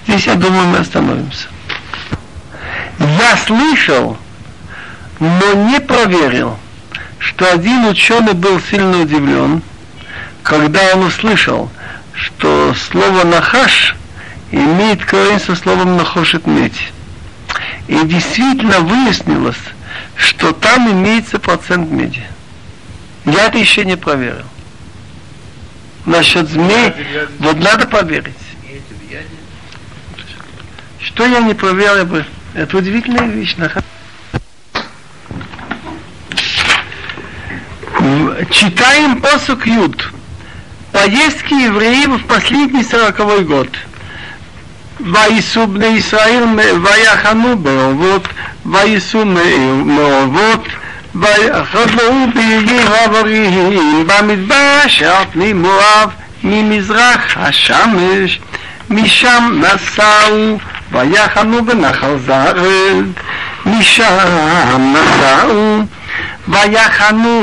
[0.06, 1.48] Здесь, я думаю, мы остановимся.
[2.98, 4.16] Я слышал,
[5.18, 6.58] но не проверил,
[7.18, 9.62] что один ученый был сильно удивлен,
[10.42, 11.70] когда он услышал,
[12.14, 13.96] что слово «нахаш»
[14.52, 16.92] имеет корень со словом «нахошет медь».
[17.88, 19.56] И действительно выяснилось,
[20.14, 22.24] что там имеется процент меди.
[23.24, 24.44] Я это еще не проверил.
[26.06, 26.92] Насчет змей,
[27.38, 28.34] вот надо проверить.
[31.00, 32.24] Что я не проверил бы?
[32.54, 33.56] Это удивительная вещь.
[38.50, 40.12] Читаем посук Юд.
[40.92, 43.68] Поездки евреев в последний сороковой год.
[45.13, 48.27] ויסעו בני ישראל מ- ויחנו באובות,
[48.65, 50.67] וייסעו מ- מאובות,
[51.15, 56.09] ויחנו ביגי העברים, במדבר שעל פני מואב,
[56.43, 58.39] ממזרח השמש,
[58.89, 60.57] משם נסעו,
[60.91, 63.05] ויחנו בנחל זרד,
[63.65, 65.79] משם נסעו,
[66.47, 67.41] ויחנו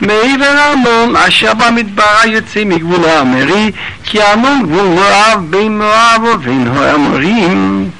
[0.00, 3.70] מעבר ארנון אשר במדבר היוצא מגבול האמרי
[4.04, 7.90] כי ארנון גבול מואב בין מואב ובין האמורים.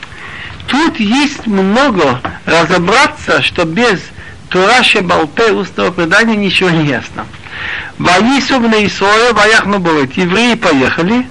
[0.66, 4.00] Тут есть много разобраться, что без
[4.48, 7.26] Тора Шебалпе устного предания ничего не ясно.
[7.98, 10.12] Ваису в Исоя, Ваяхну Болот.
[10.14, 11.26] Евреи поехали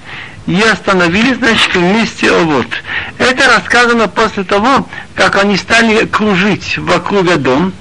[0.45, 2.67] и остановились, значит, вместе вот.
[3.17, 7.73] Это рассказано после того, как они стали кружить вокруг дом,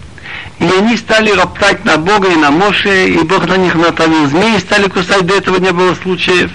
[0.59, 4.57] и они стали роптать на Бога и на Моше, и Бог на них натравил змеи,
[4.57, 6.51] стали кусать, до этого не было случаев.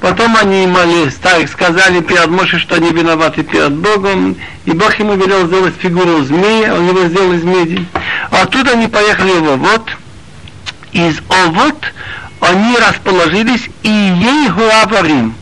[0.00, 5.14] Потом они моли, стали, сказали перед Моше, что они виноваты перед Богом, и Бог ему
[5.14, 7.86] велел сделать фигуру змея, он его сделал из меди.
[8.30, 9.90] Оттуда они поехали в Овод,
[10.92, 11.92] из Овод
[12.40, 15.34] они расположились и ей Гуаварим.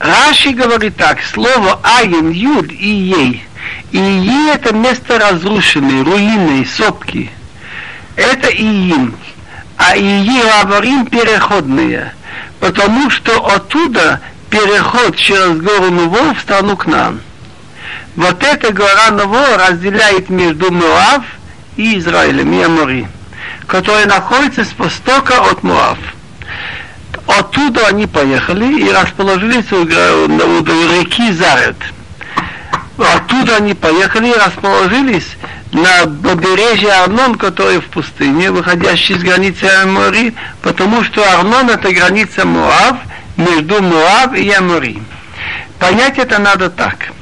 [0.00, 3.47] Раши говорит так, слово Айн, Юд и ей.
[3.92, 7.30] И ей это место разрушенное, руины, сопки.
[8.16, 9.14] Это Иим.
[9.76, 12.12] А Ии Аварим переходные.
[12.60, 14.20] Потому что оттуда
[14.50, 17.20] переход через гору Нуво в страну Кнан.
[18.16, 21.22] Вот эта гора Нуво разделяет между Моав
[21.76, 23.06] и Израилем, и Амори,
[23.66, 25.98] которая находится с востока от Моав.
[27.26, 31.76] Оттуда они поехали и расположились у, у- у реки Зарет.
[32.98, 35.36] Оттуда они поехали и расположились
[35.70, 42.44] на побережье Арнон, который в пустыне, выходящий с границы Амори, потому что Арнон это граница
[42.44, 42.96] Моав,
[43.36, 45.00] между Моав и Амори.
[45.78, 47.12] Понять это надо так,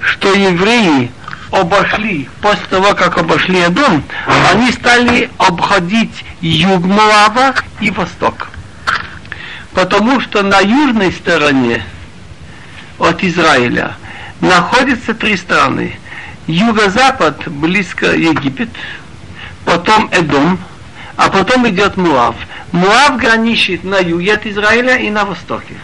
[0.00, 1.12] что евреи
[1.52, 4.02] обошли, после того, как обошли Адом,
[4.50, 8.48] они стали обходить юг Моава и восток.
[9.72, 11.84] Потому что на южной стороне
[12.98, 13.94] от Израиля
[14.42, 15.96] находятся три страны.
[16.46, 18.68] Юго-запад, близко Египет,
[19.64, 20.58] потом Эдом,
[21.16, 22.34] а потом идет Муав.
[22.72, 25.74] Муав граничит на юге от Израиля и на востоке.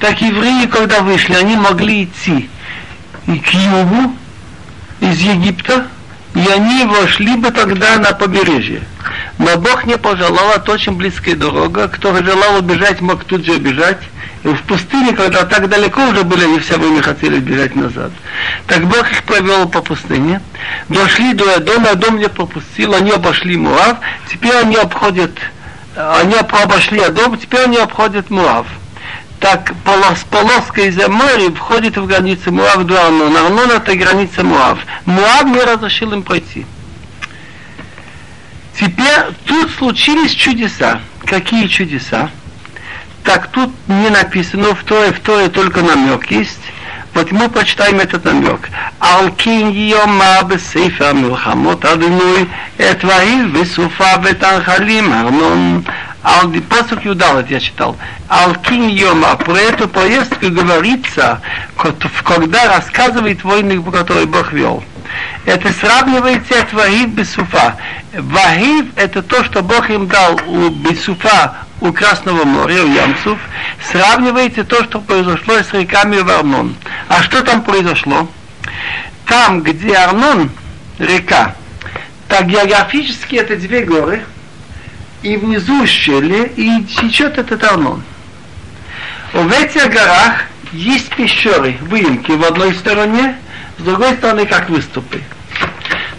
[0.00, 2.48] Так евреи, когда вышли, они могли идти
[3.26, 4.14] и к югу
[5.00, 5.86] из Египта,
[6.34, 8.82] и они вошли бы тогда на побережье.
[9.38, 11.88] Но Бог не пожелал, это очень близкая дорога.
[11.88, 13.98] Кто желал убежать, мог тут же убежать.
[14.52, 18.12] В пустыне, когда так далеко уже были, они все время хотели бежать назад.
[18.68, 20.40] Так Бог их провел по пустыне.
[20.88, 23.98] Дошли до дома, дом не пропустил, они обошли Муав.
[24.30, 25.32] Теперь они обходят,
[25.96, 28.68] они обошли Адом, теперь они обходят Муав.
[29.40, 33.46] Так полос, полоска из моря входит в границу Муав до Арнона.
[33.46, 34.78] Арнон это граница Муав.
[35.06, 36.64] Муав не разрешил им пройти.
[38.78, 41.00] Теперь тут случились чудеса.
[41.24, 42.30] Какие чудеса?
[43.26, 46.60] Так тут не написано, в Торе, в Торе только намек есть.
[47.12, 48.68] Вот мы прочитаем этот намек.
[49.00, 52.48] Алкин йома бесейфер милхамот адыной,
[52.78, 55.84] эт ваил весуфа ветанхалим арнон.
[56.68, 57.96] Посох Юдалет я читал.
[58.28, 61.40] Алкин йома, про эту поездку говорится,
[62.22, 64.84] когда рассказывает войны, которые Бог вел.
[65.46, 67.76] Это сравнивается от Вахив Бесуфа.
[68.12, 73.38] Вахив это то, что Бог им дал у Бесуфа у Красного моря, у Ямцев,
[73.90, 76.74] сравнивается то, что произошло с реками в Арнон.
[77.08, 78.28] А что там произошло?
[79.26, 80.50] Там, где Арнон,
[80.98, 81.54] река,
[82.28, 84.24] так географически это две горы,
[85.22, 88.02] и внизу щели, и течет этот Арнон.
[89.32, 93.36] В этих горах есть пещеры, выемки в одной стороне,
[93.78, 95.20] с другой стороны как выступы.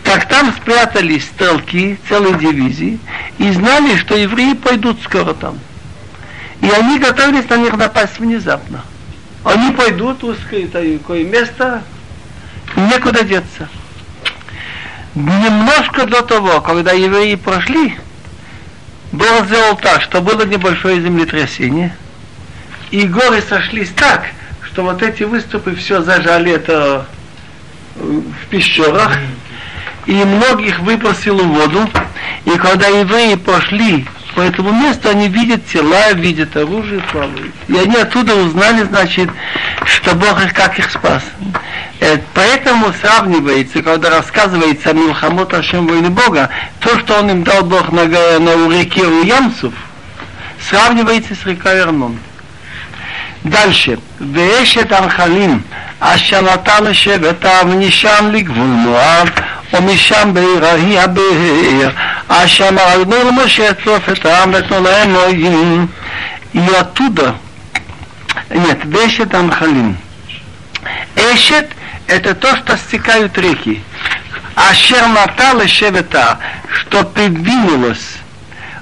[0.08, 2.98] Так там спрятались стрелки целой дивизии
[3.40, 5.60] и знали, что евреи пойдут скоро там.
[6.62, 8.86] И они готовились на них напасть внезапно.
[9.44, 11.84] Они пойдут в узкое такое место,
[12.78, 13.68] некуда деться.
[15.14, 17.98] Немножко до того, когда евреи прошли,
[19.12, 21.94] Бог сделал так, что было небольшое землетрясение,
[22.92, 24.28] и горы сошлись так,
[24.62, 27.08] что вот эти выступы все зажали это
[27.96, 29.18] в пещерах,
[30.08, 31.88] и многих выбросило в воду,
[32.46, 34.06] и когда евреи пошли
[34.36, 37.54] по этому месту, они видят тела, видят оружие, плавают.
[37.68, 39.30] И они оттуда узнали, значит,
[39.86, 41.24] что Бог их как их спас.
[42.00, 47.64] Э, Поэтому сравнивается, когда рассказывается о Милхамот Ашем войны Бога, то, что он им дал
[47.64, 49.74] Бог на, на реке Уямсов,
[50.70, 52.18] сравнивается с рекой Арнон.
[53.47, 53.93] דלשה,
[54.33, 55.61] ואשת הנחלים
[56.01, 59.31] אשר נתן לשבטיו משם לגבול מואב
[59.73, 61.91] ומשם בעיר ההיא הבאר
[62.29, 65.87] אשר אמרנו למשה צוף את העם ותנו להם מועים
[66.55, 67.35] и оттуда
[68.51, 69.97] нет, вешет Амхалим.
[71.17, 73.83] Эшет – это то, что стекают реки.
[74.55, 76.39] А Шерматала Шевета,
[76.75, 78.17] что придвинулось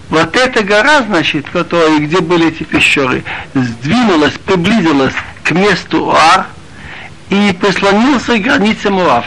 [0.10, 3.24] вот эта гора, значит, которая, где были эти пещеры,
[3.54, 5.14] сдвинулась, приблизилась
[5.44, 6.46] к месту Ар
[7.30, 9.26] и прислонился к границе Муав.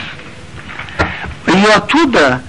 [1.47, 2.41] И оттуда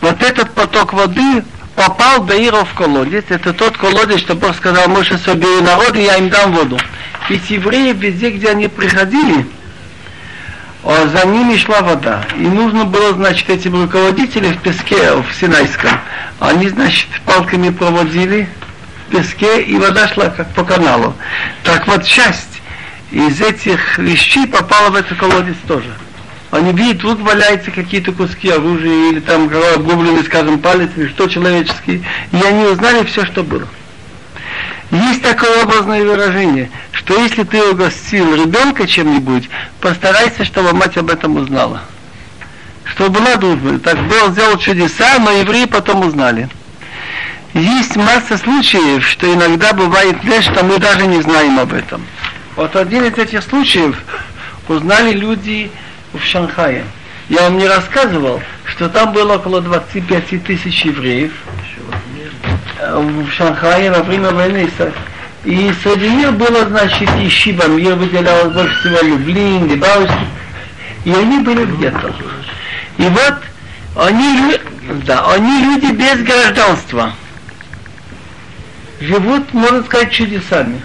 [0.00, 1.44] вот этот поток воды
[1.74, 3.24] попал до Ира в колодец.
[3.28, 6.78] Это тот колодец, что Бог сказал, Моше, собери народ, и я им дам воду.
[7.28, 9.46] Ведь евреи везде, где они приходили,
[10.84, 12.24] за ними шла вода.
[12.36, 15.98] И нужно было, значит, этим руководителям в песке, в Синайском,
[16.40, 18.48] они, значит, палками проводили
[19.08, 21.14] в песке, и вода шла как по каналу.
[21.62, 22.60] Так вот, часть
[23.10, 25.90] из этих вещей попала в этот колодец тоже.
[26.50, 32.04] Они видят, тут валяются какие-то куски оружия, или там обгубленный, скажем, палец, или что человеческий,
[32.32, 33.66] и они узнали все, что было.
[34.94, 39.50] Есть такое образное выражение, что если ты угостил ребенка чем-нибудь,
[39.80, 41.82] постарайся, чтобы мать об этом узнала.
[42.84, 43.80] Чтобы дружба.
[43.80, 46.48] Так Бог сделал чудеса, но евреи потом узнали.
[47.54, 52.06] Есть масса случаев, что иногда бывает вещь, что мы даже не знаем об этом.
[52.54, 54.00] Вот один из этих случаев
[54.68, 55.72] узнали люди
[56.12, 56.84] в Шанхае.
[57.28, 61.32] Я вам не рассказывал, что там было около 25 тысяч евреев
[62.92, 64.70] в Шанхае во время войны.
[65.44, 70.26] И среди них было, значит, и Шиба Мир выделялось больше всего Люблин, Дебауский.
[71.04, 72.14] И они были где-то.
[72.96, 73.34] И вот
[73.96, 74.58] они,
[75.04, 77.12] да, они люди без гражданства.
[79.00, 80.80] Живут, можно сказать, чудесами.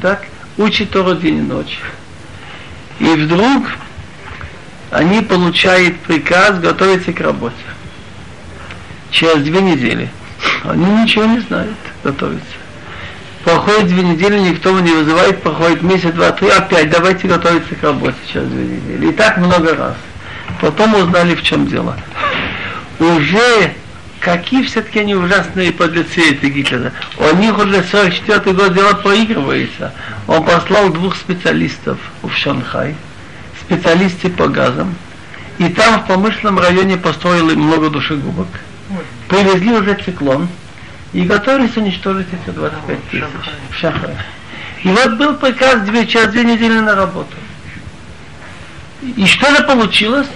[0.00, 0.24] Так?
[0.58, 1.78] Учат Тору день и ночь.
[2.98, 3.66] И вдруг
[4.90, 7.54] они получают приказ готовиться к работе.
[9.10, 10.10] Через две недели.
[10.64, 12.46] Они ничего не знают, готовиться.
[13.44, 18.16] Проходит две недели, никто не вызывает, проходит месяц, два, три, опять давайте готовиться к работе
[18.32, 19.08] через две недели.
[19.10, 19.96] И так много раз.
[20.60, 21.96] Потом узнали, в чем дело.
[23.00, 23.74] Уже
[24.20, 26.92] какие все-таки они ужасные подлецы эти Гитлера.
[27.18, 29.92] У них уже 44 год дело проигрывается.
[30.28, 32.94] Он послал двух специалистов в Шанхай,
[33.60, 34.94] специалисты по газам.
[35.58, 38.46] И там в промышленном районе построили много душегубок.
[39.32, 40.46] Привезли уже циклон
[41.14, 43.24] и готовились уничтожить эти 25 тысяч
[43.70, 44.14] в Шанхае.
[44.84, 47.34] И вот был приказ две, через две недели на работу.
[49.00, 50.26] И что же получилось?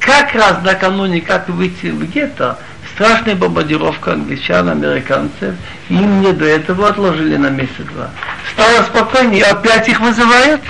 [0.00, 2.58] Как раз накануне, как выйти в гетто,
[2.94, 5.54] страшная бомбардировка англичан, американцев,
[5.90, 8.08] им не до этого отложили на месяц-два.
[8.52, 10.62] Стало спокойнее, опять их вызывают,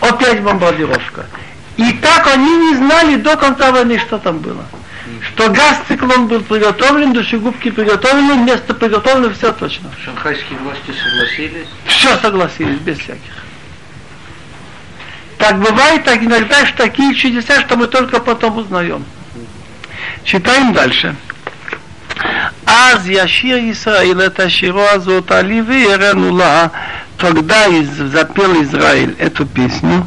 [0.00, 1.26] опять бомбардировка.
[1.76, 4.64] И так они не знали до конца войны, что там было
[5.38, 9.88] то газ циклон был приготовлен, душегубки приготовлены, место приготовлено, все точно.
[10.04, 11.68] Шанхайские власти согласились?
[11.86, 13.44] Все согласились, без всяких.
[15.38, 19.04] Так бывает, так иногда же такие чудеса, что мы только потом узнаем.
[20.24, 21.14] Читаем дальше.
[22.66, 25.86] Аз Яшир Исраил, это Широ Азот Аливи
[27.16, 30.04] Тогда из запел Израиль эту песню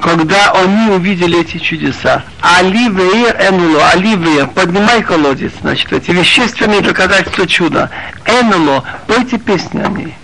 [0.00, 2.22] когда они увидели эти чудеса.
[2.40, 7.90] Аливеир энуло, Аливеир, поднимай колодец, значит, эти вещественные доказательства чуда.
[8.24, 10.14] Энуло, пойте песни о ней.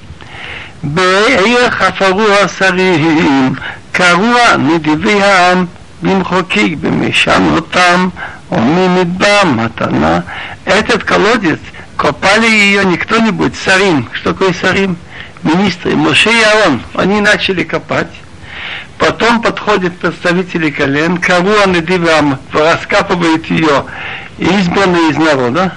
[0.82, 3.58] Беир хафаруа сарим,
[3.92, 5.68] каруа нидивиам,
[6.00, 8.12] бимхокик Оми
[8.50, 10.24] омимидба матана.
[10.64, 11.58] Этот колодец
[11.96, 14.08] копали ее не кто-нибудь, сарим.
[14.12, 14.96] Что такое сарим?
[15.42, 16.82] Министры, Моше и Арон.
[16.94, 18.08] Они начали копать.
[18.98, 23.84] Потом подходят представители колен, Каруа Недивам раскапывает ее
[24.38, 25.72] избранные из народа.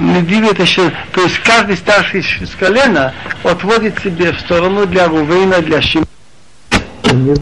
[0.00, 3.12] Недив это еще, то есть каждый старший из колена
[3.44, 6.06] отводит себе в сторону для Рувейна, для Шима.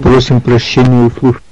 [0.03, 1.50] Просим прощения у слушателей.